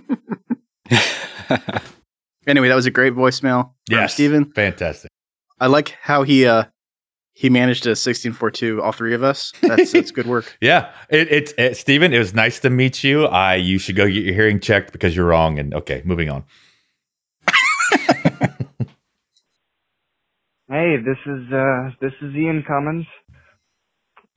Anyway, 2.46 2.68
that 2.68 2.74
was 2.74 2.86
a 2.86 2.90
great 2.90 3.12
voicemail 3.14 3.70
Yeah, 3.88 4.06
Steven. 4.06 4.52
fantastic. 4.52 5.10
I 5.60 5.66
like 5.66 5.96
how 6.02 6.22
he 6.22 6.46
uh 6.46 6.64
he 7.32 7.50
managed 7.50 7.86
a 7.86 7.96
sixteen 7.96 8.32
four 8.32 8.50
two 8.50 8.82
all 8.82 8.92
three 8.92 9.14
of 9.14 9.22
us. 9.22 9.52
That's 9.60 9.92
that's 9.92 10.10
good 10.10 10.26
work. 10.26 10.56
Yeah, 10.60 10.92
it, 11.08 11.30
it's 11.30 11.54
it, 11.58 11.76
Steven, 11.76 12.12
It 12.12 12.18
was 12.18 12.34
nice 12.34 12.60
to 12.60 12.70
meet 12.70 13.02
you. 13.04 13.26
I 13.26 13.56
you 13.56 13.78
should 13.78 13.96
go 13.96 14.06
get 14.06 14.24
your 14.24 14.34
hearing 14.34 14.60
checked 14.60 14.92
because 14.92 15.14
you're 15.16 15.26
wrong. 15.26 15.58
And 15.58 15.74
okay, 15.74 16.02
moving 16.04 16.30
on. 16.30 16.44
Hey, 20.66 20.96
this 20.96 21.18
is 21.26 21.52
uh 21.52 21.90
this 22.00 22.12
is 22.22 22.34
Ian 22.34 22.64
Cummins. 22.66 23.06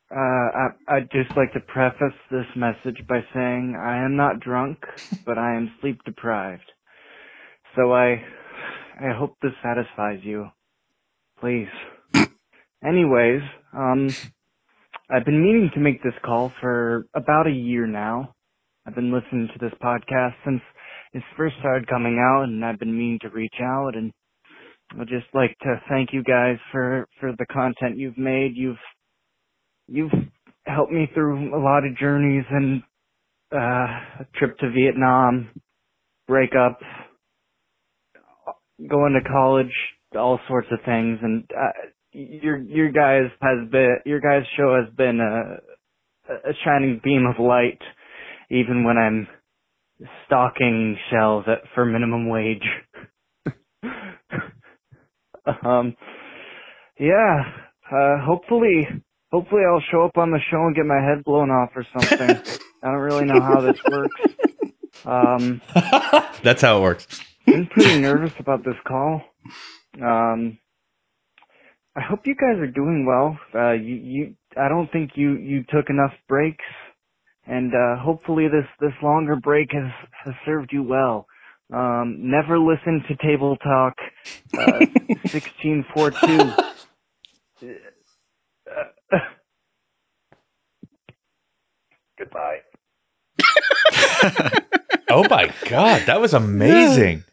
Uh, 0.09 0.15
I, 0.19 0.67
I'd 0.87 1.11
just 1.11 1.35
like 1.35 1.51
to 1.53 1.59
preface 1.59 2.17
this 2.31 2.45
message 2.55 3.05
by 3.07 3.19
saying 3.33 3.75
I 3.79 4.03
am 4.05 4.15
not 4.15 4.39
drunk, 4.39 4.77
but 5.25 5.37
I 5.37 5.55
am 5.55 5.71
sleep 5.81 5.99
deprived. 6.05 6.71
So 7.75 7.93
I, 7.93 8.21
I 9.01 9.11
hope 9.17 9.35
this 9.41 9.51
satisfies 9.61 10.19
you. 10.23 10.47
Please. 11.39 11.67
Anyways, 12.85 13.41
um, 13.73 14.09
I've 15.09 15.25
been 15.25 15.41
meaning 15.41 15.69
to 15.73 15.79
make 15.79 16.03
this 16.03 16.13
call 16.23 16.51
for 16.61 17.05
about 17.15 17.47
a 17.47 17.51
year 17.51 17.87
now. 17.87 18.33
I've 18.85 18.95
been 18.95 19.11
listening 19.11 19.49
to 19.53 19.59
this 19.59 19.77
podcast 19.81 20.33
since 20.45 20.61
it 21.13 21.23
first 21.35 21.55
started 21.59 21.87
coming 21.87 22.19
out, 22.19 22.43
and 22.43 22.63
I've 22.63 22.79
been 22.79 22.97
meaning 22.97 23.19
to 23.21 23.29
reach 23.29 23.55
out 23.61 23.95
and 23.95 24.11
I'd 24.99 25.07
just 25.07 25.27
like 25.33 25.55
to 25.63 25.81
thank 25.89 26.09
you 26.13 26.23
guys 26.23 26.57
for 26.71 27.07
for 27.19 27.31
the 27.37 27.45
content 27.51 27.97
you've 27.97 28.17
made. 28.17 28.55
You've 28.55 28.77
you've 29.87 30.11
helped 30.65 30.91
me 30.91 31.09
through 31.13 31.55
a 31.55 31.61
lot 31.61 31.85
of 31.85 31.97
journeys 31.97 32.45
and 32.49 32.83
uh, 33.53 33.57
a 34.21 34.25
trip 34.35 34.57
to 34.59 34.71
Vietnam, 34.71 35.49
breakup, 36.27 36.79
going 38.89 39.13
to 39.21 39.29
college, 39.29 39.73
all 40.15 40.39
sorts 40.47 40.67
of 40.71 40.79
things. 40.85 41.19
And 41.21 41.43
uh, 41.51 41.71
your 42.11 42.57
your 42.57 42.91
guys 42.91 43.31
has 43.41 43.69
been 43.69 43.97
your 44.05 44.19
guys 44.19 44.43
show 44.55 44.75
has 44.83 44.93
been 44.95 45.19
a 45.19 45.59
a 46.49 46.53
shining 46.63 46.99
beam 47.03 47.25
of 47.25 47.43
light, 47.43 47.81
even 48.49 48.83
when 48.83 48.97
I'm 48.97 49.27
stocking 50.25 50.97
shelves 51.11 51.47
at 51.47 51.61
for 51.73 51.85
minimum 51.85 52.29
wage. 52.29 52.67
um, 55.63 55.95
yeah. 56.99 57.43
Uh, 57.89 58.17
hopefully, 58.25 58.87
hopefully 59.31 59.61
I'll 59.67 59.83
show 59.91 60.03
up 60.03 60.17
on 60.17 60.31
the 60.31 60.39
show 60.51 60.57
and 60.65 60.75
get 60.75 60.85
my 60.85 61.01
head 61.01 61.23
blown 61.23 61.49
off 61.49 61.69
or 61.75 61.85
something. 61.93 62.19
I 62.83 62.87
don't 62.87 62.99
really 62.99 63.25
know 63.25 63.41
how 63.41 63.61
this 63.61 63.79
works. 63.89 64.21
Um, 65.05 65.61
That's 66.43 66.61
how 66.61 66.79
it 66.79 66.81
works. 66.81 67.07
been 67.45 67.67
pretty 67.67 67.99
nervous 68.01 68.33
about 68.39 68.63
this 68.65 68.75
call. 68.85 69.21
Um, 70.01 70.57
I 71.95 72.01
hope 72.01 72.21
you 72.25 72.35
guys 72.35 72.57
are 72.59 72.67
doing 72.71 73.05
well. 73.07 73.37
Uh, 73.55 73.71
you, 73.71 73.95
you, 73.95 74.35
I 74.55 74.69
don't 74.69 74.91
think 74.91 75.11
you, 75.15 75.33
you 75.37 75.63
took 75.69 75.89
enough 75.89 76.13
breaks, 76.27 76.63
and 77.47 77.73
uh, 77.73 77.97
hopefully 78.01 78.47
this, 78.47 78.65
this 78.79 78.93
longer 79.01 79.35
break 79.35 79.71
has, 79.71 79.91
has 80.25 80.33
served 80.45 80.71
you 80.71 80.83
well. 80.83 81.25
Um, 81.73 82.17
never 82.19 82.57
listen 82.59 83.03
to 83.09 83.15
Table 83.27 83.57
Talk, 83.57 83.93
uh, 84.57 84.85
sixteen 85.31 85.83
four 85.93 86.11
two. 86.11 86.51
Goodbye. 92.17 92.59
Oh 95.09 95.23
my 95.29 95.53
god, 95.69 96.03
that 96.07 96.19
was 96.19 96.33
amazing. 96.33 97.23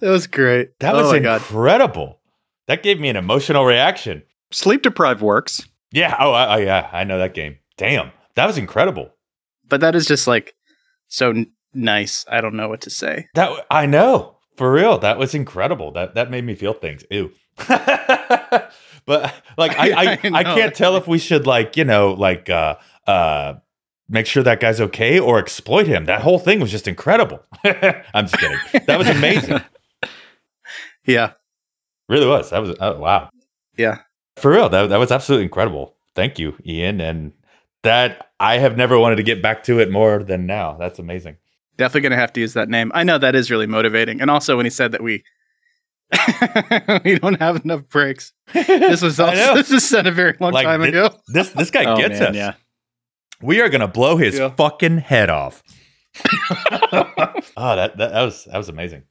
That 0.00 0.10
was 0.10 0.26
great. 0.26 0.78
That 0.80 0.94
oh 0.94 1.02
was 1.02 1.12
my 1.12 1.18
god. 1.18 1.40
incredible. 1.40 2.20
That 2.66 2.82
gave 2.82 3.00
me 3.00 3.08
an 3.08 3.16
emotional 3.16 3.64
reaction. 3.64 4.22
Sleep 4.50 4.82
deprived 4.82 5.20
works. 5.20 5.66
Yeah. 5.90 6.16
Oh, 6.18 6.32
I, 6.32 6.44
I, 6.44 6.58
yeah. 6.58 6.90
I 6.92 7.04
know 7.04 7.18
that 7.18 7.34
game. 7.34 7.58
Damn, 7.76 8.12
that 8.34 8.46
was 8.46 8.58
incredible. 8.58 9.10
But 9.68 9.80
that 9.80 9.94
is 9.94 10.06
just 10.06 10.26
like 10.26 10.54
so 11.08 11.30
n- 11.30 11.52
nice. 11.74 12.24
I 12.28 12.40
don't 12.40 12.54
know 12.54 12.68
what 12.68 12.82
to 12.82 12.90
say. 12.90 13.28
That 13.34 13.66
I 13.70 13.86
know 13.86 14.36
for 14.56 14.72
real. 14.72 14.98
That 14.98 15.18
was 15.18 15.34
incredible. 15.34 15.92
That 15.92 16.14
that 16.14 16.30
made 16.30 16.44
me 16.44 16.54
feel 16.54 16.74
things. 16.74 17.04
Ew. 17.10 17.32
but 17.68 18.72
like 19.56 19.76
I 19.78 19.90
I, 19.90 20.04
I 20.22 20.30
I, 20.32 20.44
can't 20.44 20.74
tell 20.74 20.96
if 20.96 21.08
we 21.08 21.18
should 21.18 21.46
like 21.46 21.76
you 21.76 21.84
know 21.84 22.12
like 22.12 22.48
uh 22.48 22.76
uh 23.06 23.54
make 24.08 24.26
sure 24.26 24.42
that 24.42 24.60
guy's 24.60 24.80
okay 24.80 25.18
or 25.18 25.38
exploit 25.38 25.86
him. 25.86 26.06
That 26.06 26.22
whole 26.22 26.38
thing 26.38 26.60
was 26.60 26.70
just 26.70 26.88
incredible. 26.88 27.42
I'm 27.64 28.26
just 28.26 28.38
kidding. 28.38 28.58
That 28.86 28.98
was 28.98 29.08
amazing. 29.08 29.60
Yeah. 31.08 31.32
really 32.08 32.26
was. 32.26 32.50
That 32.50 32.58
was 32.60 32.76
oh, 32.80 32.98
wow. 32.98 33.30
Yeah. 33.76 33.98
For 34.36 34.50
real. 34.52 34.68
That 34.68 34.88
that 34.90 34.98
was 34.98 35.10
absolutely 35.10 35.44
incredible. 35.44 35.96
Thank 36.14 36.38
you, 36.38 36.54
Ian. 36.64 37.00
And 37.00 37.32
that 37.82 38.28
I 38.40 38.58
have 38.58 38.76
never 38.76 38.98
wanted 38.98 39.16
to 39.16 39.22
get 39.24 39.42
back 39.42 39.64
to 39.64 39.80
it 39.80 39.90
more 39.90 40.22
than 40.22 40.46
now. 40.46 40.76
That's 40.78 40.98
amazing. 41.00 41.36
Definitely 41.76 42.02
gonna 42.10 42.20
have 42.20 42.32
to 42.34 42.40
use 42.40 42.52
that 42.54 42.68
name. 42.68 42.92
I 42.94 43.02
know 43.04 43.18
that 43.18 43.34
is 43.34 43.50
really 43.50 43.66
motivating. 43.66 44.20
And 44.20 44.30
also 44.30 44.56
when 44.56 44.66
he 44.66 44.70
said 44.70 44.92
that 44.92 45.02
we 45.02 45.24
we 47.04 47.18
don't 47.18 47.38
have 47.40 47.64
enough 47.64 47.88
breaks. 47.88 48.32
This 48.52 49.02
was 49.02 49.20
also, 49.20 49.54
this 49.54 49.70
was 49.70 49.88
said 49.88 50.06
a 50.06 50.12
very 50.12 50.36
long 50.40 50.52
Like, 50.52 50.64
time 50.64 50.82
thi- 50.82 50.88
ago. 50.88 51.10
This 51.28 51.50
this 51.50 51.70
guy 51.70 51.84
Oh, 51.92 51.96
gets 51.96 52.18
man, 52.20 52.30
us. 52.30 52.34
yeah. 52.36 52.54
We 53.42 53.60
are 53.60 53.68
gonna 53.68 53.88
blow 53.88 54.16
his 54.16 54.38
Yeah. 54.38 54.50
fucking 54.50 54.98
head 54.98 55.30
off. 55.30 55.62
oh, 56.92 57.76
that, 57.76 57.96
that 57.96 58.12
that 58.12 58.22
was 58.22 58.44
that 58.46 58.56
was 58.56 58.68
amazing. 58.68 59.02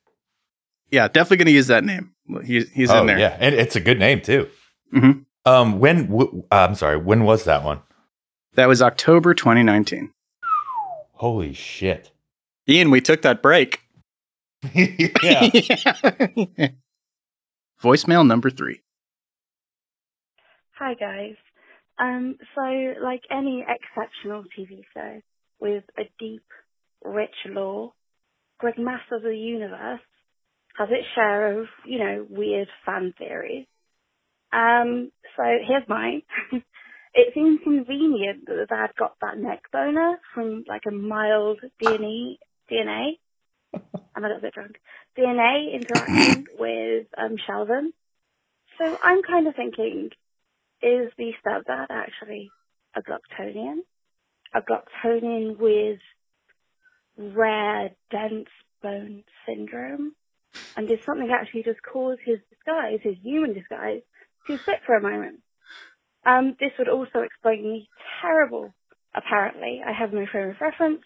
Yeah, 0.91 1.08
definitely 1.08 1.38
gonna 1.38 1.52
use 1.52 1.67
that 1.67 1.84
name. 1.84 2.13
He, 2.43 2.62
he's 2.73 2.91
oh, 2.91 3.02
in 3.02 3.08
there. 3.08 3.19
Yeah, 3.19 3.38
and 3.39 3.56
it's 3.56 3.76
a 3.76 3.80
good 3.80 4.00
name 4.00 4.21
too. 4.21 4.50
Mhm. 4.93 5.26
Um, 5.45 5.80
when 5.80 6.08
w- 6.08 6.43
uh, 6.52 6.67
I'm 6.67 6.76
sorry, 6.76 6.97
when 6.97 7.23
was 7.23 7.45
that 7.45 7.63
one? 7.63 7.82
That 8.56 8.67
was 8.67 8.82
October 8.82 9.34
2019. 9.34 10.12
Holy 11.13 11.54
shit! 11.54 12.12
Ian, 12.69 12.91
we 12.91 13.02
took 13.02 13.21
that 13.21 13.41
break. 13.41 13.82
yeah, 14.73 15.50
Voicemail 17.82 18.26
number 18.26 18.50
three. 18.50 18.82
Hi 20.78 20.93
guys. 20.93 21.36
Um, 22.00 22.38
so 22.56 22.62
like 23.04 23.21
any 23.32 23.65
exceptional 23.67 24.43
TV 24.58 24.84
show 24.93 25.21
with 25.60 25.84
a 25.97 26.04
deep, 26.19 26.43
rich 27.04 27.36
lore, 27.47 27.93
Greg 28.60 28.78
Masters 28.78 29.17
of 29.17 29.23
the 29.23 29.36
Universe 29.38 30.02
has 30.78 30.90
its 30.92 31.08
share 31.16 31.60
of, 31.60 31.68
you 31.86 32.00
know, 32.00 32.26
weird 32.30 32.68
fan 32.86 33.13
theories. 33.18 33.66
Um, 34.54 35.12
so 35.36 35.44
here's 35.68 35.88
mine. 35.88 36.22
it 37.13 37.34
seems 37.34 37.60
convenient 37.63 38.46
that 38.48 38.56
the 38.56 38.66
dad 38.68 38.92
got 38.98 39.16
that 39.22 39.38
neck 39.38 39.63
boner 39.72 40.20
from 40.34 40.63
like 40.68 40.84
a 40.88 40.92
mild 40.92 41.60
DNA, 41.82 42.38
DNA, 42.72 43.12
I'm 44.16 44.24
a 44.24 44.28
little 44.28 44.42
bit 44.42 44.54
drunk, 44.54 44.78
DNA 45.18 45.74
interaction 45.74 46.46
with 46.60 47.08
um, 47.18 47.36
Sheldon. 47.46 47.94
So 48.78 48.86
I'm 49.04 49.22
kind 49.24 49.48
of 49.48 49.56
thinking, 49.56 50.10
is 50.82 51.12
the 51.18 51.32
stepdad 51.46 51.88
actually 51.90 52.50
a 52.96 53.02
Gluctonian? 53.02 53.80
A 54.54 54.62
Gluctonian 54.62 55.58
with 55.60 56.00
rare 57.18 57.92
dense 58.12 58.48
bone 58.82 59.24
syndrome? 59.46 60.13
And 60.76 60.88
did 60.88 61.00
something 61.06 61.30
actually 61.32 61.63
just 61.63 61.80
cause 61.82 62.17
his 62.24 62.39
disguise, 62.50 63.00
his 63.02 63.15
human 63.24 63.54
disguise, 63.54 64.02
to 64.48 64.58
slip 64.63 64.86
for 64.86 64.96
a 64.96 65.02
moment? 65.02 65.39
Um, 66.26 66.56
this 66.60 66.72
would 66.78 66.89
also 66.89 67.20
explain 67.20 67.63
the 67.63 67.82
terrible, 68.22 68.74
apparently, 69.15 69.82
I 69.86 69.91
have 69.91 70.13
no 70.13 70.26
frame 70.32 70.50
of 70.50 70.62
reference, 70.62 71.02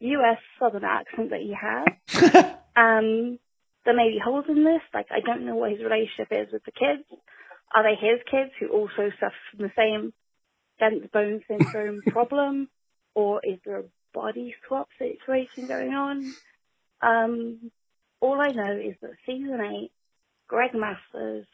US 0.00 0.38
southern 0.58 0.84
accent 0.84 1.30
that 1.30 1.40
he 1.40 1.54
has. 1.54 1.86
um, 2.76 3.38
there 3.84 3.96
may 3.96 4.10
be 4.10 4.20
holes 4.22 4.46
in 4.48 4.64
this, 4.64 4.82
like 4.92 5.06
I 5.10 5.20
don't 5.20 5.46
know 5.46 5.54
what 5.54 5.70
his 5.70 5.80
relationship 5.80 6.28
is 6.30 6.52
with 6.52 6.64
the 6.64 6.72
kids. 6.72 7.04
Are 7.74 7.82
they 7.82 7.94
his 7.94 8.20
kids 8.30 8.50
who 8.58 8.68
also 8.68 9.10
suffer 9.20 9.34
from 9.50 9.66
the 9.66 9.72
same 9.76 10.12
dense 10.78 11.08
bone 11.12 11.42
syndrome 11.48 12.02
problem? 12.08 12.68
Or 13.14 13.40
is 13.42 13.58
there 13.64 13.78
a 13.78 13.84
body 14.12 14.54
swap 14.66 14.88
situation 14.98 15.66
going 15.66 15.94
on? 15.94 16.34
Um, 17.00 17.70
all 18.20 18.40
I 18.40 18.48
know 18.48 18.76
is 18.76 18.96
that 19.02 19.12
season 19.24 19.60
8, 19.60 19.90
Greg 20.48 20.74
Masters, 20.74 21.46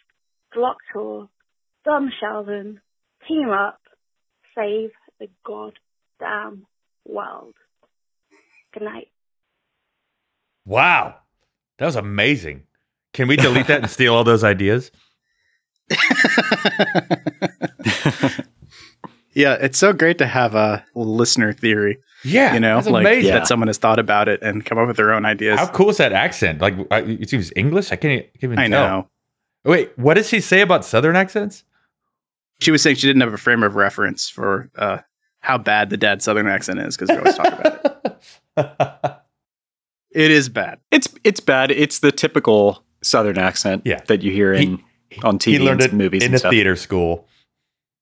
Glocktor, 0.55 1.29
Dom 1.85 2.11
Sheldon, 2.21 2.81
team 3.27 3.51
up, 3.51 3.81
save 4.55 4.91
the 5.19 5.29
goddamn 5.45 6.67
world. 7.07 7.55
Good 8.73 8.85
night. 8.85 9.09
wow, 10.65 11.17
that 11.79 11.87
was 11.87 11.97
amazing. 11.97 12.63
Can 13.13 13.29
we 13.29 13.37
delete 13.37 13.67
that 13.67 13.83
and 13.83 13.91
steal 13.91 14.15
all 14.15 14.25
those 14.25 14.45
ideas? 14.45 14.91
yeah, 19.35 19.55
it's 19.61 19.79
so 19.79 19.93
great 19.93 20.19
to 20.19 20.27
have 20.27 20.55
a 20.55 20.85
listener 20.95 21.53
theory. 21.53 21.99
Yeah, 22.25 22.55
You 22.55 22.61
know, 22.61 22.77
that's 22.77 22.87
like 22.89 23.03
amazing. 23.03 23.33
that 23.33 23.47
someone 23.49 23.67
has 23.69 23.79
thought 23.79 23.99
about 23.99 24.29
it 24.29 24.41
and 24.43 24.65
come 24.65 24.79
up 24.79 24.87
with 24.87 24.97
their 24.97 25.13
own 25.13 25.25
ideas. 25.25 25.59
How 25.59 25.67
cool 25.69 25.91
is 25.91 25.97
that 25.97 26.13
accent? 26.13 26.61
Like, 26.61 26.75
I- 26.93 27.01
it 27.01 27.29
seems 27.31 27.53
English. 27.57 27.91
I 27.91 27.97
can't, 27.97 28.25
can't 28.41 28.45
even 28.53 28.59
I 28.61 28.69
tell. 28.69 28.89
know. 28.89 29.09
Wait, 29.65 29.91
what 29.99 30.15
does 30.15 30.31
he 30.31 30.41
say 30.41 30.61
about 30.61 30.85
Southern 30.85 31.17
accents? 31.17 31.65
She 32.61 32.71
was 32.71 32.81
saying 32.83 32.97
she 32.97 33.09
didn't 33.09 33.23
have 33.23 33.33
a 33.33 33.39
frame 33.39 33.65
of 33.65 33.75
reference 33.75 34.29
for 34.29 34.71
uh, 34.77 34.99
how 35.41 35.59
bad 35.59 35.91
the 35.91 35.97
dad 35.97 36.23
Southern 36.23 36.47
accent 36.47 36.79
is 36.79 36.97
because 36.97 37.09
we 37.11 37.17
always 37.19 37.35
talk 37.37 37.53
about 37.59 38.19
it. 38.57 39.19
It 40.15 40.31
is 40.31 40.51
bad. 40.51 40.79
It's 40.91 41.09
it's 41.25 41.41
bad. 41.41 41.71
It's 41.71 42.01
the 42.01 42.13
typical 42.13 42.85
Southern 43.03 43.39
accent 43.39 43.83
Yeah. 43.87 44.01
that 44.09 44.23
you 44.23 44.31
hear 44.31 44.53
in 44.53 44.79
on 45.25 45.39
TV 45.39 45.53
he 45.53 45.59
learned 45.59 45.81
and 45.81 45.93
it 45.93 45.97
movies 45.97 46.23
in 46.23 46.27
and 46.27 46.35
a 46.35 46.39
stuff. 46.39 46.51
theater 46.51 46.77
school. 46.77 47.27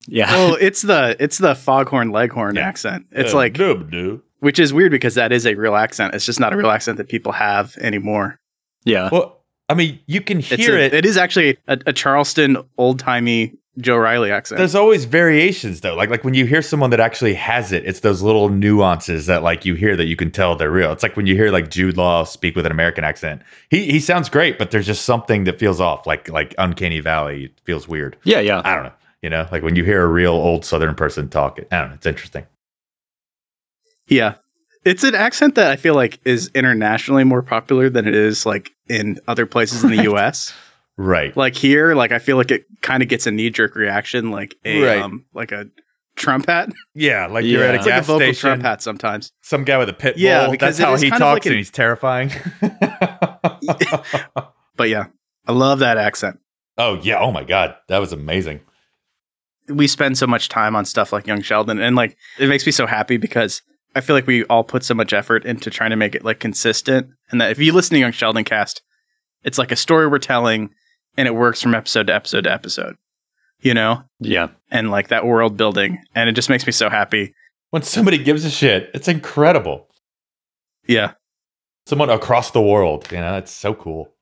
Yeah. 0.08 0.30
well, 0.32 0.54
it's 0.60 0.82
the 0.82 1.16
it's 1.20 1.38
the 1.38 1.54
foghorn 1.54 2.10
leghorn 2.10 2.56
Yeah. 2.56 2.66
accent. 2.68 3.06
It's 3.12 3.32
Uh, 3.34 3.36
like 3.38 3.54
dub 3.54 3.90
do. 3.90 4.22
which 4.40 4.58
is 4.58 4.72
weird 4.72 4.90
because 4.92 5.14
that 5.14 5.32
is 5.32 5.46
a 5.46 5.54
real 5.54 5.76
accent. 5.76 6.14
It's 6.14 6.26
just 6.26 6.40
not 6.40 6.52
a 6.52 6.56
real 6.56 6.70
accent 6.70 6.96
that 6.98 7.08
people 7.08 7.32
have 7.32 7.76
anymore. 7.78 8.38
yeah. 8.84 9.08
Well, 9.12 9.36
I 9.68 9.74
mean, 9.74 10.00
you 10.06 10.20
can 10.20 10.40
hear 10.40 10.76
a- 10.76 10.80
it. 10.86 10.94
It 10.94 11.06
is 11.06 11.16
actually 11.16 11.56
a, 11.68 11.78
a 11.86 11.92
Charleston 11.92 12.56
old 12.76 12.98
timey 12.98 13.54
Joe 13.78 13.96
Riley 13.98 14.32
accent. 14.32 14.58
There's 14.58 14.74
always 14.74 15.04
variations 15.04 15.80
though. 15.80 15.94
Like 15.94 16.10
like 16.10 16.24
when 16.24 16.34
you 16.34 16.44
hear 16.44 16.60
someone 16.60 16.90
that 16.90 16.98
actually 16.98 17.34
has 17.34 17.70
it, 17.70 17.84
it's 17.86 18.00
those 18.00 18.20
little 18.20 18.48
nuances 18.48 19.26
that 19.26 19.42
like 19.44 19.64
you 19.64 19.74
hear 19.74 19.94
that 19.96 20.06
you 20.06 20.16
can 20.16 20.30
tell 20.32 20.56
they're 20.56 20.72
real. 20.72 20.90
It's 20.92 21.04
like 21.04 21.16
when 21.16 21.26
you 21.26 21.36
hear 21.36 21.50
like 21.52 21.70
Jude 21.70 21.96
Law 21.96 22.24
speak 22.24 22.56
with 22.56 22.66
an 22.66 22.72
American 22.72 23.04
accent. 23.04 23.42
He 23.70 23.90
he 23.92 24.00
sounds 24.00 24.28
great, 24.28 24.58
but 24.58 24.72
there's 24.72 24.86
just 24.86 25.04
something 25.04 25.44
that 25.44 25.58
feels 25.60 25.80
off. 25.80 26.04
Like 26.04 26.28
like 26.28 26.52
Uncanny 26.58 26.98
Valley 27.00 27.44
it 27.44 27.52
feels 27.64 27.86
weird. 27.86 28.16
Yeah, 28.24 28.40
yeah. 28.40 28.60
I 28.64 28.74
don't 28.74 28.84
know. 28.84 28.92
You 29.22 29.30
know, 29.30 29.46
like 29.52 29.62
when 29.62 29.76
you 29.76 29.84
hear 29.84 30.02
a 30.02 30.06
real 30.08 30.32
old 30.32 30.64
Southern 30.64 30.94
person 30.94 31.28
talk, 31.28 31.58
I 31.70 31.78
don't 31.80 31.88
know. 31.90 31.94
It's 31.94 32.06
interesting. 32.06 32.46
Yeah. 34.08 34.34
It's 34.84 35.04
an 35.04 35.14
accent 35.14 35.56
that 35.56 35.70
I 35.70 35.76
feel 35.76 35.94
like 35.94 36.18
is 36.24 36.50
internationally 36.54 37.24
more 37.24 37.42
popular 37.42 37.90
than 37.90 38.08
it 38.08 38.14
is 38.14 38.46
like 38.46 38.70
in 38.88 39.20
other 39.28 39.44
places 39.44 39.84
in 39.84 39.90
the 39.90 40.02
US. 40.14 40.54
Right. 40.96 41.36
Like 41.36 41.54
here, 41.54 41.94
like 41.94 42.12
I 42.12 42.18
feel 42.18 42.36
like 42.38 42.50
it 42.50 42.64
kind 42.80 43.02
of 43.02 43.08
gets 43.10 43.26
a 43.26 43.30
knee 43.30 43.50
jerk 43.50 43.74
reaction, 43.74 44.30
like 44.30 44.54
a 44.64 44.82
Right. 44.82 45.02
um 45.02 45.26
like 45.34 45.52
a 45.52 45.66
Trump 46.16 46.46
hat. 46.46 46.70
Yeah, 46.94 47.26
like 47.26 47.44
you're 47.44 47.62
at 47.62 47.70
a 47.70 47.72
Yeah. 47.74 47.78
It's 47.78 47.86
like 47.86 47.92
a 47.94 47.96
gas 47.98 48.06
vocal 48.06 48.20
station. 48.20 48.40
Trump 48.48 48.62
hat 48.62 48.82
sometimes. 48.82 49.32
Some 49.42 49.64
guy 49.64 49.76
with 49.78 49.88
a 49.90 49.92
pit 49.94 50.14
bull. 50.16 50.22
Yeah, 50.22 50.50
because 50.50 50.78
That's 50.78 50.88
how 50.90 50.96
he 50.96 51.10
talks, 51.10 51.22
like 51.22 51.46
an- 51.46 51.52
and 51.52 51.58
he's 51.58 51.70
terrifying. 51.70 52.30
But 54.76 54.88
yeah, 54.88 55.06
I 55.46 55.52
love 55.52 55.80
that 55.80 55.98
accent. 55.98 56.38
oh 56.78 56.94
yeah. 57.02 57.18
Oh 57.20 57.30
my 57.32 57.44
god, 57.44 57.76
that 57.88 57.98
was 57.98 58.12
amazing. 58.14 58.60
We 59.70 59.86
spend 59.86 60.18
so 60.18 60.26
much 60.26 60.48
time 60.48 60.74
on 60.76 60.84
stuff 60.84 61.12
like 61.12 61.26
Young 61.26 61.42
Sheldon, 61.42 61.80
and 61.80 61.96
like 61.96 62.16
it 62.38 62.48
makes 62.48 62.66
me 62.66 62.72
so 62.72 62.86
happy 62.86 63.16
because 63.16 63.62
I 63.94 64.00
feel 64.00 64.14
like 64.14 64.26
we 64.26 64.44
all 64.44 64.64
put 64.64 64.84
so 64.84 64.94
much 64.94 65.12
effort 65.12 65.44
into 65.44 65.70
trying 65.70 65.90
to 65.90 65.96
make 65.96 66.14
it 66.14 66.24
like 66.24 66.38
consistent, 66.40 67.08
and 67.30 67.40
that 67.40 67.50
if 67.50 67.58
you 67.58 67.72
listen 67.72 67.94
to 67.94 68.00
Young 68.00 68.12
Sheldon 68.12 68.44
cast, 68.44 68.82
it's 69.42 69.58
like 69.58 69.72
a 69.72 69.76
story 69.76 70.06
we're 70.06 70.18
telling, 70.18 70.70
and 71.16 71.26
it 71.26 71.34
works 71.34 71.60
from 71.62 71.74
episode 71.74 72.06
to 72.08 72.14
episode 72.14 72.44
to 72.44 72.52
episode, 72.52 72.96
you 73.60 73.74
know, 73.74 74.02
Yeah. 74.20 74.48
and 74.70 74.90
like 74.90 75.08
that 75.08 75.26
world 75.26 75.56
building, 75.56 75.98
and 76.14 76.28
it 76.28 76.32
just 76.34 76.50
makes 76.50 76.66
me 76.66 76.72
so 76.72 76.88
happy. 76.90 77.34
When 77.70 77.82
somebody 77.82 78.18
gives 78.18 78.44
a 78.44 78.50
shit, 78.50 78.90
it's 78.94 79.08
incredible. 79.08 79.86
Yeah, 80.86 81.12
Someone 81.86 82.10
across 82.10 82.50
the 82.52 82.60
world, 82.60 83.06
you 83.10 83.18
know, 83.18 83.36
it's 83.38 83.52
so 83.52 83.74
cool. 83.74 84.12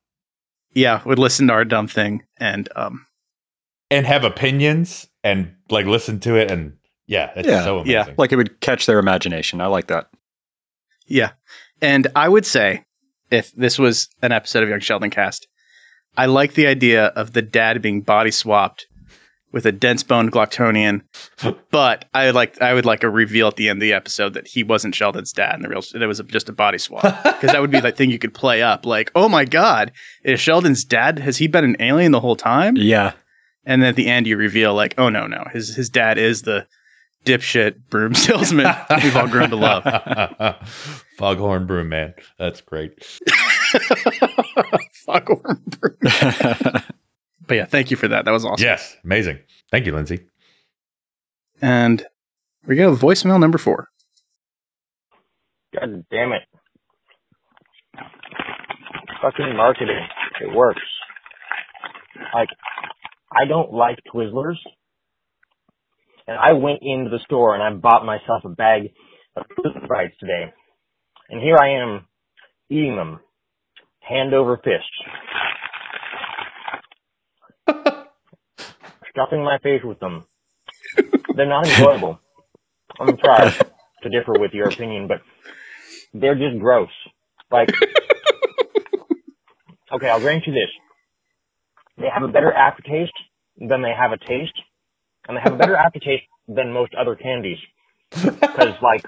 yeah, 0.74 1.02
would 1.04 1.18
listen 1.18 1.46
to 1.48 1.52
our 1.52 1.64
dumb 1.64 1.88
thing, 1.88 2.22
and 2.38 2.68
um, 2.76 3.04
And 3.90 4.06
have 4.06 4.24
opinions 4.24 5.08
and 5.24 5.54
like 5.70 5.86
listen 5.86 6.20
to 6.20 6.36
it 6.36 6.50
and 6.50 6.74
yeah, 7.06 7.30
it's 7.34 7.48
Yeah, 7.48 7.64
so 7.64 7.84
yeah. 7.84 8.12
Like 8.18 8.32
it 8.32 8.36
would 8.36 8.60
catch 8.60 8.86
their 8.86 8.98
imagination. 8.98 9.60
I 9.60 9.66
like 9.66 9.86
that. 9.86 10.08
Yeah. 11.06 11.30
And 11.80 12.06
I 12.14 12.28
would 12.28 12.44
say 12.44 12.84
if 13.30 13.52
this 13.52 13.78
was 13.78 14.08
an 14.22 14.32
episode 14.32 14.62
of 14.62 14.68
Young 14.68 14.80
Sheldon 14.80 15.10
cast, 15.10 15.48
I 16.16 16.26
like 16.26 16.54
the 16.54 16.66
idea 16.66 17.06
of 17.06 17.32
the 17.32 17.42
dad 17.42 17.80
being 17.80 18.02
body 18.02 18.30
swapped 18.30 18.86
with 19.52 19.64
a 19.64 19.72
dense 19.72 20.02
boned 20.02 20.32
Glocktonian, 20.32 21.02
but 21.70 22.04
I 22.12 22.30
like 22.30 22.60
I 22.60 22.74
would 22.74 22.84
like 22.84 23.02
a 23.02 23.08
reveal 23.08 23.48
at 23.48 23.56
the 23.56 23.68
end 23.68 23.78
of 23.78 23.80
the 23.80 23.94
episode 23.94 24.34
that 24.34 24.46
he 24.46 24.62
wasn't 24.62 24.94
Sheldon's 24.94 25.32
dad 25.32 25.54
and 25.54 25.64
the 25.64 25.68
real 25.68 25.82
it 25.94 26.06
was 26.06 26.20
just 26.26 26.48
a 26.48 26.52
body 26.52 26.78
swap. 26.78 27.04
Because 27.38 27.52
that 27.52 27.60
would 27.60 27.70
be 27.70 27.80
the 27.80 27.92
thing 27.92 28.10
you 28.10 28.18
could 28.18 28.34
play 28.34 28.62
up. 28.62 28.84
Like, 28.84 29.12
oh 29.14 29.28
my 29.28 29.44
god, 29.44 29.92
is 30.24 30.40
Sheldon's 30.40 30.84
dad 30.84 31.18
has 31.20 31.38
he 31.38 31.46
been 31.46 31.64
an 31.64 31.76
alien 31.80 32.12
the 32.12 32.20
whole 32.20 32.36
time? 32.36 32.76
Yeah. 32.76 33.12
And 33.68 33.82
then 33.82 33.90
at 33.90 33.96
the 33.96 34.08
end 34.08 34.26
you 34.26 34.36
reveal 34.36 34.74
like, 34.74 34.94
oh 34.98 35.10
no, 35.10 35.26
no, 35.26 35.44
his 35.52 35.76
his 35.76 35.90
dad 35.90 36.16
is 36.18 36.42
the 36.42 36.66
dipshit 37.24 37.76
broom 37.90 38.14
salesman 38.16 38.74
we've 39.02 39.16
all 39.16 39.28
grown 39.28 39.50
to 39.50 39.56
love. 39.56 39.84
Foghorn 41.18 41.66
broom 41.66 41.90
man. 41.90 42.14
That's 42.38 42.62
great. 42.62 43.04
Foghorn 45.04 45.62
broom. 45.66 45.98
But 47.48 47.56
yeah, 47.56 47.64
thank 47.66 47.90
you 47.90 47.96
for 47.96 48.08
that. 48.08 48.24
That 48.24 48.30
was 48.30 48.44
awesome. 48.44 48.64
Yes, 48.64 48.96
amazing. 49.04 49.38
Thank 49.70 49.86
you, 49.86 49.92
Lindsay. 49.92 50.26
And 51.60 52.04
we 52.66 52.76
go 52.76 52.94
to 52.94 53.00
voicemail 53.00 53.40
number 53.40 53.58
four. 53.58 53.88
God 55.74 56.04
damn 56.10 56.32
it. 56.32 56.42
Fucking 59.20 59.56
marketing. 59.56 60.06
It 60.40 60.54
works. 60.54 60.82
Like, 62.34 62.48
I 63.38 63.46
don't 63.46 63.72
like 63.72 63.98
Twizzlers. 64.12 64.56
And 66.26 66.36
I 66.36 66.52
went 66.52 66.80
into 66.82 67.10
the 67.10 67.20
store 67.24 67.54
and 67.54 67.62
I 67.62 67.70
bought 67.78 68.04
myself 68.04 68.44
a 68.44 68.48
bag 68.48 68.90
of 69.36 69.44
Twizzler 69.56 69.88
Bites 69.88 70.16
today. 70.18 70.52
And 71.30 71.40
here 71.40 71.56
I 71.56 71.82
am 71.82 72.06
eating 72.68 72.96
them. 72.96 73.20
Hand 74.00 74.34
over 74.34 74.58
fist. 74.58 74.90
Stuffing 79.10 79.44
my 79.44 79.58
face 79.62 79.82
with 79.84 80.00
them. 80.00 80.24
They're 81.34 81.46
not 81.46 81.68
enjoyable. 81.68 82.18
I'm 82.98 83.16
sorry 83.24 83.50
to 84.02 84.08
differ 84.08 84.32
with 84.38 84.52
your 84.52 84.68
opinion, 84.68 85.08
but 85.08 85.20
they're 86.12 86.34
just 86.34 86.58
gross. 86.58 86.90
Like, 87.50 87.68
okay, 89.92 90.08
I'll 90.08 90.20
grant 90.20 90.46
you 90.46 90.52
this. 90.52 90.70
They 91.98 92.08
have 92.12 92.22
a 92.22 92.28
better 92.28 92.52
aftertaste 92.52 93.12
than 93.58 93.82
they 93.82 93.92
have 93.98 94.12
a 94.12 94.18
taste, 94.18 94.54
and 95.28 95.36
they 95.36 95.40
have 95.42 95.54
a 95.54 95.56
better 95.56 95.76
aftertaste 95.86 96.24
than 96.48 96.72
most 96.72 96.94
other 96.94 97.16
candies. 97.16 97.58
Because, 98.10 98.74
like, 98.82 99.04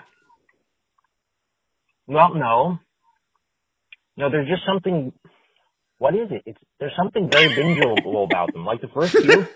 well, 2.07 2.35
no, 2.35 2.79
no, 4.17 4.31
there's 4.31 4.49
just 4.49 4.63
something. 4.67 5.13
What 5.99 6.15
is 6.15 6.29
it? 6.31 6.43
It's 6.47 6.61
there's 6.81 6.97
something 6.97 7.31
very 7.31 7.49
bingeable 7.51 8.25
about 8.25 8.53
them. 8.53 8.65
Like 8.67 8.81
the 8.81 8.89
first 8.89 9.13
few, 9.17 9.47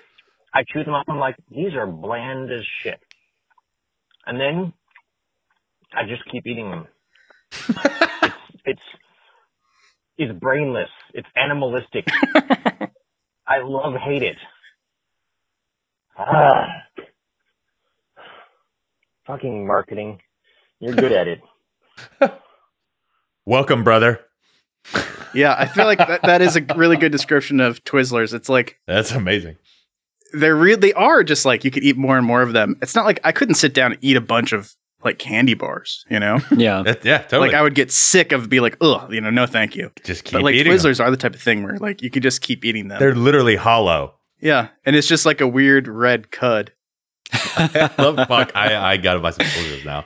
I 0.55 0.65
chew 0.67 0.85
them 0.85 0.95
up. 0.95 1.07
I'm 1.09 1.19
like, 1.19 1.37
these 1.51 1.75
are 1.75 1.87
bland 1.87 2.51
as 2.53 2.65
shit, 2.83 3.01
and 4.27 4.41
then 4.41 4.73
I 5.95 6.05
just 6.07 6.23
keep 6.31 6.47
eating 6.47 6.71
them 6.71 6.87
it's 8.65 8.81
it's 10.19 10.39
brainless. 10.39 10.91
It's 11.15 11.29
animalistic. 11.37 12.07
I 13.47 13.59
love 13.63 13.95
hate 13.95 14.23
it. 14.23 14.37
Ah. 16.19 16.67
Fucking 19.27 19.67
marketing. 19.67 20.21
You're 20.81 20.95
good 20.95 21.13
at 21.13 21.29
it. 21.29 21.41
Welcome, 23.47 23.85
brother. 23.85 24.21
Yeah, 25.37 25.57
I 25.59 25.67
feel 25.67 25.87
like 25.87 25.99
that, 25.99 26.23
that 26.23 26.43
is 26.43 26.55
a 26.55 26.61
really 26.77 26.97
good 26.97 27.11
description 27.11 27.59
of 27.59 27.83
Twizzlers. 27.83 28.33
It's 28.33 28.49
like 28.49 28.79
That's 28.87 29.11
amazing. 29.11 29.57
they're 30.33 30.55
real. 30.55 30.79
They 30.79 30.93
are 30.93 31.25
just 31.25 31.45
like 31.45 31.65
you 31.65 31.73
could 31.73 31.83
eat 31.83 31.97
more 31.97 32.17
and 32.17 32.25
more 32.25 32.41
of 32.41 32.53
them. 32.53 32.77
It's 32.81 32.95
not 32.95 33.05
like 33.05 33.19
I 33.25 33.33
couldn't 33.33 33.57
sit 33.57 33.75
down 33.75 33.91
and 33.95 33.99
eat 34.05 34.17
a 34.17 34.21
bunch 34.21 34.53
of 34.53 34.73
like 35.03 35.19
candy 35.19 35.55
bars. 35.55 36.05
You 36.09 36.21
know, 36.21 36.39
Yeah. 36.57 36.85
That- 36.85 37.05
yeah, 37.05 37.19
totally. 37.19 37.49
like 37.49 37.57
I 37.57 37.63
would 37.63 37.75
get 37.75 37.91
sick 37.91 38.31
of 38.31 38.49
be 38.49 38.61
like, 38.61 38.77
ugh, 38.81 39.13
you 39.13 39.21
know, 39.21 39.31
no, 39.31 39.45
thank 39.45 39.75
you. 39.75 39.91
just 40.05 40.23
keep 40.23 40.35
But 40.35 40.45
like 40.45 40.55
eating. 40.55 40.71
them. 40.73 40.79
Twizzlers 40.81 41.05
are 41.05 41.11
the 41.11 41.17
type 41.17 41.35
of 41.35 41.43
thing 41.43 41.65
where 41.65 41.79
like 41.79 42.01
you 42.01 42.11
could 42.11 42.23
just 42.23 42.41
keep 42.41 42.65
eating 42.65 42.87
them. 42.87 43.01
They're 43.01 43.17
literally 43.17 43.57
hollow. 43.57 44.15
Yeah, 44.41 44.69
and 44.85 44.97
it's 44.97 45.09
just 45.09 45.27
like 45.27 45.41
a 45.41 45.49
weird 45.49 45.89
red 45.89 46.31
cud. 46.31 46.73
Love 47.99 48.17
fuck. 48.29 48.53
I 48.55 48.77
I 48.77 48.97
gotta 48.97 49.21
buy 49.21 49.31
some 49.31 49.47
Twizzlers 49.47 49.85
now. 49.85 50.05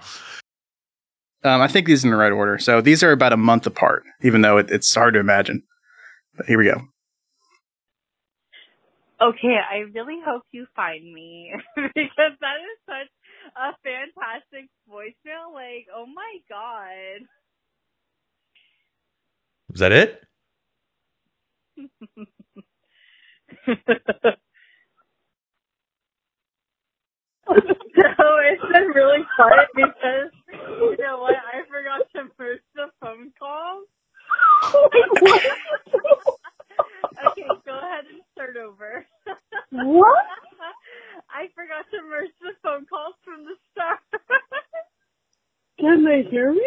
Um, 1.44 1.60
I 1.60 1.68
think 1.68 1.86
these 1.86 2.04
are 2.04 2.08
in 2.08 2.10
the 2.10 2.16
right 2.16 2.32
order. 2.32 2.58
So 2.58 2.80
these 2.80 3.02
are 3.02 3.12
about 3.12 3.32
a 3.32 3.36
month 3.36 3.66
apart, 3.66 4.04
even 4.22 4.40
though 4.40 4.58
it, 4.58 4.70
it's 4.70 4.92
hard 4.94 5.14
to 5.14 5.20
imagine. 5.20 5.62
But 6.36 6.46
here 6.46 6.58
we 6.58 6.64
go. 6.64 6.80
Okay, 9.20 9.56
I 9.58 9.78
really 9.94 10.18
hope 10.24 10.42
you 10.52 10.66
find 10.76 11.02
me 11.12 11.52
because 11.76 12.32
that 12.40 12.56
is 12.62 12.78
such 12.86 13.10
a 13.56 13.72
fantastic 13.82 14.70
voicemail. 14.88 15.52
Like, 15.52 15.86
oh 15.94 16.06
my 16.06 16.38
god. 16.48 17.26
Is 19.74 19.80
that 19.80 19.92
it? 19.92 20.22
so 23.68 23.74
it's 27.48 28.62
been 28.72 28.88
really 28.94 29.24
fun 29.36 29.66
because 29.74 30.32
you 30.52 30.96
know 30.98 31.18
what? 31.20 31.36
I 31.36 31.62
forgot 31.68 32.06
to 32.16 32.24
merge 32.38 32.60
the 32.74 32.86
phone 33.00 33.32
calls. 33.38 33.84
okay, 37.28 37.48
go 37.66 37.78
ahead 37.78 38.04
and 38.10 38.22
start 38.32 38.56
over. 38.56 39.06
What? 39.70 40.24
I 41.30 41.48
forgot 41.54 41.84
to 41.92 42.02
merge 42.08 42.32
the 42.40 42.52
phone 42.62 42.86
calls 42.86 43.14
from 43.24 43.44
the 43.44 43.54
start. 43.72 44.00
Can 45.78 46.04
they 46.04 46.22
hear 46.30 46.52
me 46.52 46.62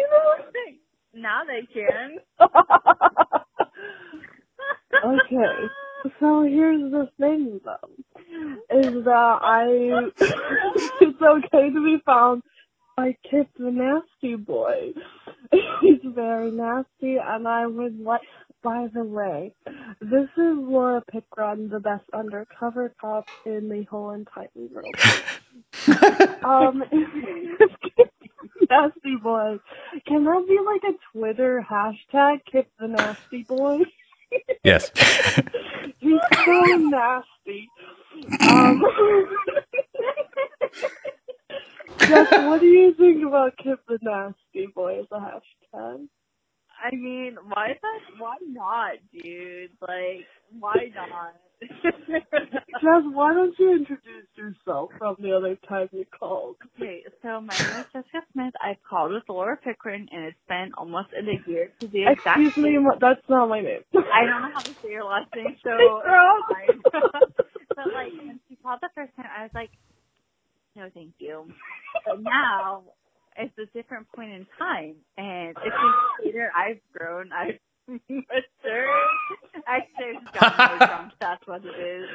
now 1.14 1.42
they 1.44 1.66
can. 1.72 2.18
Okay. 5.04 5.66
So 6.20 6.42
here's 6.42 6.90
the 6.90 7.08
thing 7.18 7.60
though. 7.64 7.90
is 8.70 9.04
that 9.04 9.38
I 9.42 9.66
it's 11.00 11.22
okay 11.22 11.70
to 11.70 11.84
be 11.84 11.98
found 12.04 12.42
by 12.96 13.16
Kip 13.30 13.48
the 13.58 13.70
Nasty 13.70 14.36
Boy. 14.36 14.92
He's 15.80 16.00
very 16.04 16.50
nasty, 16.50 17.16
and 17.22 17.46
I 17.46 17.66
would 17.66 17.98
like. 18.00 18.22
By 18.62 18.86
the 18.94 19.02
way, 19.02 19.52
this 20.00 20.28
is 20.36 20.56
Laura 20.56 21.02
Pickron, 21.12 21.68
the 21.68 21.80
best 21.80 22.04
undercover 22.14 22.94
cop 23.00 23.26
in 23.44 23.68
the 23.68 23.82
whole 23.90 24.10
entire 24.10 24.46
world. 24.54 24.94
um, 26.44 26.84
Nasty 28.70 29.16
Boy. 29.20 29.58
Can 30.06 30.24
that 30.24 30.44
be 30.48 30.58
like 30.64 30.82
a 30.84 30.96
Twitter 31.12 31.66
hashtag? 31.68 32.44
Kip 32.50 32.68
the 32.78 32.86
Nasty 32.86 33.42
Boy. 33.42 33.80
Yes. 34.64 34.90
He's 36.00 36.20
so 36.44 36.60
nasty. 36.76 37.68
Um, 38.50 38.82
Jeff, 41.98 42.30
what 42.46 42.60
do 42.60 42.66
you 42.66 42.94
think 42.94 43.24
about 43.24 43.56
Kip 43.58 43.80
the 43.88 43.98
Nasty 44.02 44.66
Boy 44.74 45.00
as 45.00 45.06
a 45.12 45.18
hashtag? 45.18 46.08
I 46.82 46.96
mean, 46.96 47.36
why 47.48 47.74
that? 47.82 48.00
Why 48.18 48.36
not, 48.46 48.94
dude? 49.12 49.70
Like, 49.82 50.26
why 50.60 50.92
not? 50.94 51.36
Jeff, 52.82 53.04
why 53.12 53.34
don't 53.34 53.54
you 53.58 53.76
introduce 53.76 54.28
yourself 54.36 54.90
from 54.98 55.16
the 55.20 55.32
other 55.36 55.56
time 55.68 55.88
you 55.92 56.06
called? 56.18 56.56
okay, 56.76 57.04
so 57.22 57.40
my 57.40 57.54
name 57.58 57.80
is 57.80 57.86
Jessica 57.92 58.22
Smith. 58.32 58.54
I've 58.62 58.82
called 58.88 59.12
with 59.12 59.24
Laura 59.28 59.56
Pickering, 59.58 60.08
and 60.12 60.24
it's 60.26 60.38
been 60.48 60.72
almost 60.78 61.08
a 61.14 61.50
year 61.50 61.70
to 61.80 61.88
the 61.88 62.04
exact 62.06 62.38
Excuse 62.48 62.56
me, 62.58 62.78
that's 63.00 63.22
not 63.28 63.48
my 63.48 63.60
name. 63.60 63.82
I 63.94 64.26
don't 64.26 64.42
know 64.42 64.50
how 64.54 64.60
to 64.60 64.74
say 64.82 64.90
your 64.90 65.04
last 65.04 65.28
name, 65.36 65.56
so 65.64 65.70
but 67.76 67.86
like 67.94 68.12
when 68.18 68.40
she 68.48 68.56
called 68.56 68.80
the 68.82 68.90
first 68.94 69.12
time, 69.16 69.26
I 69.36 69.42
was 69.44 69.52
like, 69.54 69.70
no, 70.76 70.90
thank 70.94 71.14
you. 71.18 71.46
But 72.06 72.22
now 72.22 72.84
it's 73.36 73.56
a 73.58 73.66
different 73.76 74.08
point 74.14 74.32
in 74.32 74.46
time, 74.58 74.96
and 75.18 75.56
it's 75.62 75.76
later 76.24 76.50
I've 76.56 76.80
grown. 76.92 77.30
I've 77.32 77.60
matured. 77.88 79.10
Actually, 79.66 80.06
I've 80.16 80.32
gotten 80.34 80.58
really 80.58 80.82
drunk. 80.86 81.12
That's 81.20 81.46
what 81.46 81.62
it 81.64 81.78
is. 81.78 82.10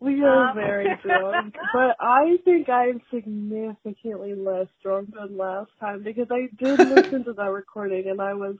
We 0.00 0.22
are 0.24 0.44
Um, 0.48 0.54
very 0.54 0.96
drunk, 1.02 1.54
but 1.72 1.96
I 2.00 2.36
think 2.44 2.68
I'm 2.68 3.00
significantly 3.14 4.34
less 4.34 4.68
drunk 4.82 5.10
than 5.14 5.38
last 5.38 5.70
time 5.80 6.02
because 6.04 6.28
I 6.30 6.48
did 6.58 6.82
listen 6.82 7.24
to 7.26 7.34
that 7.34 7.50
recording 7.50 8.08
and 8.10 8.20
I 8.20 8.34
was 8.34 8.56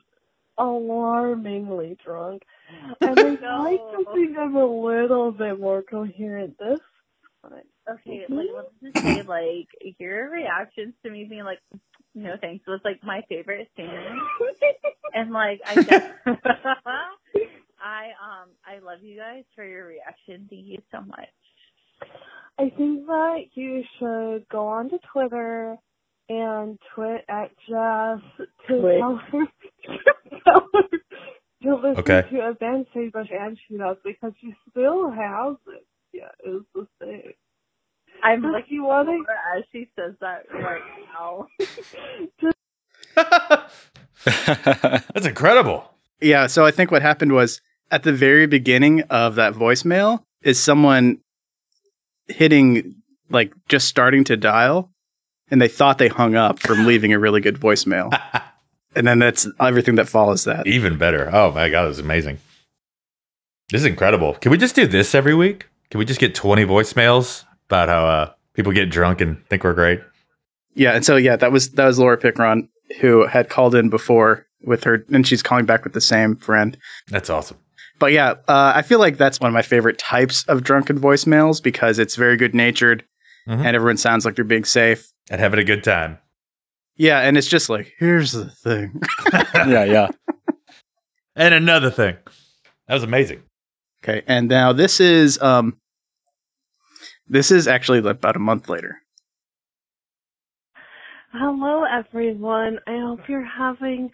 alarmingly 0.59 1.99
drunk. 2.05 2.43
And 3.03 3.23
I 3.23 3.31
No. 3.41 3.57
like 3.57 3.89
to 3.93 4.07
think 4.13 4.39
I'm 4.39 4.57
a 4.57 4.67
little 4.67 5.33
bit 5.33 5.61
more 5.61 5.83
coherent 5.83 6.59
this 6.59 6.81
time. 7.43 7.63
Okay, 7.91 8.27
like 8.31 8.49
let's 8.55 8.69
just 8.83 8.97
say 9.03 9.23
like 9.27 9.69
your 10.01 10.31
reactions 10.31 10.95
to 11.05 11.11
me 11.11 11.27
being 11.29 11.45
like, 11.45 11.61
no 12.15 12.37
thanks 12.41 12.65
It 12.67 12.71
was 12.71 12.81
like 12.85 13.01
my 13.05 13.23
favorite 13.29 13.69
thing. 13.77 13.91
and 15.15 15.33
like 15.33 15.61
I 15.67 15.77
just 15.77 15.89
I 17.81 18.11
um 18.23 18.51
I 18.67 18.79
love 18.85 19.01
you 19.03 19.17
guys 19.19 19.45
for 19.57 19.65
your 19.65 19.87
reaction. 19.87 20.47
Thank 20.51 20.67
you 20.67 20.79
so 20.93 21.01
much. 21.03 21.29
I 22.59 22.71
think 22.77 23.07
that 23.07 23.39
you 23.55 23.83
should 23.99 24.49
go 24.51 24.67
on 24.69 24.91
to 24.91 24.99
Twitter 25.13 25.77
and 26.29 26.79
tweet 26.95 27.23
at 27.29 27.51
Jess 27.69 28.21
to 28.69 28.81
Twit. 28.81 28.99
tell 29.01 29.17
her, 29.33 29.47
tell 30.45 30.69
her 30.75 30.83
to 31.63 31.77
listen 31.77 31.99
Okay. 31.99 32.23
to 32.31 32.49
Advanced 32.51 32.91
Sagebrush 32.95 33.29
and 33.33 33.59
Shootouts 33.71 33.99
because 34.05 34.33
she 34.41 34.55
still 34.71 35.11
has 35.11 35.57
it. 35.69 35.87
Yeah, 36.13 36.31
is 36.45 36.63
the 36.75 36.87
thing. 37.00 37.00
I'm 38.23 38.43
Does 38.43 38.53
like 38.53 38.67
she 38.69 38.81
want 38.81 39.09
to 39.09 39.25
as 39.57 39.65
she 39.73 39.89
says 39.97 40.15
that 40.21 40.45
right 40.53 40.83
now. 41.15 41.49
That's 45.15 45.27
incredible. 45.27 45.91
Yeah, 46.21 46.47
so 46.47 46.65
I 46.67 46.71
think 46.71 46.91
what 46.91 47.03
happened 47.03 47.33
was 47.33 47.61
at 47.91 48.03
the 48.03 48.13
very 48.13 48.47
beginning 48.47 49.03
of 49.03 49.37
that 49.37 49.55
voicemail 49.55 50.23
is 50.43 50.59
someone 50.59 51.19
hitting 52.29 52.97
like 53.31 53.53
just 53.69 53.89
starting 53.89 54.25
to 54.25 54.37
dial 54.37 54.91
and 55.51 55.61
they 55.61 55.69
thought 55.69 55.99
they 55.99 56.09
hung 56.09 56.35
up 56.35 56.59
from 56.59 56.87
leaving 56.87 57.13
a 57.13 57.19
really 57.19 57.41
good 57.41 57.57
voicemail. 57.59 58.17
And 58.95 59.07
then 59.07 59.19
that's 59.19 59.49
everything 59.61 59.97
that 59.97 60.09
follows 60.09 60.45
that. 60.45 60.67
Even 60.67 60.99
better. 60.99 61.31
Oh 61.33 61.53
my 61.53 61.69
god, 61.69 61.87
this 61.89 61.99
is 61.99 62.05
amazing. 62.05 62.39
This 63.71 63.83
is 63.83 63.87
incredible. 63.87 64.35
Can 64.35 64.51
we 64.51 64.59
just 64.59 64.75
do 64.75 64.87
this 64.87 65.15
every 65.15 65.35
week? 65.35 65.67
Can 65.91 65.99
we 65.99 66.05
just 66.05 66.21
get 66.21 66.35
20 66.35 66.65
voicemails 66.65 67.45
about 67.71 67.89
how 67.89 68.05
uh, 68.07 68.33
people 68.55 68.73
get 68.73 68.91
drunk 68.91 69.21
and 69.21 69.45
think 69.49 69.63
we're 69.65 69.73
great? 69.75 70.01
Yeah, 70.75 70.93
and 70.93 71.05
so 71.05 71.17
yeah, 71.17 71.37
that 71.37 71.53
was 71.53 71.71
that 71.73 71.87
was 71.87 71.99
Laura 71.99 72.17
Pickron 72.19 72.69
who 73.01 73.27
had 73.27 73.49
called 73.49 73.75
in 73.75 73.89
before 73.89 74.47
with 74.63 74.83
her 74.85 75.05
and 75.13 75.27
she's 75.27 75.43
calling 75.43 75.65
back 75.67 75.85
with 75.85 75.93
the 75.93 76.01
same 76.01 76.37
friend. 76.37 76.77
That's 77.09 77.31
awesome. 77.31 77.59
But 78.01 78.13
yeah, 78.13 78.31
uh, 78.49 78.73
I 78.75 78.83
feel 78.83 78.99
like 78.99 79.17
that's 79.17 79.39
one 79.41 79.49
of 79.49 79.55
my 79.55 79.63
favorite 79.63 79.99
types 79.99 80.45
of 80.45 80.63
drunken 80.65 80.99
voicemails 80.99 81.63
because 81.63 81.99
it's 81.99 82.17
very 82.17 82.37
good 82.37 82.55
natured 82.55 83.05
Mhm. 83.49 83.65
and 83.65 83.75
everyone 83.77 83.97
sounds 83.97 84.25
like 84.25 84.35
they're 84.37 84.45
being 84.45 84.65
safe. 84.65 85.07
And 85.31 85.41
having 85.41 85.61
a 85.61 85.65
good 85.65 85.83
time. 85.85 86.19
Yeah, 86.97 87.21
and 87.21 87.39
it's 87.39 87.47
just 87.47 87.71
like, 87.71 87.93
here's 87.99 88.33
the 88.33 88.51
thing. 88.51 89.01
yeah, 89.55 89.85
yeah. 89.85 90.09
And 91.37 91.55
another 91.55 91.91
thing. 91.91 92.17
That 92.89 92.95
was 92.95 93.03
amazing. 93.03 93.43
Okay, 94.05 94.23
and 94.27 94.49
now 94.49 94.73
this 94.73 95.01
is 95.01 95.41
um 95.41 95.77
this 97.31 97.51
is 97.51 97.69
actually 97.69 98.01
about 98.01 98.37
a 98.37 98.41
month 98.41 98.69
later. 98.69 99.01
Hello, 101.33 101.85
everyone. 101.85 102.81
I 102.89 102.99
hope 103.01 103.21
you're 103.29 103.45
having 103.45 104.11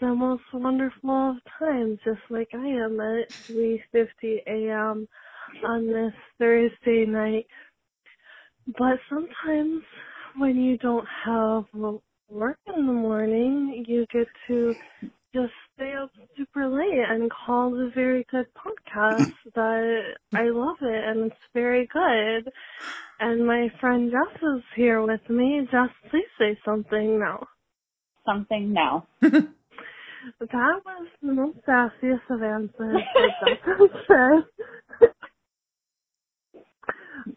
the 0.00 0.14
most 0.14 0.42
wonderful 0.52 1.30
of 1.30 1.36
times, 1.58 1.98
just 2.04 2.20
like 2.28 2.48
I 2.52 2.66
am 2.66 3.00
at 3.00 3.28
3:50 3.48 4.42
a.m. 4.46 5.08
on 5.66 5.86
this 5.86 6.12
Thursday 6.38 7.06
night. 7.06 7.46
But 8.78 8.98
sometimes, 9.08 9.82
when 10.36 10.56
you 10.56 10.76
don't 10.76 11.08
have 11.24 11.64
work 12.28 12.58
in 12.66 12.86
the 12.86 12.92
morning, 12.92 13.84
you 13.88 14.04
get 14.12 14.28
to 14.48 14.74
just 15.34 15.52
stay 15.74 15.92
up 16.00 16.10
super 16.36 16.68
late 16.68 17.04
and 17.08 17.30
call 17.30 17.70
the 17.70 17.90
very 17.94 18.26
good 18.30 18.46
podcast 18.54 19.32
that 19.54 20.02
I 20.34 20.44
love 20.50 20.76
it 20.80 21.04
and 21.04 21.30
it's 21.30 21.36
very 21.54 21.88
good. 21.92 22.52
And 23.20 23.46
my 23.46 23.68
friend 23.80 24.10
Jess 24.10 24.42
is 24.42 24.62
here 24.76 25.02
with 25.02 25.28
me. 25.28 25.66
Jess, 25.70 25.90
please 26.10 26.28
say 26.38 26.58
something 26.64 27.18
now. 27.18 27.46
Something 28.26 28.72
now. 28.72 29.06
That 30.40 30.80
was 30.84 31.06
the 31.22 31.32
most 31.32 31.58
sassiest 31.66 32.28
of 32.30 32.42
answers 32.42 33.02
that 33.40 33.88
Jess. 34.08 35.10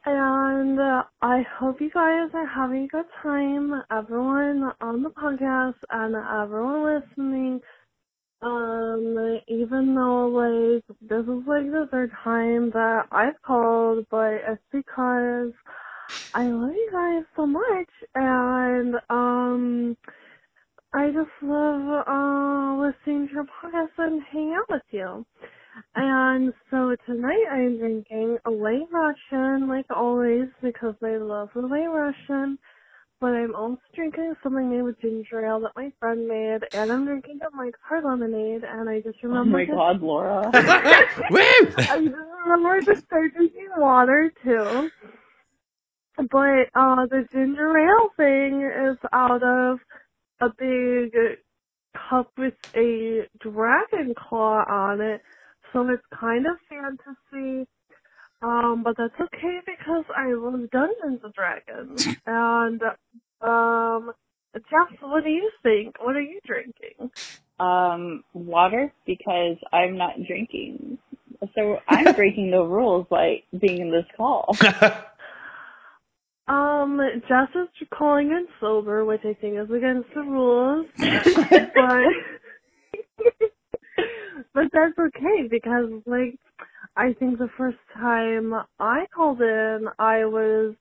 And 0.05 0.79
uh, 0.79 1.03
I 1.21 1.43
hope 1.59 1.81
you 1.81 1.89
guys 1.91 2.29
are 2.33 2.47
having 2.47 2.85
a 2.85 2.87
good 2.87 3.05
time. 3.21 3.71
Everyone 3.91 4.71
on 4.81 5.03
the 5.03 5.09
podcast 5.09 5.75
and 5.89 6.15
everyone 6.15 7.01
listening. 7.01 7.61
Um, 8.41 9.39
even 9.47 9.95
though 9.95 10.27
like 10.27 10.83
this 11.01 11.23
is 11.23 11.47
like 11.47 11.71
the 11.71 11.87
third 11.91 12.11
time 12.23 12.71
that 12.71 13.03
I've 13.11 13.41
called, 13.45 14.07
but 14.09 14.33
it's 14.47 14.61
because 14.71 15.51
I 16.33 16.45
love 16.45 16.71
you 16.71 16.89
guys 16.91 17.23
so 17.35 17.45
much, 17.45 17.89
and 18.15 18.95
um, 19.09 19.97
I 20.93 21.07
just 21.07 21.29
love 21.41 22.07
uh 22.07 22.81
listening 22.81 23.27
to 23.27 23.33
your 23.33 23.45
podcast 23.45 23.91
and 23.97 24.21
hanging 24.31 24.55
out 24.57 24.69
with 24.69 24.83
you. 24.91 25.25
And 25.95 26.53
so 26.69 26.95
tonight 27.05 27.45
I'm 27.51 27.77
drinking 27.77 28.37
a 28.45 28.51
white 28.51 28.87
Russian, 28.91 29.67
like 29.69 29.85
always, 29.95 30.49
because 30.61 30.95
I 31.03 31.17
love 31.17 31.49
the 31.55 31.61
white 31.67 31.87
Russian. 31.87 32.57
But 33.21 33.29
I'm 33.35 33.55
also 33.55 33.81
drinking 33.95 34.35
something 34.43 34.71
made 34.71 34.83
with 34.83 35.01
ginger 35.01 35.45
ale 35.45 35.61
that 35.61 35.73
my 35.77 35.91
friend 35.99 36.27
made, 36.27 36.61
and 36.73 36.91
I'm 36.91 37.05
drinking 37.05 37.41
a 37.47 37.55
Mike's 37.55 37.79
Hard 37.87 38.05
Lemonade, 38.05 38.63
and 38.65 38.89
I 38.89 39.01
just 39.01 39.23
remember. 39.23 39.23
Oh 39.23 39.45
remember 39.45 39.59
my 39.59 39.65
to- 39.67 39.73
god, 39.73 40.01
Laura. 40.03 40.51
I 41.87 41.99
just 42.03 42.15
remember 42.45 42.83
to 42.83 43.01
start 43.07 43.33
drinking 43.35 43.69
water 43.77 44.33
too. 44.43 44.91
But 46.17 46.69
uh 46.75 47.07
the 47.07 47.27
ginger 47.33 47.77
ale 47.77 48.09
thing 48.17 48.61
is 48.91 48.97
out 49.13 49.43
of 49.43 49.79
a 50.41 50.49
big 50.59 51.13
cup 52.09 52.31
with 52.37 52.55
a 52.75 53.27
dragon 53.41 54.15
claw 54.17 54.63
on 54.69 55.01
it. 55.01 55.21
So 55.73 55.87
it's 55.89 56.03
kind 56.19 56.45
of 56.47 56.57
fantasy. 56.69 57.67
Um, 58.41 58.81
but 58.83 58.95
that's 58.97 59.13
okay 59.19 59.59
because 59.65 60.05
I 60.15 60.33
love 60.33 60.69
Dungeons 60.71 61.21
and 61.23 61.33
Dragons. 61.33 62.07
And 62.25 62.81
um 63.41 64.13
Jeff, 64.53 64.99
what 65.01 65.23
do 65.23 65.29
you 65.29 65.49
think? 65.63 65.95
What 66.01 66.15
are 66.15 66.21
you 66.21 66.39
drinking? 66.45 67.11
Um, 67.59 68.23
water 68.33 68.91
because 69.05 69.57
I'm 69.71 69.97
not 69.97 70.15
drinking. 70.27 70.97
So 71.55 71.79
I'm 71.87 72.13
breaking 72.15 72.51
the 72.51 72.63
rules 72.63 73.07
by 73.09 73.43
being 73.57 73.81
in 73.81 73.91
this 73.91 74.05
call. 74.17 74.55
Um, 76.47 76.99
Jess 77.29 77.47
is 77.55 77.87
calling 77.93 78.27
in 78.31 78.45
sober, 78.59 79.05
which 79.05 79.21
I 79.23 79.33
think 79.39 79.57
is 79.57 79.69
against 79.71 80.09
the 80.13 80.21
rules. 80.21 80.85
but 80.97 82.03
but 84.53 84.63
that's 84.73 84.97
okay 84.99 85.47
because 85.49 85.89
like 86.05 86.37
I 86.95 87.13
think 87.13 87.37
the 87.37 87.49
first 87.57 87.77
time 87.95 88.53
I 88.79 89.05
called 89.15 89.41
in 89.41 89.87
I 89.97 90.25
was 90.25 90.75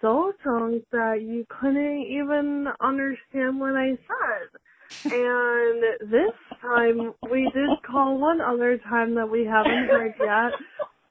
so 0.00 0.32
drunk 0.42 0.84
that 0.92 1.22
you 1.22 1.46
couldn't 1.60 2.06
even 2.10 2.66
understand 2.80 3.60
what 3.60 3.74
I 3.76 3.90
said. 3.90 5.12
And 5.12 6.10
this 6.10 6.34
time 6.60 7.12
we 7.30 7.50
did 7.54 7.70
call 7.86 8.18
one 8.18 8.40
other 8.40 8.78
time 8.88 9.14
that 9.16 9.30
we 9.30 9.44
haven't 9.44 9.88
heard 9.88 10.14
yet. 10.18 10.52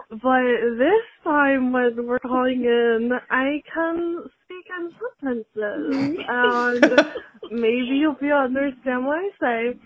But 0.10 0.78
this 0.78 1.04
time 1.24 1.74
when 1.74 2.08
we're 2.08 2.20
calling 2.20 2.64
in, 2.64 3.12
I 3.30 3.62
can 3.74 4.24
speak 4.46 4.66
in 4.78 4.92
sentences 5.20 5.46
mm-hmm. 5.58 6.22
and 6.28 7.06
maybe 7.52 7.98
you'll 7.98 8.14
be 8.14 8.28
able 8.28 8.38
to 8.38 8.60
understand 8.60 9.06
what 9.06 9.18
I 9.18 9.30
say. 9.40 9.80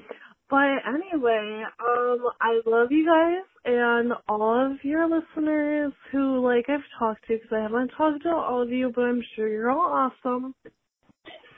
But 0.52 0.86
anyway, 0.86 1.64
um, 1.80 2.28
I 2.42 2.60
love 2.66 2.92
you 2.92 3.06
guys 3.06 3.46
and 3.64 4.12
all 4.28 4.66
of 4.66 4.84
your 4.84 5.08
listeners 5.08 5.94
who, 6.12 6.46
like, 6.46 6.66
I've 6.68 6.82
talked 7.00 7.26
to 7.28 7.38
because 7.38 7.54
I 7.54 7.62
haven't 7.62 7.94
talked 7.98 8.24
to 8.24 8.36
all 8.36 8.62
of 8.62 8.70
you, 8.70 8.92
but 8.94 9.04
I'm 9.04 9.24
sure 9.34 9.48
you're 9.48 9.72
all 9.72 10.12
awesome. 10.26 10.54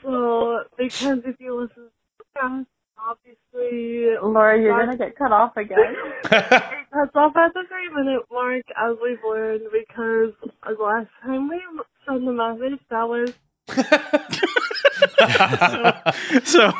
So, 0.00 0.60
because 0.78 1.18
if 1.26 1.40
you 1.40 1.60
listen 1.60 1.86
to 1.86 1.90
the 2.18 2.24
podcast, 2.40 2.66
obviously, 2.96 4.14
Laura, 4.22 4.60
you're 4.60 4.78
gonna 4.78 4.96
get 4.96 5.18
cut 5.18 5.32
off 5.32 5.56
again. 5.56 5.96
it 6.24 6.30
cuts 6.30 7.16
off 7.16 7.36
at 7.36 7.52
the 7.52 7.64
three 7.68 7.88
minute 7.96 8.22
mark, 8.30 8.62
as 8.76 8.96
we've 9.02 9.18
learned, 9.28 9.62
because 9.72 10.34
the 10.64 10.76
last 10.80 11.08
time 11.24 11.48
we 11.48 11.60
sent 12.06 12.24
the 12.24 12.32
message, 12.32 12.78
that 12.90 13.08
was 13.08 13.32
so 16.44 16.70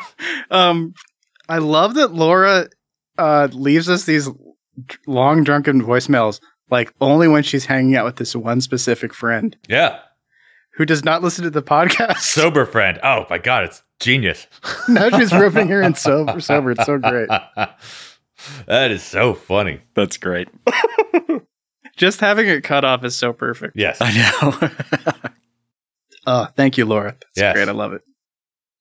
um 0.51 0.93
I 1.49 1.59
love 1.59 1.95
that 1.95 2.13
Laura 2.13 2.67
uh 3.17 3.47
leaves 3.51 3.89
us 3.89 4.05
these 4.05 4.29
long 5.07 5.43
drunken 5.43 5.81
voicemails 5.81 6.39
like 6.69 6.93
only 6.99 7.27
when 7.27 7.43
she's 7.43 7.65
hanging 7.65 7.95
out 7.95 8.05
with 8.05 8.15
this 8.17 8.35
one 8.35 8.59
specific 8.59 9.13
friend 9.13 9.55
yeah. 9.69 9.99
who 10.73 10.85
does 10.85 11.05
not 11.05 11.21
listen 11.21 11.43
to 11.43 11.49
the 11.49 11.61
podcast. 11.61 12.17
Sober 12.19 12.65
friend. 12.65 12.99
Oh 13.03 13.25
my 13.29 13.37
god, 13.37 13.65
it's 13.65 13.83
genius. 13.99 14.47
now 14.89 15.09
she's 15.17 15.31
roping 15.31 15.67
her 15.69 15.81
in 15.81 15.95
sober 15.95 16.39
sober. 16.41 16.71
It's 16.71 16.85
so 16.85 16.97
great. 16.97 17.29
that 18.67 18.91
is 18.91 19.03
so 19.03 19.33
funny. 19.33 19.81
That's 19.93 20.17
great. 20.17 20.49
Just 21.95 22.19
having 22.19 22.47
it 22.47 22.63
cut 22.65 22.83
off 22.83 23.05
is 23.05 23.17
so 23.17 23.31
perfect. 23.31 23.77
Yes. 23.77 23.99
I 24.01 24.11
know. 24.11 25.31
Oh, 26.27 26.45
thank 26.57 26.77
you, 26.77 26.85
Laura. 26.85 27.11
That's 27.11 27.37
Yes. 27.37 27.53
great. 27.55 27.69
I 27.69 27.71
love 27.71 27.93
it. 27.93 28.01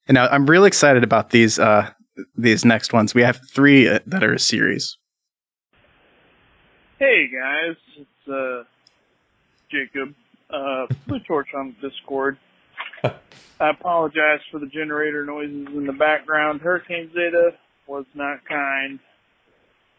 And 0.08 0.14
now 0.16 0.26
I'm 0.28 0.46
really 0.46 0.66
excited 0.66 1.04
about 1.04 1.30
these 1.30 1.58
uh 1.58 1.90
these 2.36 2.64
next 2.64 2.92
ones. 2.92 3.14
We 3.14 3.22
have 3.22 3.40
three 3.52 3.88
uh, 3.88 4.00
that 4.06 4.22
are 4.22 4.32
a 4.34 4.38
series. 4.38 4.96
Hey 6.98 7.26
guys, 7.28 7.76
it's 7.96 8.28
uh 8.28 8.64
Jacob. 9.70 10.14
Uh 10.50 10.86
Blue 11.06 11.20
Torch 11.26 11.48
on 11.56 11.74
Discord. 11.80 12.38
I 13.04 13.70
apologize 13.70 14.40
for 14.50 14.58
the 14.58 14.66
generator 14.66 15.24
noises 15.24 15.68
in 15.74 15.86
the 15.86 15.92
background. 15.92 16.60
Hurricane 16.60 17.10
Zeta 17.12 17.50
was 17.86 18.04
not 18.14 18.44
kind. 18.48 18.98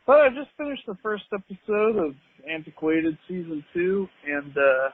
But 0.07 0.19
I 0.21 0.29
just 0.29 0.49
finished 0.57 0.83
the 0.87 0.97
first 1.01 1.25
episode 1.33 1.97
of 1.97 2.15
Antiquated 2.49 3.17
Season 3.27 3.63
2, 3.73 4.07
and 4.27 4.57
uh 4.57 4.89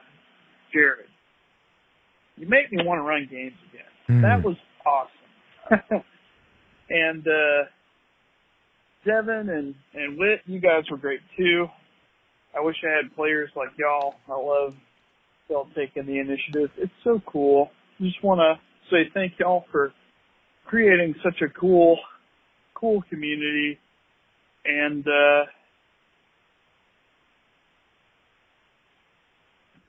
Jared, 0.72 1.06
you 2.36 2.48
make 2.48 2.72
me 2.72 2.84
want 2.84 2.98
to 2.98 3.02
run 3.02 3.28
games 3.30 3.56
again. 3.70 4.22
That 4.22 4.42
was 4.42 4.56
awesome. 4.86 6.02
and 6.92 7.26
uh 7.26 7.64
Devin 9.04 9.48
and, 9.48 9.74
and 9.94 10.18
Wit, 10.18 10.42
you 10.46 10.60
guys 10.60 10.84
were 10.90 10.96
great 10.96 11.20
too. 11.36 11.66
I 12.56 12.60
wish 12.60 12.76
I 12.84 12.96
had 13.02 13.16
players 13.16 13.50
like 13.56 13.70
y'all. 13.76 14.14
I 14.28 14.36
love 14.36 14.74
y'all 15.48 15.68
taking 15.74 16.06
the 16.06 16.20
initiative. 16.20 16.70
It's 16.76 16.92
so 17.02 17.20
cool. 17.26 17.70
Just 18.00 18.22
want 18.22 18.38
to 18.40 18.60
say 18.90 19.10
thank 19.12 19.32
y'all 19.40 19.64
for 19.72 19.92
creating 20.66 21.14
such 21.24 21.40
a 21.42 21.48
cool, 21.48 21.98
cool 22.74 23.02
community. 23.10 23.78
And, 24.64 25.04
uh, 25.08 25.44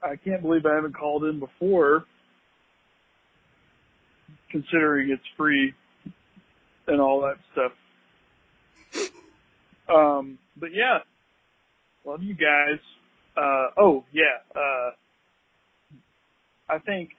I 0.01 0.15
can't 0.15 0.41
believe 0.41 0.65
I 0.65 0.73
haven't 0.73 0.97
called 0.97 1.23
in 1.25 1.39
before, 1.39 2.05
considering 4.51 5.11
it's 5.11 5.23
free 5.37 5.73
and 6.87 7.01
all 7.01 7.21
that 7.21 7.37
stuff. 7.51 7.71
Um, 9.89 10.37
but 10.57 10.69
yeah, 10.73 10.99
love 12.05 12.23
you 12.23 12.33
guys. 12.33 12.79
Uh, 13.35 13.67
oh 13.77 14.03
yeah, 14.11 14.37
uh, 14.55 14.91
I 16.69 16.79
think, 16.79 17.09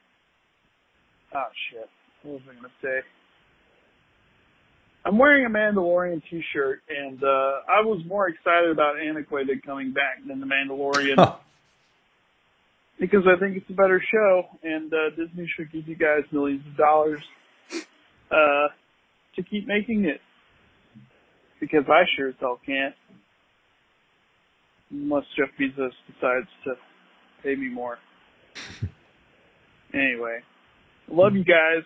oh 1.34 1.48
shit, 1.70 1.88
what 2.22 2.34
was 2.34 2.42
I 2.50 2.54
gonna 2.54 2.68
say? 2.82 3.00
I'm 5.06 5.18
wearing 5.18 5.44
a 5.44 5.50
Mandalorian 5.50 6.22
t-shirt 6.30 6.80
and, 6.88 7.22
uh, 7.22 7.52
I 7.68 7.82
was 7.82 8.02
more 8.06 8.26
excited 8.28 8.70
about 8.70 8.98
Antiquated 8.98 9.62
coming 9.62 9.92
back 9.92 10.26
than 10.26 10.40
the 10.40 10.46
Mandalorian. 10.46 11.36
Because 12.98 13.26
I 13.26 13.38
think 13.38 13.58
it's 13.58 13.68
a 13.68 13.74
better 13.74 14.00
show 14.10 14.44
and, 14.62 14.90
uh, 14.94 15.10
Disney 15.10 15.46
should 15.54 15.70
give 15.72 15.86
you 15.86 15.94
guys 15.94 16.22
millions 16.32 16.66
of 16.66 16.76
dollars, 16.78 17.20
uh, 18.30 18.68
to 19.36 19.42
keep 19.42 19.66
making 19.66 20.04
it. 20.04 20.20
Because 21.60 21.84
I 21.88 22.02
sure 22.16 22.28
as 22.28 22.34
hell 22.40 22.60
can't. 22.64 22.94
Unless 24.90 25.24
Jeff 25.36 25.48
Bezos 25.58 25.90
decides 26.12 26.48
to 26.64 26.74
pay 27.42 27.54
me 27.54 27.68
more. 27.68 27.98
anyway, 29.92 30.40
love 31.08 31.34
you 31.34 31.44
guys. 31.44 31.84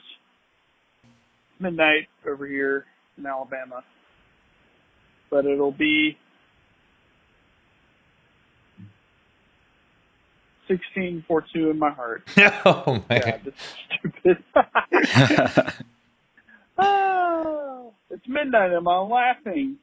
Midnight 1.61 2.09
over 2.27 2.47
here 2.47 2.87
in 3.17 3.27
Alabama. 3.27 3.83
But 5.31 5.45
it'll 5.45 5.73
be 5.73 6.17
1642 10.69 11.71
in 11.71 11.79
my 11.79 11.91
heart. 11.91 12.23
oh 12.67 13.03
man. 13.09 13.21
God, 13.21 13.41
this 13.45 13.55
is 13.55 13.77
stupid. 14.13 15.85
oh, 16.79 17.93
it's 18.11 18.27
midnight 18.29 18.73
and 18.73 18.87
I'm 18.89 19.11
laughing. 19.11 19.77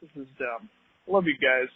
This 0.00 0.10
is 0.22 0.26
dumb. 0.38 0.68
Love 1.06 1.24
you 1.26 1.34
guys. 1.38 1.68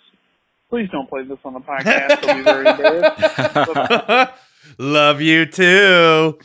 Please 0.69 0.89
don't 0.93 1.09
play 1.09 1.25
this 1.25 1.39
on 1.45 1.55
the 1.55 1.61
podcast. 1.61 2.25
I'll 2.29 2.37
be 2.37 2.43
very 2.43 2.67
embarrassed. 2.69 4.33
Love 4.79 5.21
you 5.21 5.47
too. 5.47 6.39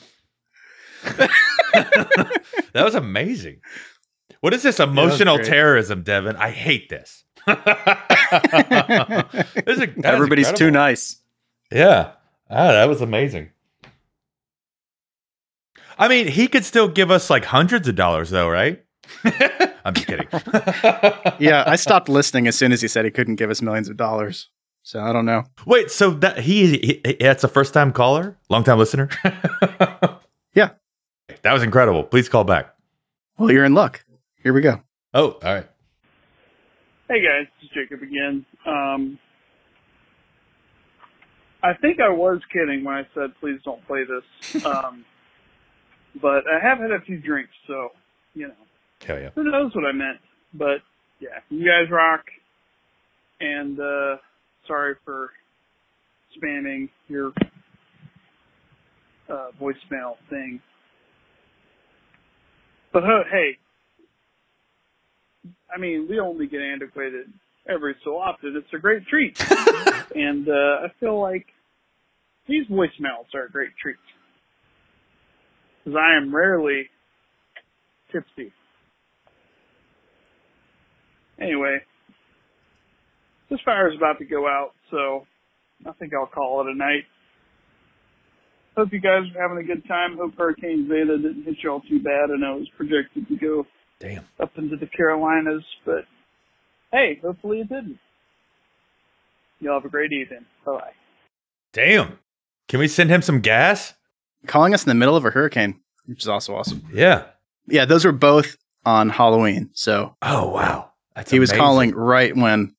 that 1.04 2.84
was 2.84 2.96
amazing. 2.96 3.60
What 4.42 4.54
is 4.54 4.64
this 4.64 4.80
emotional 4.80 5.38
terrorism, 5.40 6.02
Devin? 6.04 6.36
I 6.38 6.50
hate 6.52 6.90
this. 6.90 7.24
This 7.48 7.58
is- 7.58 7.66
that 9.66 9.76
is 9.76 10.04
Everybody's 10.04 10.52
too 10.54 10.72
nice. 10.72 11.18
Yeah. 11.72 12.12
Ah, 12.50 12.72
that 12.72 12.86
was 12.90 13.02
amazing. 13.02 13.52
I 15.98 16.08
mean, 16.08 16.28
he 16.28 16.48
could 16.48 16.66
still 16.66 16.88
give 16.88 17.10
us 17.12 17.30
like 17.30 17.46
hundreds 17.46 17.88
of 17.88 17.96
dollars, 17.96 18.30
though, 18.30 18.50
right? 18.50 18.84
I'm 19.86 19.94
just 19.94 20.08
kidding. 20.08 20.28
Yeah, 21.40 21.64
I 21.68 21.76
stopped 21.76 22.08
listening 22.10 22.48
as 22.48 22.56
soon 22.58 22.72
as 22.72 22.82
he 22.82 22.88
said 22.88 23.06
he 23.06 23.12
couldn't 23.12 23.36
give 23.36 23.50
us 23.50 23.62
millions 23.62 23.90
of 23.90 23.98
dollars. 23.98 24.50
So 24.84 25.00
I 25.02 25.12
don't 25.14 25.26
know. 25.26 25.44
Wait, 25.66 25.92
so 25.92 26.12
that 26.12 26.40
he, 26.40 27.02
he 27.04 27.18
that's 27.20 27.44
a 27.44 27.48
first 27.48 27.74
time 27.74 27.92
caller, 27.92 28.38
long 28.50 28.64
time 28.64 28.78
listener. 28.80 29.10
Yeah. 30.54 30.70
that 31.42 31.52
was 31.52 31.64
incredible. 31.64 32.04
Please 32.04 32.30
call 32.30 32.46
back. 32.46 32.74
Well, 33.38 33.52
you're 33.52 33.66
in 33.66 33.74
luck. 33.74 34.06
Here 34.42 34.54
we 34.54 34.62
go. 34.62 34.82
Oh, 35.14 35.32
all 35.44 35.54
right. 35.54 35.68
Hey 37.10 37.22
guys, 37.22 37.48
this 37.62 37.70
is 37.70 37.70
Jacob 37.76 38.02
again. 38.02 38.46
Um, 38.66 39.20
I 41.62 41.74
think 41.74 42.00
I 42.00 42.08
was 42.10 42.40
kidding 42.54 42.86
when 42.86 42.96
I 42.96 43.06
said 43.14 43.32
please 43.42 43.60
don't 43.66 43.86
play 43.86 44.04
this. 44.06 44.66
Um, 44.66 45.04
but 46.22 46.44
I 46.48 46.60
have 46.62 46.80
had 46.80 46.92
a 46.92 47.02
few 47.02 47.20
drinks, 47.20 47.54
so 47.68 47.90
you 48.34 48.48
know 48.48 48.54
Hell 49.06 49.20
yeah. 49.20 49.30
who 49.36 49.44
knows 49.44 49.74
what 49.76 49.86
I 49.86 49.92
meant. 49.92 50.20
But 50.54 50.80
yeah, 51.20 51.40
you 51.50 51.66
guys 51.66 51.92
rock. 51.92 52.26
And 53.40 53.80
uh, 53.80 54.18
sorry 54.66 54.96
for 55.04 55.30
spamming 56.38 56.90
your 57.08 57.34
uh, 59.30 59.48
voicemail 59.60 60.16
thing. 60.30 60.62
But 62.94 63.04
uh, 63.04 63.24
hey, 63.30 63.58
I 65.74 65.80
mean, 65.80 66.08
we 66.10 66.20
only 66.20 66.48
get 66.48 66.62
antiquated 66.62 67.28
every 67.68 67.96
so 68.04 68.18
often. 68.18 68.56
It's 68.56 68.74
a 68.74 68.80
great 68.80 69.06
treat. 69.08 69.38
and 70.16 70.48
uh, 70.48 70.86
I 70.86 70.88
feel 71.00 71.20
like 71.20 71.48
these 72.48 72.66
voicemails 72.68 73.34
are 73.34 73.46
a 73.46 73.52
great 73.52 73.72
treat. 73.82 73.98
Because 75.86 75.98
I 75.98 76.18
am 76.18 76.36
rarely 76.36 76.90
tipsy. 78.12 78.52
Anyway, 81.40 81.78
this 83.50 83.60
fire 83.64 83.90
is 83.90 83.98
about 83.98 84.18
to 84.20 84.26
go 84.26 84.48
out, 84.48 84.72
so 84.90 85.28
I 85.86 85.92
think 85.94 86.14
I'll 86.14 86.26
call 86.26 86.62
it 86.62 86.72
a 86.72 86.76
night. 86.76 87.04
Hope 88.76 88.92
you 88.92 89.00
guys 89.00 89.24
are 89.36 89.42
having 89.42 89.64
a 89.64 89.68
good 89.68 89.88
time. 89.88 90.18
Hope 90.18 90.34
Hurricane 90.38 90.88
Zeta 90.90 91.18
didn't 91.18 91.44
hit 91.44 91.58
y'all 91.64 91.82
too 91.82 92.00
bad. 92.02 92.30
I 92.34 92.38
know 92.38 92.58
it 92.58 92.60
was 92.60 92.70
projected 92.76 93.28
to 93.28 93.36
go 93.38 93.66
Damn. 94.00 94.26
up 94.40 94.52
into 94.58 94.76
the 94.76 94.88
Carolinas, 94.88 95.64
but 95.86 96.06
hey, 96.92 97.20
hopefully 97.22 97.60
it 97.60 97.70
didn't. 97.70 98.00
Y'all 99.60 99.76
have 99.80 99.86
a 99.86 99.90
great 99.90 100.12
evening. 100.12 100.46
Bye. 100.66 100.92
Damn. 101.72 102.20
Can 102.68 102.80
we 102.80 102.88
send 102.88 103.10
him 103.10 103.22
some 103.22 103.40
gas? 103.40 103.94
Calling 104.46 104.74
us 104.74 104.84
in 104.84 104.90
the 104.90 104.96
middle 104.96 105.16
of 105.16 105.26
a 105.26 105.30
hurricane, 105.32 105.80
which 106.06 106.22
is 106.24 106.28
also 106.28 106.56
awesome. 106.56 106.84
Yeah. 106.94 107.24
Yeah, 107.68 107.86
those 107.86 108.06
were 108.06 108.12
both 108.12 108.56
on 108.86 109.10
Halloween. 109.10 109.70
So 109.74 110.16
Oh 110.22 110.50
wow. 110.50 110.92
That's 111.16 111.32
he 111.32 111.40
was 111.40 111.52
calling 111.52 111.96
right 111.96 112.36
when 112.36 112.76